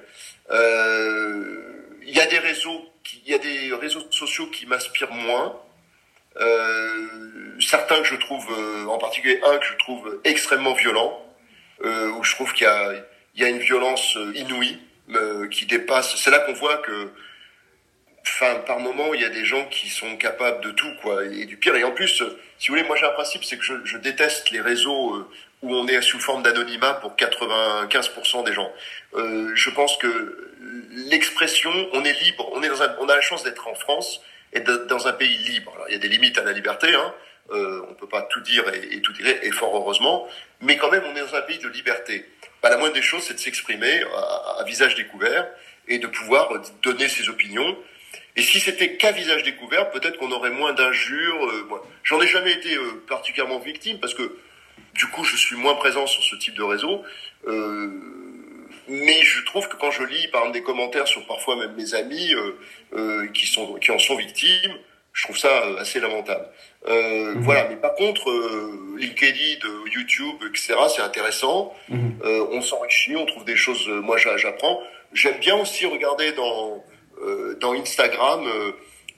Euh, 0.51 1.63
il 2.03 2.15
y 2.15 2.19
a 2.21 2.25
des 2.27 2.39
réseaux, 2.39 2.85
il 3.25 3.31
y 3.31 3.33
a 3.33 3.39
des 3.39 3.73
réseaux 3.73 4.09
sociaux 4.11 4.47
qui 4.47 4.65
m'inspirent 4.65 5.11
moins. 5.11 5.59
Euh, 6.37 7.07
certains 7.59 8.01
que 8.01 8.07
je 8.07 8.15
trouve, 8.15 8.45
euh, 8.51 8.85
en 8.87 8.97
particulier 8.97 9.39
un 9.45 9.57
que 9.57 9.65
je 9.65 9.77
trouve 9.77 10.19
extrêmement 10.23 10.73
violent, 10.73 11.21
où 11.81 12.23
je 12.23 12.31
trouve 12.31 12.53
qu'il 12.53 12.65
y 12.65 12.69
a, 12.69 12.93
y 13.35 13.43
a 13.43 13.49
une 13.49 13.59
violence 13.59 14.17
inouïe 14.33 14.79
qui 15.51 15.65
dépasse. 15.65 16.15
C'est 16.15 16.31
là 16.31 16.39
qu'on 16.39 16.53
voit 16.53 16.77
que 16.77 17.11
par 18.65 18.79
moment, 18.79 19.13
il 19.13 19.21
y 19.21 19.25
a 19.25 19.29
des 19.29 19.45
gens 19.45 19.65
qui 19.65 19.89
sont 19.89 20.17
capables 20.17 20.63
de 20.63 20.71
tout, 20.71 20.91
quoi, 21.01 21.25
et 21.25 21.45
du 21.45 21.57
pire. 21.57 21.75
Et 21.75 21.83
en 21.83 21.91
plus, 21.91 22.23
si 22.57 22.67
vous 22.67 22.75
voulez, 22.75 22.87
moi 22.87 22.95
j'ai 22.95 23.05
un 23.05 23.11
principe, 23.11 23.43
c'est 23.43 23.57
que 23.57 23.63
je, 23.63 23.73
je, 23.83 23.97
déteste 23.97 24.51
les 24.51 24.61
réseaux 24.61 25.15
euh, 25.15 25.29
où 25.61 25.75
on 25.75 25.87
est 25.87 26.01
sous 26.01 26.19
forme 26.19 26.43
d'anonymat 26.43 26.95
pour 26.95 27.15
95% 27.15 28.45
des 28.45 28.53
gens. 28.53 28.71
Euh, 29.15 29.51
je 29.55 29.69
pense 29.69 29.97
que 29.97 30.53
l'expression, 30.91 31.71
on 31.93 32.03
est 32.03 32.19
libre, 32.23 32.49
on 32.53 32.61
est 32.63 32.69
dans 32.69 32.81
un, 32.81 32.95
on 32.99 33.09
a 33.09 33.15
la 33.15 33.21
chance 33.21 33.43
d'être 33.43 33.67
en 33.67 33.75
France 33.75 34.21
et 34.55 34.61
dans 34.61 35.07
un 35.07 35.13
pays 35.13 35.37
libre. 35.37 35.73
Il 35.89 35.93
y 35.93 35.95
a 35.95 35.99
des 35.99 36.07
limites 36.07 36.37
à 36.37 36.43
la 36.43 36.53
liberté, 36.53 36.93
hein. 36.95 37.13
Euh, 37.51 37.85
on 37.87 37.93
peut 37.93 38.07
pas 38.07 38.23
tout 38.23 38.41
dire 38.41 38.63
et, 38.73 38.99
tout 39.01 39.13
dire, 39.13 39.27
et 39.27 39.51
fort 39.51 39.75
heureusement, 39.75 40.27
mais 40.61 40.77
quand 40.77 40.89
même, 40.89 41.03
on 41.05 41.15
est 41.15 41.19
dans 41.19 41.35
un 41.35 41.41
pays 41.41 41.59
de 41.59 41.67
liberté. 41.67 42.25
Bah, 42.63 42.69
la 42.69 42.77
moindre 42.77 42.95
des 42.95 43.03
choses, 43.03 43.21
c'est 43.21 43.35
de 43.35 43.39
s'exprimer 43.39 44.01
à, 44.57 44.63
visage 44.63 44.95
découvert 44.95 45.47
et 45.87 45.99
de 45.99 46.07
pouvoir 46.07 46.51
donner 46.81 47.07
ses 47.07 47.29
opinions. 47.29 47.77
Et 48.35 48.41
si 48.41 48.59
c'était 48.59 48.97
qu'à 48.97 49.11
visage 49.11 49.43
découvert, 49.43 49.91
peut-être 49.91 50.17
qu'on 50.17 50.31
aurait 50.31 50.49
moins 50.49 50.73
d'injures. 50.73 51.45
Euh, 51.45 51.69
J'en 52.03 52.19
ai 52.19 52.27
jamais 52.27 52.53
été 52.53 52.75
euh, 52.75 53.03
particulièrement 53.07 53.59
victime 53.59 53.99
parce 53.99 54.15
que 54.15 54.37
du 54.95 55.05
coup, 55.07 55.23
je 55.23 55.35
suis 55.35 55.55
moins 55.55 55.75
présent 55.75 56.07
sur 56.07 56.23
ce 56.23 56.35
type 56.35 56.55
de 56.55 56.63
réseau. 56.63 57.03
Mais 58.87 59.23
je 59.23 59.43
trouve 59.45 59.67
que 59.67 59.75
quand 59.77 59.91
je 59.91 60.03
lis, 60.03 60.27
par 60.27 60.41
exemple, 60.41 60.57
des 60.57 60.63
commentaires 60.63 61.07
sur 61.07 61.25
parfois 61.25 61.55
même 61.55 61.73
mes 61.75 61.95
amis 61.95 62.33
euh, 62.95 63.23
euh 63.23 63.27
qui 63.27 63.45
sont 63.45 63.75
qui 63.75 63.91
en 63.91 63.99
sont 63.99 64.15
victimes, 64.15 64.73
je 65.13 65.23
trouve 65.23 65.37
ça 65.37 65.63
assez 65.79 65.99
lamentable. 65.99 66.47
Mhm. 66.87 67.41
Voilà. 67.41 67.67
Mais 67.69 67.77
par 67.77 67.95
contre, 67.95 68.25
LinkedIn, 68.97 69.67
YouTube, 69.91 70.35
etc., 70.49 70.75
c'est 70.93 71.01
intéressant. 71.01 71.73
Mhm. 71.89 72.19
on 72.51 72.61
s'enrichit, 72.61 73.15
on 73.15 73.25
trouve 73.25 73.45
des 73.45 73.55
choses. 73.55 73.87
moi, 73.87 74.17
j'apprends. 74.17 74.81
J'aime 75.13 75.39
bien 75.39 75.55
aussi 75.55 75.85
regarder 75.85 76.33
dans 76.33 76.83
euh, 77.21 77.55
dans 77.59 77.73
Instagram, 77.73 78.45
euh, 78.45 78.71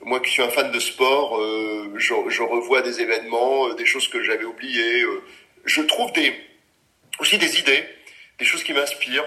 moi 0.04 0.20
qui 0.20 0.32
suis 0.32 0.44
un 0.44 0.50
fan 0.50 0.72
de 0.72 0.80
sport, 0.80 1.40
euh, 1.40 1.92
je, 1.96 2.14
je, 2.30 2.44
revois 2.44 2.82
des 2.82 3.02
événements, 3.02 3.74
des 3.74 3.86
choses 3.86 4.08
que 4.08 4.24
j'avais 4.24 4.46
oubliées. 4.46 5.04
je 5.66 5.82
trouve 5.82 6.12
des, 6.14 6.34
aussi 7.20 7.38
des 7.38 7.60
idées, 7.60 7.84
des 8.38 8.46
choses 8.46 8.64
qui 8.64 8.74
m'inspirent. 8.74 9.26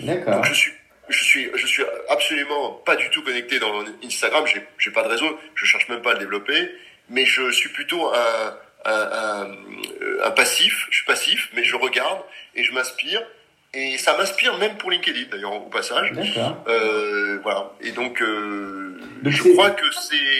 D'accord. 0.00 0.44
Je 0.44 0.54
suis 0.54 0.72
je 1.12 1.24
suis, 1.24 1.50
je 1.54 1.66
suis 1.66 1.84
absolument 2.08 2.72
pas 2.84 2.96
du 2.96 3.08
tout 3.10 3.22
connecté 3.22 3.58
dans 3.58 3.84
Instagram. 4.04 4.46
J'ai, 4.46 4.66
j'ai 4.78 4.90
pas 4.90 5.02
de 5.02 5.08
réseau. 5.08 5.38
Je 5.54 5.64
cherche 5.64 5.88
même 5.88 6.02
pas 6.02 6.10
à 6.10 6.14
le 6.14 6.20
développer. 6.20 6.70
Mais 7.08 7.24
je 7.26 7.50
suis 7.50 7.68
plutôt 7.68 8.12
un, 8.12 8.58
un, 8.84 8.92
un, 8.92 9.56
un 10.24 10.30
passif. 10.30 10.86
Je 10.90 10.96
suis 10.96 11.06
passif, 11.06 11.50
mais 11.54 11.64
je 11.64 11.76
regarde 11.76 12.20
et 12.54 12.64
je 12.64 12.72
m'inspire. 12.72 13.22
Et 13.74 13.96
ça 13.96 14.16
m'inspire 14.18 14.58
même 14.58 14.76
pour 14.76 14.90
LinkedIn, 14.90 15.30
d'ailleurs, 15.30 15.54
au 15.56 15.70
passage. 15.70 16.12
Euh, 16.68 17.38
voilà. 17.42 17.70
Et 17.80 17.92
donc, 17.92 18.20
euh, 18.20 19.00
je 19.24 19.52
crois 19.52 19.70
que 19.70 19.86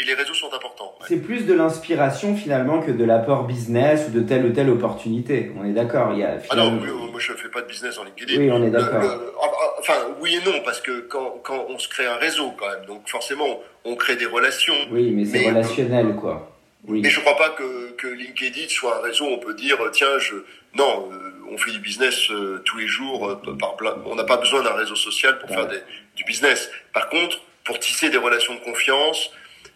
les 0.07 0.13
réseaux 0.13 0.35
sont 0.35 0.53
importants. 0.53 0.95
C'est 1.09 1.17
plus 1.17 1.47
de 1.47 1.55
l'inspiration 1.55 2.37
finalement 2.37 2.83
que 2.83 2.91
de 2.91 3.05
l'apport 3.05 3.45
business 3.45 4.09
ou 4.09 4.11
de 4.13 4.21
telle 4.21 4.45
ou 4.45 4.51
telle 4.51 4.69
opportunité. 4.69 5.51
On 5.59 5.65
est 5.65 5.73
d'accord. 5.73 6.11
Il 6.13 6.19
y 6.19 6.25
a 6.25 6.37
Ah 6.51 6.57
non, 6.57 6.73
moi 6.73 7.19
je 7.21 7.33
fais 7.33 7.49
pas 7.49 7.63
de 7.63 7.69
business 7.69 7.97
en 7.99 8.05
LinkedIn. 8.05 8.39
Oui, 8.39 8.51
on 8.51 8.63
est 8.65 8.71
d'accord. 8.71 9.01
Ah, 9.43 9.47
ah, 9.51 9.75
enfin, 9.79 9.95
oui 10.21 10.35
et 10.37 10.51
non, 10.51 10.61
parce 10.63 10.83
que 10.83 11.01
quand, 11.01 11.41
quand 11.43 11.67
on 11.71 11.79
se 11.79 11.89
crée 11.89 12.07
un 12.07 12.17
réseau 12.17 12.53
quand 12.59 12.69
même, 12.69 12.85
donc 12.87 13.09
forcément, 13.09 13.61
on 13.87 13.97
crée 13.97 14.17
des 14.17 14.27
relations. 14.27 14.75
Oui, 14.91 15.11
mais 15.11 15.25
c'est 15.25 15.49
relationnel, 15.49 16.17
quoi. 16.17 16.51
Oui. 16.87 17.01
Et 17.05 17.09
je 17.09 17.21
crois 17.21 17.37
pas 17.37 17.51
que, 17.51 17.93
que 17.93 18.09
LinkedIn 18.09 18.69
soit 18.69 18.99
un 18.99 19.01
réseau 19.01 19.27
on 19.27 19.39
peut 19.39 19.55
dire, 19.55 19.79
tiens, 19.93 20.19
je, 20.19 20.35
non, 20.75 21.09
euh, 21.13 21.32
on 21.51 21.59
fait 21.59 21.71
du 21.71 21.79
business 21.79 22.31
euh, 22.31 22.63
tous 22.65 22.79
les 22.79 22.87
jours. 22.87 23.29
Euh, 23.29 23.57
par 23.59 23.77
plein, 23.77 23.97
on 24.07 24.15
n'a 24.15 24.25
pas 24.25 24.37
besoin 24.37 24.63
d'un 24.63 24.75
réseau 24.75 24.97
social 24.97 25.39
pour 25.39 25.49
faire 25.49 25.67
des, 25.67 25.79
du 26.17 26.25
business. 26.25 26.71
Par 26.93 27.09
contre, 27.09 27.41
pour 27.65 27.79
tisser 27.79 28.11
des 28.11 28.17
relations 28.17 28.55
de 28.55 28.61
confiance, 28.61 29.31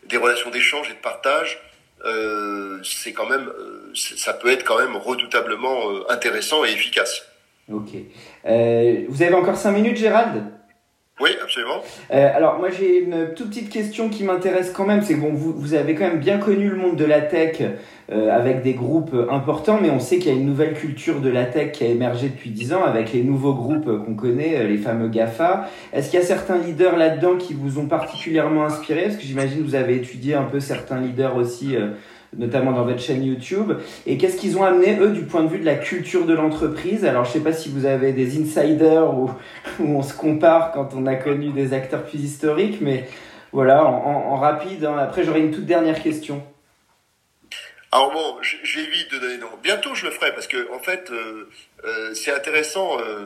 des 0.09 0.17
relations 0.17 0.51
d'échange 0.51 0.89
et 0.91 0.95
de 0.95 0.99
partage, 0.99 1.61
euh, 2.05 2.81
c'est 2.85 3.13
quand 3.13 3.29
même, 3.29 3.51
ça 3.95 4.35
peut 4.35 4.51
être 4.51 4.65
quand 4.65 4.79
même 4.79 4.97
redoutablement 4.97 6.11
intéressant 6.11 6.65
et 6.65 6.71
efficace. 6.71 7.23
Ok. 7.73 7.91
vous 8.45 9.23
avez 9.23 9.35
encore 9.35 9.57
cinq 9.57 9.73
minutes, 9.73 9.97
Gérald? 9.97 10.45
Oui, 11.21 11.31
absolument. 11.43 11.83
Euh, 12.13 12.29
alors 12.35 12.59
moi 12.59 12.69
j'ai 12.71 13.01
une 13.01 13.35
toute 13.35 13.49
petite 13.49 13.71
question 13.71 14.09
qui 14.09 14.25
m'intéresse 14.25 14.71
quand 14.71 14.85
même, 14.85 15.03
c'est 15.03 15.15
bon, 15.15 15.33
vous, 15.33 15.53
vous 15.53 15.75
avez 15.75 15.95
quand 15.95 16.07
même 16.07 16.21
bien 16.21 16.39
connu 16.39 16.69
le 16.69 16.77
monde 16.77 16.97
de 16.97 17.05
la 17.05 17.21
tech 17.21 17.63
euh, 18.13 18.31
avec 18.31 18.63
des 18.63 18.75
groupes 18.75 19.17
importants, 19.31 19.81
mais 19.83 19.91
on 19.91 19.99
sait 19.99 20.19
qu'il 20.19 20.33
y 20.33 20.37
a 20.37 20.39
une 20.39 20.47
nouvelle 20.47 20.75
culture 20.75 21.21
de 21.21 21.29
la 21.29 21.45
tech 21.45 21.73
qui 21.73 21.83
a 21.83 21.89
émergé 21.89 22.29
depuis 22.29 22.51
dix 22.51 22.73
ans 22.73 22.85
avec 22.85 23.13
les 23.13 23.25
nouveaux 23.25 23.55
groupes 23.55 23.87
qu'on 24.05 24.15
connaît, 24.15 24.59
euh, 24.59 24.69
les 24.69 24.77
fameux 24.77 25.09
GAFA. 25.09 25.69
Est-ce 25.93 26.11
qu'il 26.11 26.21
y 26.21 26.23
a 26.23 26.25
certains 26.25 26.57
leaders 26.57 26.97
là-dedans 26.97 27.37
qui 27.37 27.53
vous 27.53 27.81
ont 27.81 27.87
particulièrement 27.87 28.65
inspiré? 28.65 29.03
Parce 29.05 29.17
que 29.17 29.25
j'imagine 29.25 29.59
que 29.59 29.65
vous 29.65 29.75
avez 29.75 29.97
étudié 29.97 30.35
un 30.35 30.45
peu 30.45 30.61
certains 30.61 31.01
leaders 31.01 31.37
aussi 31.37 31.75
euh, 31.75 31.89
notamment 32.39 32.73
dans 32.73 32.85
votre 32.85 33.01
chaîne 33.01 33.25
YouTube. 33.25 33.73
Et 34.07 34.17
qu'est-ce 34.19 34.37
qu'ils 34.37 34.57
ont 34.59 34.65
amené, 34.65 34.99
eux, 34.99 35.11
du 35.11 35.23
point 35.23 35.43
de 35.43 35.49
vue 35.49 35.59
de 35.59 35.65
la 35.65 35.77
culture 35.77 36.27
de 36.27 36.35
l'entreprise? 36.35 37.05
Alors, 37.05 37.25
je 37.25 37.33
sais 37.33 37.41
pas 37.41 37.53
si 37.53 37.69
vous 37.69 37.87
avez 37.87 38.13
des 38.13 38.41
insiders 38.41 39.13
où 39.19 39.31
on 39.81 40.03
se 40.03 40.15
compare 40.15 40.73
quand 40.73 40.91
on 40.95 41.07
a 41.07 41.15
connu 41.15 41.51
des 41.51 41.73
acteurs 41.73 42.05
plus 42.05 42.21
historiques, 42.21 42.79
mais 42.81 43.09
voilà, 43.53 43.85
en, 43.85 44.37
rapide. 44.37 44.85
Hein. 44.85 44.99
Après, 44.99 45.25
j'aurais 45.25 45.41
une 45.41 45.51
toute 45.51 45.67
dernière 45.67 46.03
question. 46.03 46.45
Alors 47.93 48.13
bon, 48.13 48.37
j'évite 48.43 49.11
de 49.13 49.19
donner. 49.19 49.39
Bientôt, 49.63 49.95
je 49.95 50.05
le 50.05 50.11
ferai 50.11 50.35
parce 50.35 50.47
que 50.47 50.71
en 50.75 50.79
fait, 50.81 51.11
euh, 51.11 51.49
euh, 51.85 52.13
c'est 52.13 52.35
intéressant 52.35 52.99
euh, 53.01 53.25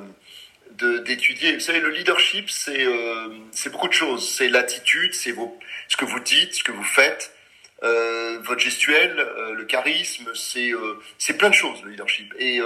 d'étudier. 1.04 1.54
Vous 1.54 1.60
savez, 1.60 1.80
le 1.80 1.90
leadership, 1.90 2.48
c'est 2.48 3.72
beaucoup 3.72 3.88
de 3.88 3.92
choses. 3.92 4.28
C'est 4.28 4.48
l'attitude, 4.48 5.14
c'est 5.14 5.34
ce 5.88 5.96
que 5.96 6.04
vous 6.04 6.20
dites, 6.20 6.54
ce 6.54 6.62
que 6.62 6.70
vous 6.70 6.84
faites, 6.84 7.34
votre 7.82 8.60
gestuelle, 8.60 9.18
euh, 9.18 9.54
le 9.54 9.64
charisme, 9.64 10.30
c'est 10.34 10.72
euh, 10.72 11.00
c'est 11.18 11.36
plein 11.36 11.50
de 11.50 11.54
choses 11.54 11.82
le 11.84 11.90
leadership. 11.90 12.34
Et 12.38 12.60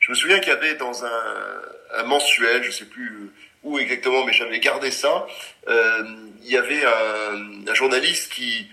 je 0.00 0.10
me 0.10 0.16
souviens 0.16 0.38
qu'il 0.38 0.48
y 0.48 0.56
avait 0.56 0.74
dans 0.74 1.04
un, 1.04 1.62
un, 1.96 2.02
mensuel, 2.04 2.62
je 2.62 2.70
sais 2.70 2.84
plus 2.86 3.30
où 3.62 3.78
exactement, 3.78 4.24
mais 4.24 4.32
j'avais 4.32 4.60
gardé 4.60 4.90
ça. 4.90 5.26
il 5.66 6.50
y 6.50 6.56
avait 6.56 6.84
un, 6.84 7.68
un, 7.68 7.74
journaliste 7.74 8.32
qui 8.32 8.68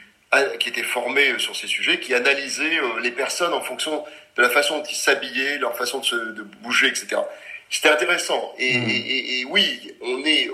qui 0.60 0.68
était 0.68 0.84
formé 0.84 1.40
sur 1.40 1.56
ces 1.56 1.68
sujets, 1.68 2.00
qui 2.00 2.14
analysait 2.14 2.82
les 3.02 3.12
personnes 3.12 3.54
en 3.54 3.62
fonction 3.62 4.04
de 4.36 4.42
la 4.42 4.50
façon 4.50 4.80
dont 4.80 4.84
ils 4.84 4.96
s'habillaient, 4.96 5.58
leur 5.60 5.78
façon 5.78 6.00
de, 6.00 6.06
se, 6.06 6.16
de 6.16 6.44
bouger, 6.44 6.88
etc. 6.88 7.22
C'était 7.70 7.88
intéressant. 7.88 8.54
Et, 8.58 8.78
mmh. 8.78 8.90
et, 8.90 9.40
et, 9.40 9.46
oui, 9.46 9.94
on 10.02 10.26
est, 10.26 10.50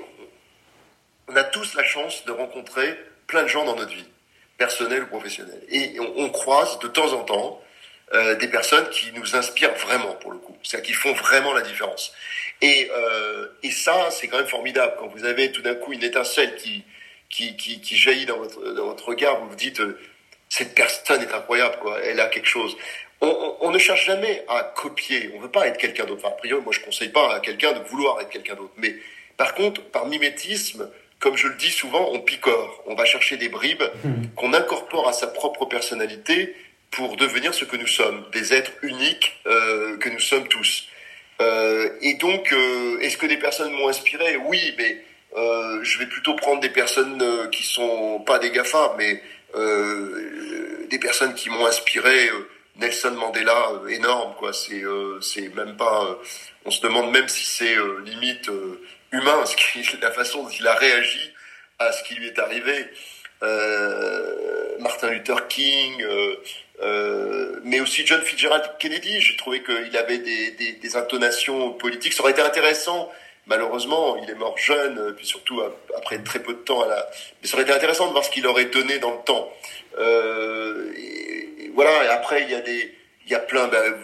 on 1.27 1.35
a 1.35 1.43
tous 1.43 1.73
la 1.73 1.83
chance 1.83 2.25
de 2.25 2.31
rencontrer 2.31 2.95
plein 3.25 3.41
de 3.41 3.47
gens 3.47 3.65
dans 3.65 3.75
notre 3.75 3.93
vie 3.95 4.05
personnel 4.61 5.01
ou 5.03 5.07
professionnel. 5.07 5.59
Et 5.69 5.97
on, 5.99 6.29
croise 6.29 6.77
de 6.79 6.87
temps 6.87 7.13
en 7.13 7.23
temps 7.23 7.59
euh, 8.13 8.35
des 8.35 8.47
personnes 8.47 8.87
qui 8.89 9.11
nous 9.13 9.35
inspirent 9.35 9.73
vraiment 9.73 10.13
pour 10.21 10.31
le 10.31 10.37
coup, 10.37 10.55
c'est-à-dire 10.61 10.85
qui 10.85 10.93
font 10.93 11.13
vraiment 11.13 11.51
la 11.53 11.61
différence. 11.61 12.13
Et, 12.61 12.91
euh, 12.95 13.47
et 13.63 13.71
ça, 13.71 14.11
c'est 14.11 14.27
quand 14.27 14.37
même 14.37 14.53
formidable 14.59 14.93
quand 14.99 15.07
vous 15.07 15.25
avez 15.25 15.51
tout 15.51 15.63
d'un 15.63 15.73
coup 15.73 15.93
une 15.93 16.03
étincelle 16.03 16.55
qui 16.55 16.83
qui, 17.29 17.55
qui, 17.55 17.95
jaillit 17.95 18.25
dans 18.25 18.37
votre, 18.37 18.73
dans 18.73 18.87
votre 18.87 19.07
regard, 19.07 19.39
vous 19.39 19.49
vous 19.49 19.55
dites 19.55 19.79
euh, 19.79 19.97
cette 20.49 20.75
personne 20.75 21.21
est 21.21 21.33
incroyable, 21.33 21.77
quoi. 21.81 21.97
Elle 22.03 22.19
a 22.19 22.27
quelque 22.27 22.51
chose. 22.57 22.75
On, 23.21 23.71
ne 23.71 23.79
cherche 23.79 24.05
jamais 24.05 24.43
à 24.49 24.63
copier. 24.63 25.31
On 25.35 25.39
veut 25.39 25.51
pas 25.57 25.65
être 25.67 25.77
quelqu'un 25.77 26.05
d'autre. 26.05 26.21
Enfin, 26.25 26.33
a 26.35 26.37
priori, 26.37 26.61
moi, 26.61 26.73
je 26.73 26.81
conseille 26.81 27.09
pas 27.09 27.35
à 27.35 27.39
quelqu'un 27.39 27.71
de 27.71 27.79
vouloir 27.87 28.19
être 28.19 28.29
quelqu'un 28.29 28.55
d'autre. 28.55 28.73
Mais 28.77 28.95
par 29.37 29.55
contre, 29.55 29.81
par 29.81 30.07
mimétisme, 30.07 30.89
comme 31.21 31.37
je 31.37 31.47
le 31.47 31.55
dis 31.55 31.71
souvent, 31.71 32.09
on 32.11 32.19
picore. 32.19 32.83
On 32.87 32.95
va 32.95 33.05
chercher 33.05 33.37
des 33.37 33.47
bribes 33.47 33.83
hmm. 34.03 34.27
qu'on 34.35 34.53
incorpore 34.53 35.07
à 35.07 35.13
sa 35.13 35.27
propre 35.27 35.65
personnalité 35.65 36.53
pour 36.89 37.15
devenir 37.15 37.53
ce 37.53 37.63
que 37.63 37.77
nous 37.77 37.87
sommes, 37.87 38.25
des 38.33 38.53
êtres 38.53 38.73
uniques 38.81 39.39
euh, 39.45 39.97
que 39.97 40.09
nous 40.09 40.19
sommes 40.19 40.47
tous. 40.49 40.89
Euh, 41.39 41.89
et 42.01 42.15
donc, 42.15 42.51
euh, 42.51 42.99
est-ce 42.99 43.17
que 43.17 43.27
des 43.27 43.37
personnes 43.37 43.71
m'ont 43.71 43.87
inspiré? 43.87 44.35
Oui, 44.35 44.75
mais 44.77 45.01
euh, 45.37 45.79
je 45.83 45.99
vais 45.99 46.07
plutôt 46.07 46.35
prendre 46.35 46.59
des 46.59 46.69
personnes 46.69 47.21
euh, 47.21 47.47
qui 47.47 47.63
sont 47.63 48.19
pas 48.25 48.39
des 48.39 48.51
GAFA, 48.51 48.95
mais 48.97 49.21
euh, 49.55 50.87
des 50.89 50.99
personnes 50.99 51.33
qui 51.33 51.49
m'ont 51.49 51.65
inspiré. 51.65 52.29
Nelson 52.77 53.11
Mandela, 53.11 53.81
énorme, 53.89 54.33
quoi. 54.39 54.53
C'est, 54.53 54.81
c'est 55.21 55.53
même 55.55 55.75
pas. 55.75 56.17
on 56.65 56.71
se 56.71 56.81
demande 56.81 57.11
même 57.11 57.27
si 57.27 57.45
c'est 57.45 57.75
limite 58.05 58.49
humain, 59.11 59.45
ce 59.45 59.55
qui, 59.55 59.85
la 60.01 60.11
façon 60.11 60.43
dont 60.43 60.49
il 60.49 60.67
a 60.67 60.73
réagi 60.75 61.33
à 61.79 61.91
ce 61.91 62.03
qui 62.03 62.15
lui 62.15 62.27
est 62.27 62.39
arrivé. 62.39 62.89
Euh, 63.43 64.77
Martin 64.79 65.09
Luther 65.09 65.47
King, 65.47 66.01
euh, 66.03 66.35
euh, 66.81 67.59
mais 67.63 67.79
aussi 67.79 68.05
John 68.05 68.21
Fitzgerald 68.21 68.77
Kennedy. 68.79 69.19
J'ai 69.21 69.35
trouvé 69.35 69.63
qu'il 69.63 69.95
avait 69.97 70.19
des, 70.19 70.51
des, 70.51 70.73
des, 70.73 70.95
intonations 70.95 71.71
politiques. 71.71 72.13
Ça 72.13 72.21
aurait 72.23 72.33
été 72.33 72.41
intéressant. 72.41 73.11
Malheureusement, 73.47 74.17
il 74.17 74.29
est 74.29 74.35
mort 74.35 74.57
jeune, 74.57 75.13
puis 75.15 75.25
surtout 75.25 75.61
après 75.97 76.19
très 76.19 76.39
peu 76.39 76.53
de 76.53 76.59
temps 76.59 76.81
à 76.81 76.87
la. 76.87 77.09
Mais 77.41 77.47
ça 77.47 77.55
aurait 77.55 77.63
été 77.63 77.73
intéressant 77.73 78.07
de 78.07 78.11
voir 78.11 78.23
ce 78.23 78.29
qu'il 78.29 78.45
aurait 78.45 78.65
donné 78.65 78.99
dans 78.99 79.11
le 79.11 79.23
temps. 79.25 79.51
Euh, 79.97 80.93
et, 80.95 81.71
voilà. 81.73 82.05
Et 82.05 82.07
après, 82.09 82.43
il 82.43 82.51
y 82.51 82.55
a 82.55 82.61
des, 82.61 82.95
il 83.25 83.31
y 83.31 83.35
a 83.35 83.39
plein. 83.39 83.67
Ben, 83.67 83.95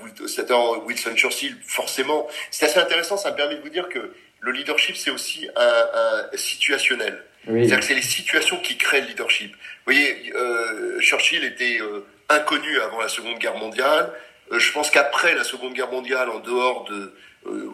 Wilson 0.86 1.16
Churchill, 1.16 1.56
forcément. 1.64 2.28
C'est 2.50 2.66
assez 2.66 2.80
intéressant. 2.80 3.18
Ça 3.18 3.32
me 3.32 3.36
permet 3.36 3.56
de 3.56 3.62
vous 3.62 3.70
dire 3.70 3.88
que 3.90 4.12
le 4.40 4.52
leadership, 4.52 4.96
c'est 4.96 5.12
aussi 5.12 5.48
un, 5.56 5.86
un, 6.32 6.38
situationnel. 6.38 7.24
C'est-à-dire 7.46 7.80
que 7.80 7.86
c'est 7.86 7.96
les 7.96 8.02
situations 8.02 8.58
qui 8.58 8.78
créent 8.78 9.02
le 9.02 9.08
leadership. 9.08 9.54
Vous 9.54 9.94
voyez, 9.94 10.34
euh, 10.36 11.00
Churchill 11.00 11.46
était 11.46 11.80
euh, 11.80 12.06
inconnu 12.28 12.80
avant 12.82 13.00
la 13.00 13.08
Seconde 13.08 13.40
Guerre 13.40 13.56
mondiale. 13.56 14.12
Euh, 14.52 14.60
je 14.60 14.72
pense 14.74 14.92
qu'après 14.92 15.34
la 15.34 15.46
Seconde 15.46 15.74
Guerre 15.74 15.90
mondiale, 15.90 16.30
en 16.30 16.40
dehors 16.40 16.86
de, 16.90 17.14
euh, 17.46 17.70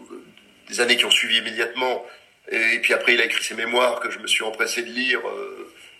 des 0.69 0.79
années 0.79 0.95
qui 0.95 1.05
ont 1.05 1.11
suivi 1.11 1.37
immédiatement, 1.37 2.05
et, 2.51 2.79
puis 2.79 2.93
après 2.93 3.15
il 3.15 3.21
a 3.21 3.25
écrit 3.25 3.43
ses 3.43 3.55
mémoires 3.55 3.99
que 3.99 4.11
je 4.11 4.19
me 4.19 4.27
suis 4.27 4.43
empressé 4.43 4.83
de 4.83 4.91
lire, 4.91 5.21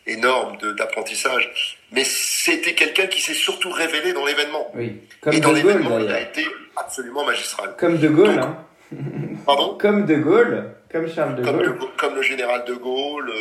énorme 0.06 0.58
d'apprentissage. 0.78 1.78
Mais 1.92 2.04
c'était 2.04 2.74
quelqu'un 2.74 3.08
qui 3.08 3.22
s'est 3.22 3.34
surtout 3.34 3.72
révélé 3.72 4.14
dans 4.14 4.26
l'événement. 4.26 4.70
Oui. 4.76 5.02
Et 5.32 5.40
dans 5.40 5.54
l'événement, 5.54 6.00
il 6.00 6.12
a 6.12 6.20
été 6.20 6.46
absolument 6.76 7.24
magistral. 7.26 7.76
Comme 7.78 7.98
De 7.98 8.10
Gaulle, 8.10 8.40
hein. 8.40 8.58
Pardon 9.46 9.78
Comme 9.80 10.06
De 10.06 10.16
Gaulle, 10.16 10.72
comme 10.92 11.08
Charles 11.08 11.36
de 11.36 11.44
Gaulle. 11.44 11.78
Comme, 11.98 12.16
le 12.16 12.22
général 12.22 12.66
de 12.66 12.74
Gaulle, 12.74 13.32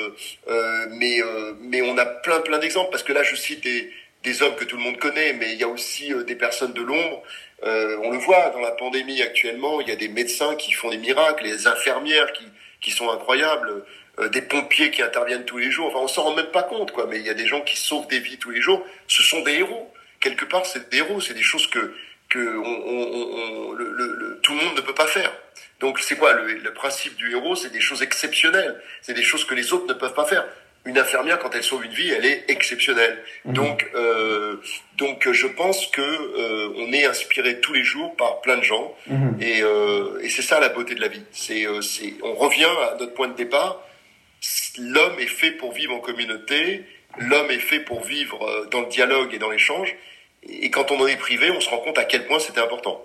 euh, 0.49 0.87
mais, 0.99 1.21
euh, 1.21 1.53
mais 1.61 1.83
on 1.83 1.99
a 1.99 2.07
plein 2.07 2.41
plein 2.41 2.59
d'exemples, 2.59 2.91
parce 2.91 3.03
que 3.03 3.13
là 3.13 3.23
je 3.23 3.37
cite 3.37 3.63
des, 3.63 3.91
des 4.23 4.43
hommes 4.43 4.55
que 4.55 4.65
tout 4.65 4.77
le 4.77 4.83
monde 4.83 4.99
connaît, 4.99 5.33
mais 5.35 5.53
il 5.53 5.59
y 5.59 5.65
a 5.65 5.69
aussi 5.69 6.13
euh, 6.13 6.25
des 6.25 6.37
personnes 6.37 6.73
de 6.73 6.83
l'ombre. 6.83 7.23
Euh, 7.65 7.99
on 8.03 8.11
le 8.11 8.19
voit 8.19 8.51
dans 8.51 8.61
la 8.61 8.73
pandémie 8.73 9.23
actuellement, 9.23 9.81
il 9.81 9.89
y 9.89 9.93
a 9.93 9.97
des 9.97 10.09
médecins 10.09 10.55
qui 10.57 10.73
font 10.73 10.91
des 10.91 10.99
miracles, 10.99 11.45
des 11.45 11.67
infirmières 11.67 12.33
qui, 12.33 12.45
qui 12.81 12.91
sont 12.91 13.11
incroyables, 13.11 13.85
euh, 14.19 14.29
des 14.29 14.43
pompiers 14.43 14.91
qui 14.91 15.03
interviennent 15.03 15.45
tous 15.45 15.59
les 15.59 15.71
jours. 15.71 15.89
Enfin, 15.89 16.01
on 16.01 16.09
s'en 16.09 16.23
rend 16.23 16.35
même 16.35 16.51
pas 16.53 16.63
compte, 16.63 16.93
quoi. 16.93 17.07
Mais 17.09 17.19
il 17.19 17.27
y 17.27 17.31
a 17.31 17.35
des 17.35 17.47
gens 17.47 17.61
qui 17.63 17.77
sauvent 17.77 18.09
des 18.09 18.19
vies 18.19 18.39
tous 18.39 18.51
les 18.51 18.61
jours. 18.61 18.85
Ce 19.07 19.23
sont 19.23 19.41
des 19.43 19.55
héros. 19.55 19.93
Quelque 20.21 20.45
part, 20.45 20.67
c'est 20.67 20.91
des 20.91 20.99
héros. 20.99 21.21
C'est 21.21 21.35
des 21.35 21.43
choses 21.43 21.67
que 21.67 21.95
que 22.33 22.57
on, 22.57 23.69
on, 23.69 23.73
le, 23.73 23.87
le, 23.91 24.41
tout 24.43 24.53
le 24.55 24.65
monde 24.65 24.77
ne 24.77 24.81
peut 24.89 24.95
pas 24.95 25.07
faire. 25.07 25.33
Donc 25.81 25.99
c'est 26.01 26.17
quoi 26.17 26.33
le, 26.33 26.45
le, 26.69 26.73
principe 26.73 27.15
du 27.17 27.33
héros? 27.33 27.57
C'est 27.57 27.73
des 27.73 27.81
choses 27.89 28.03
exceptionnelles. 28.03 28.75
C'est 29.03 29.15
des 29.15 29.27
choses 29.31 29.45
que 29.45 29.55
les 29.55 29.73
autres 29.73 29.87
ne 29.87 29.95
peuvent 29.95 30.15
pas 30.23 30.25
faire. 30.25 30.45
Une 30.85 30.99
infirmière, 30.99 31.39
quand 31.39 31.55
elle 31.55 31.63
sauve 31.63 31.85
une 31.85 31.93
vie, 31.93 32.11
elle 32.11 32.25
est 32.25 32.45
exceptionnelle. 32.49 33.17
Mhm. 33.45 33.55
Donc, 33.55 33.87
euh, 33.95 34.57
donc 34.97 35.31
je 35.31 35.47
pense 35.47 35.87
que 35.97 36.01
euh, 36.03 36.83
on 36.83 36.93
est 36.93 37.05
inspiré 37.05 37.61
tous 37.61 37.73
les 37.73 37.85
jours 37.85 38.17
par 38.17 38.41
plein 38.41 38.57
de 38.57 38.65
gens, 38.65 38.87
mhm. 39.07 39.37
et, 39.41 39.63
euh, 39.63 40.19
et 40.23 40.29
c'est 40.29 40.43
ça 40.43 40.59
la 40.59 40.71
beauté 40.71 40.97
de 40.97 41.01
la 41.01 41.09
vie. 41.09 41.23
C'est, 41.31 41.67
euh, 41.67 41.83
c'est, 41.83 42.15
on 42.23 42.35
revient 42.35 42.75
à 42.91 42.97
notre 42.99 43.15
point 43.15 43.29
de 43.29 43.37
départ. 43.37 43.81
L'homme 44.79 45.19
est 45.21 45.35
fait 45.41 45.53
pour 45.53 45.73
vivre 45.73 45.95
en 45.95 46.01
communauté. 46.01 46.85
L'homme 47.19 47.51
est 47.51 47.59
fait 47.59 47.81
pour 47.81 48.03
vivre 48.03 48.43
euh, 48.43 48.67
dans 48.73 48.81
le 48.81 48.89
dialogue 48.89 49.33
et 49.35 49.39
dans 49.39 49.51
l'échange. 49.51 49.95
Et 50.49 50.71
quand 50.71 50.91
on 50.91 51.01
en 51.01 51.07
est 51.07 51.17
privé, 51.17 51.51
on 51.57 51.61
se 51.61 51.71
rend 51.71 51.79
compte 51.79 51.99
à 51.99 52.05
quel 52.05 52.27
point 52.27 52.39
c'était 52.39 52.61
important. 52.61 53.01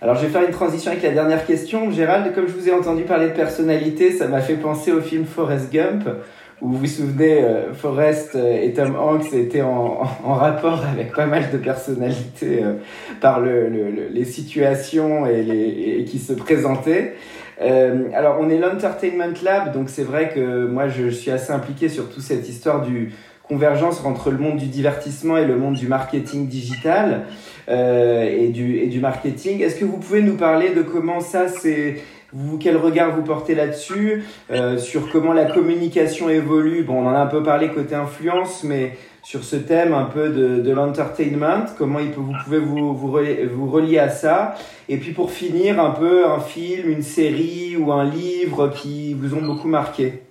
Alors 0.00 0.14
je 0.16 0.26
vais 0.26 0.28
faire 0.28 0.42
une 0.42 0.52
transition 0.52 0.90
avec 0.90 1.02
la 1.02 1.10
dernière 1.10 1.46
question. 1.46 1.90
Gérald, 1.90 2.34
comme 2.34 2.46
je 2.46 2.52
vous 2.52 2.68
ai 2.68 2.72
entendu 2.72 3.04
parler 3.04 3.28
de 3.28 3.34
personnalité, 3.34 4.12
ça 4.12 4.28
m'a 4.28 4.40
fait 4.40 4.56
penser 4.56 4.92
au 4.92 5.00
film 5.00 5.24
Forrest 5.24 5.72
Gump, 5.72 6.08
où 6.60 6.68
vous 6.68 6.78
vous 6.78 6.86
souvenez, 6.86 7.42
euh, 7.42 7.74
Forrest 7.74 8.34
euh, 8.34 8.62
et 8.62 8.72
Tom 8.72 8.96
Hanks 8.96 9.32
étaient 9.34 9.62
en, 9.62 10.02
en, 10.24 10.34
rapport 10.34 10.84
avec 10.84 11.12
pas 11.12 11.26
mal 11.26 11.50
de 11.50 11.58
personnalités 11.58 12.62
euh, 12.62 12.74
par 13.20 13.40
le, 13.40 13.68
le, 13.68 14.08
les 14.10 14.24
situations 14.24 15.26
et, 15.26 15.42
les, 15.42 16.04
qui 16.04 16.18
se 16.18 16.32
présentaient. 16.32 17.14
Alors 17.58 18.36
on 18.38 18.50
est 18.50 18.58
l'Entertainment 18.58 19.32
Lab, 19.42 19.72
donc 19.72 19.88
c'est 19.88 20.02
vrai 20.02 20.28
que 20.28 20.66
moi 20.66 20.88
je 20.88 21.08
suis 21.08 21.30
assez 21.30 21.52
impliqué 21.52 21.88
sur 21.88 22.10
toute 22.10 22.22
cette 22.22 22.46
histoire 22.46 22.82
du 22.82 23.14
convergence 23.48 24.04
entre 24.04 24.30
le 24.30 24.38
monde 24.38 24.56
du 24.56 24.66
divertissement 24.66 25.36
et 25.36 25.44
le 25.44 25.56
monde 25.56 25.74
du 25.74 25.86
marketing 25.86 26.48
digital 26.48 27.26
euh, 27.68 28.24
et, 28.24 28.48
du, 28.48 28.78
et 28.78 28.86
du 28.86 29.00
marketing. 29.00 29.60
Est-ce 29.62 29.76
que 29.76 29.84
vous 29.84 29.98
pouvez 29.98 30.22
nous 30.22 30.36
parler 30.36 30.70
de 30.70 30.82
comment 30.82 31.20
ça 31.20 31.48
c'est 31.48 31.96
vous, 32.32 32.58
quel 32.58 32.76
regard 32.76 33.14
vous 33.14 33.22
portez 33.22 33.54
là-dessus, 33.54 34.24
euh, 34.50 34.78
sur 34.78 35.10
comment 35.10 35.32
la 35.32 35.44
communication 35.44 36.28
évolue? 36.28 36.82
Bon, 36.82 37.02
on 37.02 37.06
en 37.06 37.14
a 37.14 37.20
un 37.20 37.26
peu 37.26 37.42
parlé 37.42 37.68
côté 37.68 37.94
influence, 37.94 38.64
mais 38.64 38.92
sur 39.22 39.42
ce 39.42 39.56
thème 39.56 39.94
un 39.94 40.04
peu 40.04 40.28
de, 40.28 40.60
de 40.60 40.72
l'entertainment, 40.72 41.64
comment 41.78 41.98
il 42.00 42.10
peut, 42.10 42.20
vous 42.20 42.34
pouvez 42.44 42.58
vous, 42.58 42.94
vous, 42.94 43.16
vous 43.54 43.70
relier 43.70 43.98
à 43.98 44.08
ça? 44.08 44.54
Et 44.88 44.98
puis 44.98 45.12
pour 45.12 45.30
finir, 45.30 45.80
un 45.80 45.90
peu 45.90 46.26
un 46.26 46.40
film, 46.40 46.90
une 46.90 47.02
série 47.02 47.76
ou 47.76 47.92
un 47.92 48.04
livre 48.04 48.68
qui 48.68 49.14
vous 49.14 49.34
ont 49.34 49.42
beaucoup 49.42 49.68
marqué. 49.68 50.25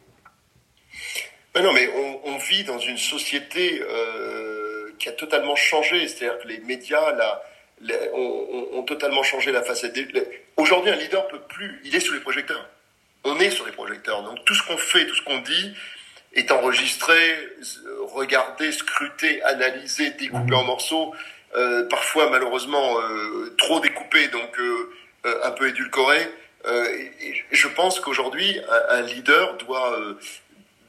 Mais 1.55 1.61
non, 1.61 1.71
mais 1.71 1.89
on, 1.95 2.33
on, 2.33 2.37
vit 2.37 2.65
dans 2.65 2.79
une 2.79 2.97
société 2.97 3.81
euh, 3.81 4.89
qui 4.99 5.07
a 5.07 5.13
totalement 5.13 5.55
changé. 5.55 6.07
C'est-à-dire 6.07 6.37
que 6.39 6.49
les 6.49 6.59
médias 6.59 7.13
là, 7.13 7.41
les, 7.79 7.95
ont, 8.13 8.67
ont, 8.73 8.83
totalement 8.83 9.23
changé 9.23 9.53
la 9.53 9.63
facette. 9.63 9.97
Aujourd'hui, 10.57 10.91
un 10.91 10.97
leader 10.97 11.27
peut 11.27 11.39
plus. 11.39 11.81
Il 11.85 11.95
est 11.95 12.01
sous 12.01 12.13
les 12.13 12.19
projecteurs. 12.19 12.67
On 13.23 13.39
est 13.39 13.51
sur 13.51 13.65
les 13.65 13.71
projecteurs. 13.71 14.21
Donc 14.23 14.43
tout 14.43 14.53
ce 14.53 14.63
qu'on 14.63 14.77
fait, 14.77 15.05
tout 15.07 15.15
ce 15.15 15.21
qu'on 15.21 15.39
dit 15.39 15.73
est 16.33 16.51
enregistré, 16.51 17.17
regardé, 18.13 18.73
scruté, 18.73 19.41
analysé, 19.43 20.11
découpé 20.11 20.51
mmh. 20.51 20.55
en 20.55 20.63
morceaux. 20.65 21.15
Euh, 21.55 21.87
parfois, 21.87 22.29
malheureusement, 22.29 22.99
euh, 22.99 23.55
trop 23.57 23.79
découpé, 23.79 24.27
donc 24.27 24.59
euh, 24.59 24.91
euh 25.25 25.39
un 25.45 25.51
peu 25.51 25.69
édulcoré. 25.69 26.19
Euh, 26.65 26.97
je 27.51 27.67
pense 27.69 28.01
qu'aujourd'hui, 28.01 28.59
un, 28.89 28.97
un, 28.97 29.01
leader 29.03 29.55
doit 29.57 29.97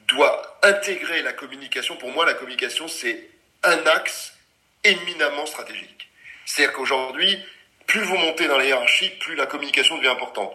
doit 0.09 0.59
intégrer 0.62 1.22
la 1.22 1.32
communication. 1.32 1.96
Pour 1.96 2.11
moi, 2.11 2.26
la 2.26 2.34
communication, 2.34 2.88
c'est 2.88 3.28
un 3.62 3.86
axe 3.86 4.34
éminemment 4.84 5.46
stratégique. 5.46 6.09
C'est-à-dire 6.44 6.74
qu'aujourd'hui, 6.74 7.38
plus 7.86 8.02
vous 8.02 8.16
montez 8.16 8.46
dans 8.46 8.59
la 8.59 8.64
hiérarchie, 8.64 9.11
plus 9.11 9.34
la 9.34 9.46
communication 9.46 9.96
devient 9.96 10.09
importante. 10.09 10.52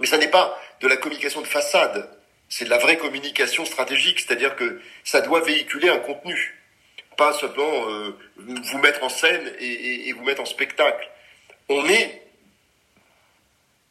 Mais 0.00 0.06
ça 0.06 0.18
n'est 0.18 0.30
pas 0.30 0.60
de 0.80 0.88
la 0.88 0.96
communication 0.96 1.40
de 1.40 1.46
façade, 1.46 2.08
c'est 2.48 2.64
de 2.64 2.70
la 2.70 2.78
vraie 2.78 2.96
communication 2.96 3.64
stratégique, 3.64 4.20
c'est-à-dire 4.20 4.56
que 4.56 4.80
ça 5.04 5.20
doit 5.20 5.40
véhiculer 5.40 5.88
un 5.88 5.98
contenu, 5.98 6.60
pas 7.16 7.32
simplement 7.32 7.88
euh, 7.88 8.18
vous 8.36 8.78
mettre 8.78 9.02
en 9.04 9.08
scène 9.08 9.52
et, 9.58 9.66
et, 9.66 10.08
et 10.08 10.12
vous 10.12 10.24
mettre 10.24 10.40
en 10.40 10.46
spectacle. 10.46 11.08
On 11.68 11.88
est, 11.88 12.22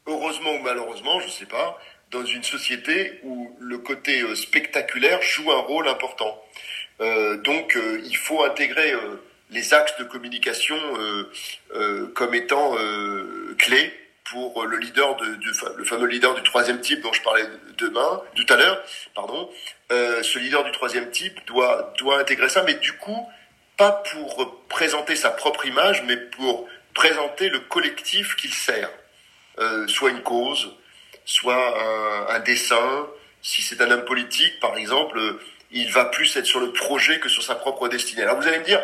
heureusement 0.05 0.53
ou 0.53 0.59
malheureusement, 0.59 1.19
je 1.21 1.27
ne 1.27 1.31
sais 1.31 1.45
pas, 1.45 1.79
dans 2.12 2.26
une 2.26 2.43
société 2.43 3.20
où 3.24 3.55
le 3.59 3.78
côté 3.78 4.22
euh, 4.22 4.36
spectaculaire 4.36 5.22
joue 5.22 5.51
un 5.51 5.59
rôle 5.59 5.88
important. 5.88 6.43
Euh, 6.99 7.38
donc 7.38 7.76
euh, 7.76 8.01
il 8.05 8.18
faut 8.18 8.43
intégrer 8.43 8.93
les 9.49 9.74
axes 9.74 9.97
de 9.97 10.03
communication 10.05 10.78
comme 12.14 12.34
étant 12.34 12.78
clés 13.57 13.91
pour 14.24 14.66
le 14.66 14.78
leader 14.78 15.18
de, 15.18 15.36
du, 15.36 15.53
fameux 15.84 16.07
leader 16.07 16.36
du 16.36 16.43
troisième 16.43 16.80
type 16.80 17.01
dont 17.01 17.12
je 17.12 17.22
parlais 17.22 17.43
demain, 17.78 18.22
tout 18.34 18.45
à 18.47 18.55
l'heure, 18.55 18.82
pardon. 19.14 19.49
ce 19.89 20.39
leader 20.39 20.64
du 20.64 20.72
troisième 20.72 21.12
type 21.12 21.38
doit 21.47 21.93
doit 21.97 22.18
intégrer 22.18 22.47
ça, 22.47 22.64
mais 22.64 22.76
du 22.76 22.93
coup 22.93 23.28
pas 23.76 23.91
pour 23.91 24.66
présenter 24.70 25.18
sa 25.18 25.32
propre 25.32 25.66
image, 25.66 26.01
mais 26.03 26.16
pour 26.16 26.70
présenter 26.93 27.49
le 27.49 27.59
collectif 27.59 28.38
qu'il 28.38 28.53
sert, 28.53 28.89
soit 29.88 30.12
une 30.12 30.22
cause, 30.22 30.72
soit 31.26 32.32
un, 32.34 32.39
dessin. 32.39 33.07
Si 33.41 33.61
c'est 33.61 33.82
un 33.82 33.91
homme 33.91 34.05
politique, 34.05 34.59
par 34.59 34.78
exemple, 34.78 35.19
il 35.72 35.91
va 35.91 36.05
plus 36.05 36.36
être 36.38 36.45
sur 36.45 36.59
le 36.59 36.72
projet 36.72 37.19
que 37.19 37.30
sur 37.30 37.43
sa 37.43 37.55
propre 37.55 37.88
destinée. 37.88 38.24
Alors 38.24 38.39
vous 38.39 38.47
allez 38.47 38.59
me 38.59 38.65
dire, 38.65 38.82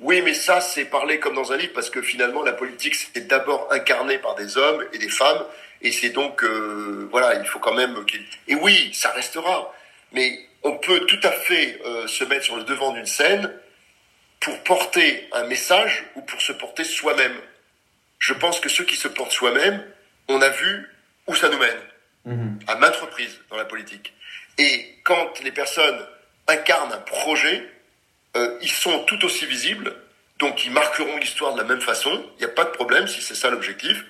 oui, 0.00 0.22
mais 0.22 0.34
ça, 0.34 0.60
c'est 0.60 0.84
parler 0.84 1.18
comme 1.18 1.34
dans 1.34 1.52
un 1.52 1.56
livre, 1.56 1.72
parce 1.74 1.90
que 1.90 2.02
finalement, 2.02 2.42
la 2.42 2.52
politique, 2.52 2.94
c'est 2.94 3.26
d'abord 3.26 3.68
incarné 3.72 4.18
par 4.18 4.36
des 4.36 4.56
hommes 4.56 4.84
et 4.92 4.98
des 4.98 5.08
femmes, 5.08 5.44
et 5.82 5.90
c'est 5.90 6.10
donc, 6.10 6.44
euh, 6.44 7.08
voilà, 7.10 7.34
il 7.34 7.46
faut 7.46 7.58
quand 7.58 7.74
même... 7.74 7.96
Et 8.46 8.54
oui, 8.54 8.90
ça 8.94 9.10
restera, 9.10 9.74
mais 10.12 10.38
on 10.62 10.76
peut 10.76 11.00
tout 11.06 11.20
à 11.22 11.32
fait 11.32 11.80
euh, 11.84 12.06
se 12.06 12.24
mettre 12.24 12.44
sur 12.44 12.56
le 12.56 12.64
devant 12.64 12.92
d'une 12.92 13.06
scène 13.06 13.52
pour 14.40 14.58
porter 14.62 15.28
un 15.32 15.44
message 15.44 16.04
ou 16.14 16.22
pour 16.22 16.40
se 16.40 16.52
porter 16.52 16.84
soi-même. 16.84 17.36
Je 18.18 18.34
pense 18.34 18.60
que 18.60 18.68
ceux 18.68 18.84
qui 18.84 18.96
se 18.96 19.08
portent 19.08 19.32
soi-même, 19.32 19.84
on 20.28 20.40
a 20.40 20.48
vu 20.48 20.88
où 21.28 21.34
ça 21.34 21.48
nous 21.48 21.58
mène, 21.58 21.78
mmh. 22.24 22.58
à 22.66 22.74
maintes 22.76 22.96
reprises 22.96 23.38
dans 23.50 23.56
la 23.56 23.64
politique. 23.64 24.12
Et 24.58 24.96
quand 25.04 25.40
les 25.44 25.52
personnes 25.52 26.00
incarnent 26.48 26.92
un 26.92 26.98
projet, 26.98 27.70
euh, 28.36 28.58
ils 28.60 28.70
sont 28.70 29.04
tout 29.04 29.24
aussi 29.24 29.46
visibles, 29.46 29.94
donc 30.38 30.64
ils 30.64 30.72
marqueront 30.72 31.16
l'histoire 31.18 31.52
de 31.52 31.58
la 31.58 31.64
même 31.64 31.80
façon, 31.80 32.24
il 32.36 32.38
n'y 32.38 32.50
a 32.50 32.54
pas 32.54 32.64
de 32.64 32.70
problème 32.70 33.06
si 33.06 33.22
c'est 33.22 33.34
ça 33.34 33.50
l'objectif. 33.50 34.04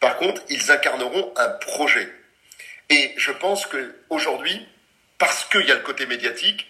Par 0.00 0.16
contre, 0.16 0.42
ils 0.50 0.70
incarneront 0.70 1.32
un 1.36 1.48
projet. 1.48 2.12
Et 2.90 3.14
je 3.16 3.32
pense 3.32 3.66
que 3.66 3.94
aujourd'hui, 4.10 4.66
parce 5.18 5.44
qu'il 5.46 5.66
y 5.66 5.72
a 5.72 5.74
le 5.74 5.80
côté 5.80 6.06
médiatique, 6.06 6.66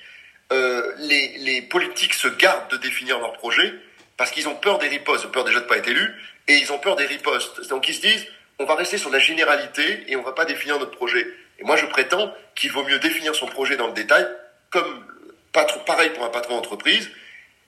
euh, 0.53 0.93
les, 0.99 1.39
les, 1.39 1.63
politiques 1.63 2.15
se 2.15 2.29
gardent 2.29 2.71
de 2.71 2.77
définir 2.77 3.19
leur 3.19 3.33
projet 3.33 3.75
parce 4.17 4.31
qu'ils 4.31 4.47
ont 4.47 4.55
peur 4.55 4.79
des 4.79 4.89
ripostes, 4.89 5.25
ils 5.25 5.27
ont 5.27 5.31
peur 5.31 5.45
déjà 5.45 5.59
de 5.59 5.65
ne 5.65 5.69
pas 5.69 5.79
être 5.79 5.89
élus, 5.89 6.15
et 6.47 6.55
ils 6.55 6.73
ont 6.73 6.79
peur 6.79 6.97
des 6.97 7.07
ripostes. 7.07 7.69
Donc 7.69 7.89
ils 7.89 7.95
se 7.95 8.01
disent, 8.01 8.27
on 8.59 8.65
va 8.65 8.75
rester 8.75 8.99
sur 8.99 9.11
la 9.11 9.19
généralité 9.19 10.05
et 10.09 10.17
on 10.17 10.23
va 10.23 10.33
pas 10.33 10.45
définir 10.45 10.79
notre 10.79 10.97
projet. 10.97 11.27
Et 11.59 11.65
moi, 11.65 11.77
je 11.77 11.87
prétends 11.87 12.33
qu'il 12.55 12.73
vaut 12.73 12.85
mieux 12.85 12.99
définir 12.99 13.35
son 13.35 13.47
projet 13.47 13.77
dans 13.77 13.89
le 13.89 13.93
détail, 13.93 14.27
comme 14.71 15.05
patron, 15.53 15.81
pareil 15.81 16.11
pour 16.11 16.25
un 16.25 16.31
patron 16.31 16.57
d'entreprise. 16.57 17.11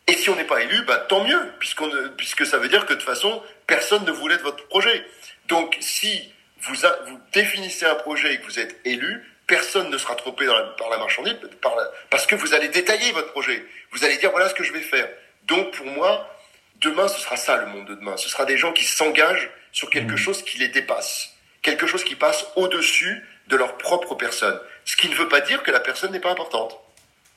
Et 0.08 0.12
si 0.12 0.30
on 0.30 0.36
n'est 0.36 0.44
pas 0.44 0.62
élu, 0.62 0.82
bah, 0.82 0.98
tant 0.98 1.24
mieux, 1.24 1.52
puisque 1.58 2.46
ça 2.46 2.58
veut 2.58 2.68
dire 2.68 2.86
que 2.86 2.92
de 2.92 2.98
toute 2.98 3.06
façon, 3.06 3.42
personne 3.66 4.04
ne 4.04 4.12
voulait 4.12 4.36
de 4.36 4.42
votre 4.42 4.66
projet. 4.68 5.04
Donc, 5.46 5.76
si 5.80 6.32
vous 6.62 7.20
définissez 7.32 7.86
un 7.86 7.94
projet 7.96 8.34
et 8.34 8.38
que 8.38 8.44
vous 8.44 8.58
êtes 8.58 8.80
élu, 8.84 9.24
personne 9.46 9.90
ne 9.90 9.98
sera 9.98 10.14
trompé 10.14 10.46
par 10.78 10.90
la 10.90 10.98
marchandise, 10.98 11.36
parce 12.10 12.26
que 12.26 12.34
vous 12.34 12.54
allez 12.54 12.68
détailler 12.68 13.12
votre 13.12 13.32
projet. 13.32 13.64
Vous 13.92 14.04
allez 14.04 14.16
dire 14.16 14.30
voilà 14.30 14.48
ce 14.48 14.54
que 14.54 14.64
je 14.64 14.72
vais 14.72 14.80
faire. 14.80 15.08
Donc 15.44 15.72
pour 15.72 15.86
moi, 15.86 16.28
demain, 16.80 17.08
ce 17.08 17.20
sera 17.20 17.36
ça 17.36 17.56
le 17.56 17.66
monde 17.66 17.86
de 17.86 17.94
demain. 17.94 18.16
Ce 18.16 18.28
sera 18.28 18.44
des 18.44 18.56
gens 18.56 18.72
qui 18.72 18.84
s'engagent 18.84 19.50
sur 19.72 19.90
quelque 19.90 20.14
mmh. 20.14 20.18
chose 20.18 20.42
qui 20.42 20.58
les 20.58 20.68
dépasse, 20.68 21.34
quelque 21.62 21.86
chose 21.86 22.04
qui 22.04 22.14
passe 22.14 22.46
au-dessus 22.56 23.24
de 23.48 23.56
leur 23.56 23.76
propre 23.78 24.14
personne. 24.14 24.58
Ce 24.84 24.96
qui 24.96 25.08
ne 25.08 25.14
veut 25.14 25.28
pas 25.28 25.40
dire 25.40 25.62
que 25.62 25.70
la 25.70 25.80
personne 25.80 26.12
n'est 26.12 26.20
pas 26.20 26.30
importante. 26.30 26.78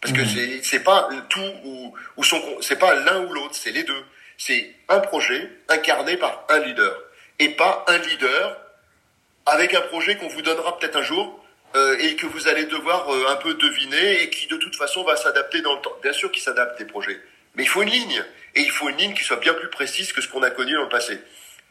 Parce 0.02 0.14
que 0.14 0.22
mmh. 0.22 0.64
c'est 0.64 0.84
pas 0.84 1.10
tout 1.28 1.52
ou, 1.66 1.94
ou 2.16 2.24
son 2.24 2.42
c'est 2.62 2.80
pas 2.80 2.96
l'un 2.96 3.26
ou 3.26 3.34
l'autre, 3.34 3.56
c'est 3.56 3.72
les 3.72 3.84
deux. 3.84 4.06
C'est 4.38 4.74
un 4.88 5.00
projet 5.00 5.50
incarné 5.68 6.16
par 6.16 6.46
un 6.50 6.60
leader 6.60 6.98
et 7.40 7.50
pas 7.50 7.84
un 7.88 7.98
leader 7.98 8.58
avec 9.46 9.74
un 9.74 9.82
projet 9.82 10.16
qu'on 10.16 10.30
vous 10.30 10.42
donnera 10.42 10.78
peut-être 10.78 10.96
un 10.96 11.02
jour 11.02 11.44
euh, 11.76 11.98
et 12.00 12.16
que 12.16 12.26
vous 12.26 12.48
allez 12.48 12.66
devoir 12.66 13.14
euh, 13.14 13.28
un 13.30 13.36
peu 13.36 13.54
deviner 13.56 14.24
et 14.24 14.30
qui 14.30 14.48
de 14.48 14.56
toute 14.56 14.76
façon 14.76 15.04
va 15.04 15.18
s'adapter 15.18 15.62
dans 15.62 15.76
le 15.76 15.82
temps. 15.82 15.96
Bien 16.02 16.14
sûr 16.14 16.32
qu'il 16.32 16.42
s'adapte 16.42 16.80
des 16.80 16.86
projets, 16.86 17.20
mais 17.56 17.64
il 17.64 17.70
faut 17.70 17.82
une 17.82 17.90
ligne 17.90 18.24
et 18.56 18.62
il 18.62 18.72
faut 18.72 18.90
une 18.90 18.98
ligne 18.98 19.14
qui 19.14 19.24
soit 19.24 19.38
bien 19.38 19.54
plus 19.54 19.70
précise 19.70 20.14
que 20.14 20.22
ce 20.22 20.28
qu'on 20.28 20.44
a 20.44 20.50
connu 20.50 20.74
dans 20.74 20.84
le 20.84 20.90
passé. 20.90 21.20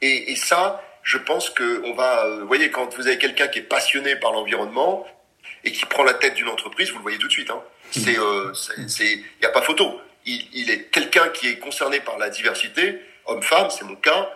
Et, 0.01 0.33
et 0.33 0.37
ça, 0.37 0.83
je 1.03 1.18
pense 1.18 1.51
que 1.51 1.83
on 1.85 1.95
va, 1.95 2.26
euh, 2.26 2.41
vous 2.41 2.47
voyez, 2.47 2.70
quand 2.70 2.95
vous 2.95 3.07
avez 3.07 3.18
quelqu'un 3.18 3.49
qui 3.49 3.61
est 3.61 3.62
passionné 3.62 4.16
par 4.16 4.33
l'environnement 4.33 5.07
et 5.64 5.72
qui 5.72 5.87
prend 5.87 6.05
la 6.05 6.14
tête 6.14 6.35
d'une 6.35 6.49
entreprise, 6.49 6.91
vous 6.91 6.99
le 6.99 7.03
voyez 7.03 7.18
tout 7.18 7.29
de 7.29 7.33
suite. 7.33 7.51
Hein. 7.51 7.62
C'est, 7.91 8.16
c'est, 8.89 9.12
il 9.12 9.24
n'y 9.41 9.47
a 9.47 9.51
pas 9.51 9.62
photo. 9.62 10.01
Il, 10.26 10.70
est 10.70 10.91
quelqu'un 10.91 11.29
qui 11.31 11.49
est 11.49 11.59
concerné 11.59 12.01
par 12.01 12.18
la 12.18 12.29
diversité, 12.29 13.01
homme-femme, 13.24 13.70
c'est 13.70 13.87
mon 13.87 13.97
cas. 13.97 14.31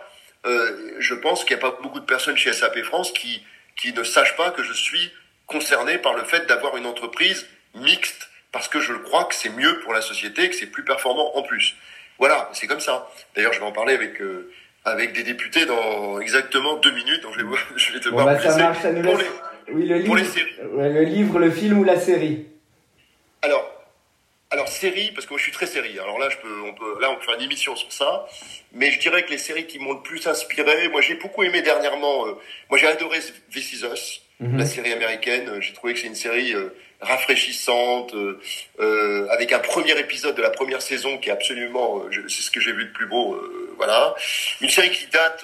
Euh, 0.45 0.95
je 0.97 1.13
pense 1.13 1.45
qu'il 1.45 1.55
n'y 1.55 1.61
a 1.63 1.69
pas 1.69 1.77
beaucoup 1.83 1.99
de 1.99 2.05
personnes 2.05 2.35
chez 2.35 2.51
SAP 2.51 2.81
France 2.81 3.11
qui, 3.11 3.43
qui 3.75 3.93
ne 3.93 4.03
sachent 4.03 4.35
pas 4.35 4.49
que 4.49 4.63
je 4.63 4.73
suis 4.73 5.11
concerné 5.45 5.99
par 5.99 6.15
le 6.15 6.23
fait 6.23 6.47
d'avoir 6.47 6.77
une 6.77 6.87
entreprise 6.87 7.45
mixte 7.75 8.29
parce 8.51 8.67
que 8.67 8.79
je 8.79 8.93
crois 8.93 9.25
que 9.25 9.35
c'est 9.35 9.49
mieux 9.49 9.79
pour 9.81 9.93
la 9.93 10.01
société, 10.01 10.49
que 10.49 10.55
c'est 10.55 10.67
plus 10.67 10.83
performant 10.83 11.35
en 11.35 11.43
plus. 11.43 11.75
Voilà, 12.19 12.49
c'est 12.53 12.67
comme 12.67 12.79
ça. 12.79 13.09
D'ailleurs, 13.35 13.53
je 13.53 13.59
vais 13.59 13.65
en 13.65 13.71
parler 13.71 13.93
avec 13.93 14.21
euh, 14.21 14.51
avec 14.85 15.13
des 15.13 15.23
députés 15.23 15.65
dans 15.65 16.19
exactement 16.19 16.77
deux 16.77 16.91
minutes. 16.91 17.21
Donc 17.21 17.33
je 17.37 17.45
vais, 17.45 17.57
je 17.75 17.93
vais 17.93 17.99
te 17.99 18.09
bon, 18.09 18.23
bah, 18.23 18.39
ça 18.39 18.57
marche, 18.57 18.81
ça 18.81 18.91
nous 18.91 19.01
laisse... 19.01 19.25
oui, 19.71 19.85
le 19.87 19.97
livre, 19.97 20.17
le 20.77 21.03
livre, 21.03 21.39
le 21.39 21.51
film 21.51 21.79
ou 21.79 21.83
la 21.83 21.99
série. 21.99 22.45
Alors, 23.41 23.69
alors 24.51 24.67
série, 24.67 25.11
parce 25.13 25.25
que 25.25 25.31
moi 25.31 25.39
je 25.39 25.43
suis 25.43 25.51
très 25.51 25.65
série. 25.65 25.97
Alors 25.99 26.19
là, 26.19 26.29
je 26.29 26.37
peux, 26.37 26.61
on 26.67 26.73
peut, 26.73 27.01
là, 27.01 27.09
on 27.11 27.15
peut 27.15 27.25
faire 27.25 27.35
une 27.35 27.41
émission 27.41 27.75
sur 27.75 27.91
ça. 27.91 28.25
Mais 28.71 28.91
je 28.91 28.99
dirais 28.99 29.23
que 29.23 29.31
les 29.31 29.37
séries 29.37 29.65
qui 29.65 29.79
m'ont 29.79 29.93
le 29.93 30.01
plus 30.01 30.27
inspiré, 30.27 30.87
moi 30.89 31.01
j'ai 31.01 31.15
beaucoup 31.15 31.43
aimé 31.43 31.61
dernièrement. 31.61 32.27
Euh, 32.27 32.33
moi 32.69 32.77
j'ai 32.77 32.87
adoré 32.87 33.19
This 33.51 33.73
Is 33.73 33.85
Us, 33.85 34.21
mhm. 34.39 34.57
la 34.57 34.65
série 34.65 34.93
américaine. 34.93 35.59
J'ai 35.59 35.73
trouvé 35.73 35.93
que 35.93 35.99
c'est 35.99 36.07
une 36.07 36.15
série 36.15 36.53
euh, 36.53 36.69
rafraîchissante, 37.03 38.13
euh, 38.13 39.27
avec 39.29 39.51
un 39.51 39.59
premier 39.59 39.97
épisode 39.99 40.35
de 40.35 40.41
la 40.41 40.49
première 40.49 40.81
saison 40.81 41.17
qui 41.17 41.29
est 41.29 41.33
absolument, 41.33 42.03
c'est 42.27 42.41
ce 42.41 42.51
que 42.51 42.59
j'ai 42.59 42.73
vu 42.73 42.85
de 42.85 42.91
plus 42.91 43.07
beau. 43.07 43.39
voilà, 43.77 44.15
une 44.61 44.69
série 44.69 44.91
qui 44.91 45.07
date. 45.07 45.43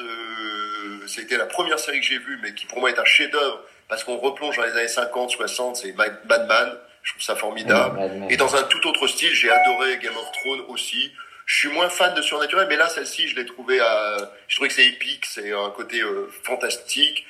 C'était 1.07 1.37
la 1.37 1.45
première 1.45 1.79
série 1.79 1.99
que 1.99 2.05
j'ai 2.05 2.19
vue, 2.19 2.39
mais 2.41 2.53
qui 2.53 2.65
pour 2.65 2.79
moi 2.79 2.89
est 2.89 2.99
un 2.99 3.05
chef-d'œuvre 3.05 3.61
parce 3.87 4.03
qu'on 4.03 4.17
replonge 4.17 4.55
dans 4.55 4.63
les 4.63 4.71
années 4.71 4.87
50, 4.87 5.31
60. 5.31 5.75
C'est 5.75 5.91
Batman. 5.91 6.77
Je 7.01 7.13
trouve 7.13 7.23
ça 7.23 7.35
formidable. 7.35 7.99
Et 8.29 8.37
dans 8.37 8.55
un 8.55 8.63
tout 8.63 8.85
autre 8.87 9.07
style, 9.07 9.33
j'ai 9.33 9.49
adoré 9.49 9.97
Game 9.97 10.15
of 10.15 10.31
Thrones 10.33 10.61
aussi. 10.67 11.11
Je 11.45 11.57
suis 11.57 11.69
moins 11.69 11.89
fan 11.89 12.13
de 12.13 12.21
surnaturel, 12.21 12.67
mais 12.69 12.75
là, 12.75 12.87
celle-ci, 12.89 13.27
je 13.27 13.35
l'ai 13.35 13.45
trouvé 13.45 13.79
à, 13.79 14.17
je 14.47 14.55
trouvais 14.55 14.67
que 14.67 14.75
c'est 14.75 14.85
épique, 14.85 15.25
c'est 15.25 15.51
un 15.51 15.71
côté 15.71 15.99
euh, 15.99 16.31
fantastique. 16.43 17.25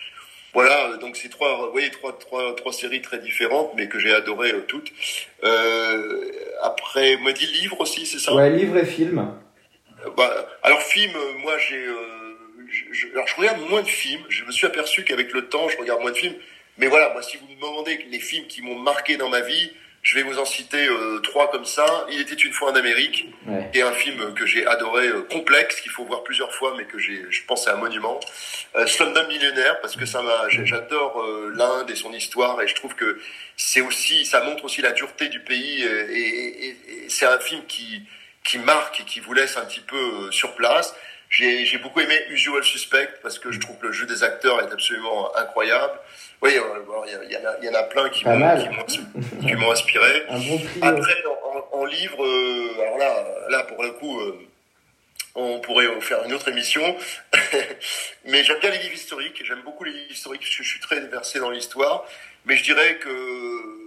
Voilà, 0.54 0.98
donc 0.98 1.16
c'est 1.16 1.30
trois, 1.30 1.66
vous 1.66 1.72
voyez, 1.72 1.92
trois, 1.92 2.18
trois, 2.18 2.56
trois 2.56 2.74
séries 2.74 3.02
très 3.02 3.20
différentes, 3.20 3.72
mais 3.76 3.88
que 3.88 4.00
j'ai 4.00 4.14
adoré 4.14 4.52
euh, 4.52 4.62
toutes. 4.68 4.92
Euh, 5.44 6.32
après, 6.64 7.18
moi 7.18 7.34
dit 7.34 7.46
livre 7.46 7.80
aussi, 7.82 8.06
c'est 8.06 8.20
ça? 8.20 8.34
Ouais, 8.34 8.50
livre 8.50 8.78
et 8.78 8.86
film. 8.86 9.34
Bah, 10.18 10.50
alors 10.64 10.82
film, 10.82 11.14
moi 11.44 11.58
j'ai, 11.58 11.86
je, 12.92 13.08
alors 13.14 13.28
je 13.28 13.36
regarde 13.36 13.60
moins 13.70 13.82
de 13.82 13.88
films. 13.88 14.24
Je 14.30 14.44
me 14.46 14.52
suis 14.52 14.66
aperçu 14.66 15.04
qu'avec 15.04 15.34
le 15.34 15.48
temps, 15.50 15.70
je 15.70 15.78
regarde 15.78 16.02
moins 16.02 16.12
de 16.12 16.18
films. 16.18 16.36
Mais 16.78 16.88
voilà, 16.88 17.12
moi, 17.12 17.22
si 17.22 17.38
vous 17.38 17.46
me 17.48 17.56
demandez 17.56 18.06
les 18.10 18.20
films 18.20 18.48
qui 18.48 18.62
m'ont 18.62 18.80
marqué 18.80 19.18
dans 19.18 19.30
ma 19.30 19.42
vie, 19.42 19.72
je 20.02 20.16
vais 20.16 20.24
vous 20.24 20.40
en 20.40 20.46
citer 20.46 20.88
euh, 20.88 21.20
trois 21.20 21.52
comme 21.52 21.66
ça. 21.66 22.06
Il 22.12 22.20
était 22.22 22.36
une 22.36 22.54
fois 22.54 22.72
en 22.72 22.76
Amérique, 22.76 23.28
ouais. 23.48 23.70
et 23.74 23.82
un 23.82 23.92
film 23.92 24.34
que 24.34 24.46
j'ai 24.46 24.66
adoré, 24.66 25.08
euh, 25.08 25.22
complexe, 25.24 25.82
qu'il 25.82 25.92
faut 25.92 26.06
voir 26.06 26.24
plusieurs 26.24 26.54
fois, 26.54 26.74
mais 26.78 26.86
que 26.86 26.98
j'ai, 26.98 27.26
je 27.30 27.44
pense, 27.46 27.66
c'est 27.66 27.70
un 27.72 27.76
monument. 27.76 28.20
Euh, 28.76 28.88
Slumdog 28.88 29.28
Millionnaire, 29.28 29.80
parce 29.82 29.96
que 29.96 30.06
ça 30.06 30.22
m'a, 30.22 30.48
j'adore 30.50 31.22
euh, 31.22 31.52
l'Inde 31.56 31.90
et 31.90 31.96
son 31.96 32.14
histoire, 32.14 32.62
et 32.62 32.68
je 32.68 32.76
trouve 32.76 32.96
que 32.96 33.20
c'est 33.58 33.82
aussi, 33.82 34.26
ça 34.26 34.42
montre 34.44 34.64
aussi 34.66 34.82
la 34.82 34.92
dureté 34.92 35.28
du 35.28 35.42
pays, 35.42 35.84
et, 35.84 35.88
et, 35.88 36.70
et 36.70 37.10
c'est 37.10 37.26
un 37.26 37.40
film 37.40 37.66
qui 37.68 38.04
qui 38.44 38.58
marque 38.58 39.02
et 39.02 39.04
qui 39.04 39.20
vous 39.20 39.34
laisse 39.34 39.58
un 39.58 39.66
petit 39.66 39.82
peu 39.82 40.32
sur 40.32 40.56
place. 40.56 40.96
J'ai 41.30 41.78
beaucoup 41.78 42.00
aimé 42.00 42.20
Usual 42.30 42.64
Suspect 42.64 43.10
parce 43.22 43.38
que 43.38 43.52
je 43.52 43.60
trouve 43.60 43.78
que 43.78 43.88
le 43.88 43.92
jeu 43.92 44.08
des 44.08 44.24
acteurs 44.24 44.60
est 44.62 44.72
absolument 44.72 45.36
incroyable. 45.36 45.94
Oui, 46.42 46.52
il 46.54 47.32
y, 47.32 47.38
en 47.38 47.46
a, 47.46 47.66
y 47.66 47.70
en 47.70 47.74
a 47.74 47.84
plein 47.84 48.10
qui 48.10 48.24
m'ont 48.26 49.72
inspiré. 49.72 50.24
Après, 50.82 51.24
en, 51.72 51.86
livre, 51.86 52.26
euh, 52.26 52.82
alors 52.82 52.98
là, 52.98 53.26
là 53.50 53.64
pour 53.64 53.84
le 53.84 53.92
coup, 53.92 54.20
euh, 54.22 54.40
on 55.36 55.60
pourrait 55.60 55.88
faire 56.02 56.24
une 56.24 56.34
autre 56.34 56.48
émission. 56.48 56.96
mais 58.26 58.44
j'aime 58.44 58.60
bien 58.60 58.70
les 58.70 58.78
livres 58.80 58.94
historiques. 58.94 59.44
J'aime 59.46 59.62
beaucoup 59.64 59.84
les 59.84 59.92
livres 59.92 60.12
historiques 60.12 60.42
parce 60.42 60.56
que 60.56 60.64
je 60.64 60.70
suis 60.70 60.80
très 60.80 61.00
versé 61.02 61.40
dans 61.40 61.50
l'histoire. 61.50 62.06
Mais 62.46 62.56
je 62.56 62.64
dirais 62.64 62.96
que 62.96 63.80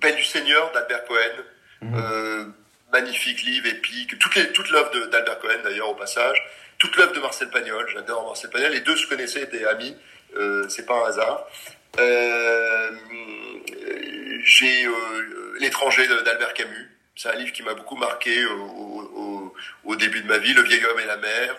Peine 0.00 0.16
du 0.16 0.24
Seigneur 0.24 0.70
d'Albert 0.72 1.04
Cohen. 1.04 1.44
Mhm. 1.80 1.94
Euh, 1.96 2.44
magnifique 2.92 3.42
livre, 3.42 3.66
épique. 3.66 4.18
Toute, 4.18 4.34
les, 4.36 4.52
toute 4.52 4.70
l'œuvre 4.70 4.90
d'Albert 5.08 5.38
Cohen 5.40 5.58
d'ailleurs 5.64 5.88
au 5.88 5.94
passage. 5.94 6.42
Toute 6.78 6.96
l'œuvre 6.96 7.12
de 7.12 7.20
Marcel 7.20 7.48
Pagnol. 7.50 7.88
J'adore 7.92 8.26
Marcel 8.26 8.50
Pagnol. 8.50 8.72
Les 8.72 8.80
deux 8.80 8.96
se 8.96 9.06
connaissaient, 9.06 9.42
étaient 9.42 9.64
amis. 9.64 9.96
Euh, 10.36 10.68
c'est 10.68 10.86
pas 10.86 10.94
un 10.94 11.08
hasard. 11.08 11.46
Euh, 11.98 12.90
j'ai 14.44 14.86
euh, 14.86 15.56
L'étranger 15.60 16.06
d'Albert 16.24 16.54
Camus. 16.54 16.90
C'est 17.14 17.28
un 17.28 17.34
livre 17.34 17.52
qui 17.52 17.62
m'a 17.62 17.74
beaucoup 17.74 17.96
marqué 17.96 18.44
au, 18.46 19.54
au, 19.84 19.96
début 19.96 20.22
de 20.22 20.26
ma 20.26 20.38
vie. 20.38 20.54
Le 20.54 20.62
vieil 20.62 20.84
homme 20.84 20.98
et 21.00 21.06
la 21.06 21.18
mer. 21.18 21.56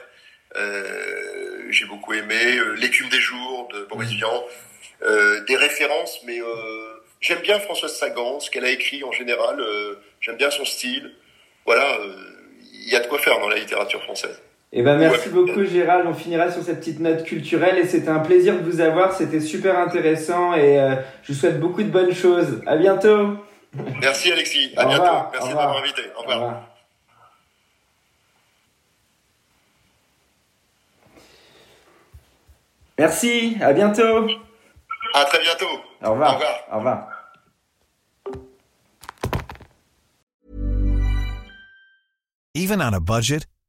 Euh, 0.55 1.67
j'ai 1.69 1.86
beaucoup 1.86 2.13
aimé. 2.13 2.59
L'écume 2.77 3.09
des 3.09 3.19
jours 3.19 3.69
de 3.73 3.84
Boris. 3.86 4.09
Vian. 4.09 4.43
des 5.47 5.55
références, 5.55 6.19
mais 6.25 6.39
j'aime 7.21 7.39
bien 7.39 7.59
Françoise 7.59 7.95
Sagan, 7.95 8.39
ce 8.39 8.49
qu'elle 8.49 8.65
a 8.65 8.71
écrit 8.71 9.03
en 9.03 9.11
général. 9.11 9.63
j'aime 10.19 10.38
bien 10.38 10.49
son 10.49 10.65
style. 10.65 11.13
Voilà, 11.65 11.97
il 12.73 12.89
y 12.89 12.95
a 12.95 12.99
de 12.99 13.07
quoi 13.07 13.19
faire 13.19 13.39
dans 13.39 13.49
la 13.49 13.57
littérature 13.57 14.03
française. 14.03 14.41
Eh 14.76 14.82
ben, 14.82 14.97
merci 14.97 15.30
beaucoup 15.30 15.63
Gérald. 15.63 16.07
On 16.07 16.15
finira 16.15 16.51
sur 16.51 16.63
cette 16.63 16.80
petite 16.80 16.99
note 16.99 17.24
culturelle 17.24 17.78
et 17.78 17.86
c'était 17.86 18.09
un 18.09 18.19
plaisir 18.19 18.55
de 18.55 18.67
vous 18.67 18.82
avoir. 18.82 19.13
C'était 19.13 19.39
super 19.39 19.78
intéressant 19.78 20.55
et 20.55 20.80
euh, 20.80 20.95
je 21.21 21.32
vous 21.32 21.39
souhaite 21.39 21.59
beaucoup 21.59 21.84
de 21.84 21.89
bonnes 21.89 22.13
choses. 22.13 22.59
À 22.65 22.76
bientôt. 22.76 23.38
Merci 24.01 24.32
Alexis. 24.32 24.74
À 24.76 24.86
bientôt. 24.86 25.30
Merci 25.32 25.49
de 25.49 25.53
m'avoir 25.53 25.78
invité. 25.78 26.01
Au 26.17 26.21
revoir. 26.21 26.38
Au 26.38 26.41
revoir. 26.41 26.69
Merci. 32.97 33.57
À 33.61 33.74
bientôt. 33.74 34.28
À 35.13 35.26
très 35.26 35.39
bientôt. 35.39 35.65
Au 36.03 36.11
revoir. 36.13 36.32
Au 36.32 36.36
revoir. 36.36 36.63
Au 36.71 36.78
revoir. 36.78 37.09
Even 42.55 42.82
on 42.82 42.93
a 42.93 42.99
budget. 42.99 43.53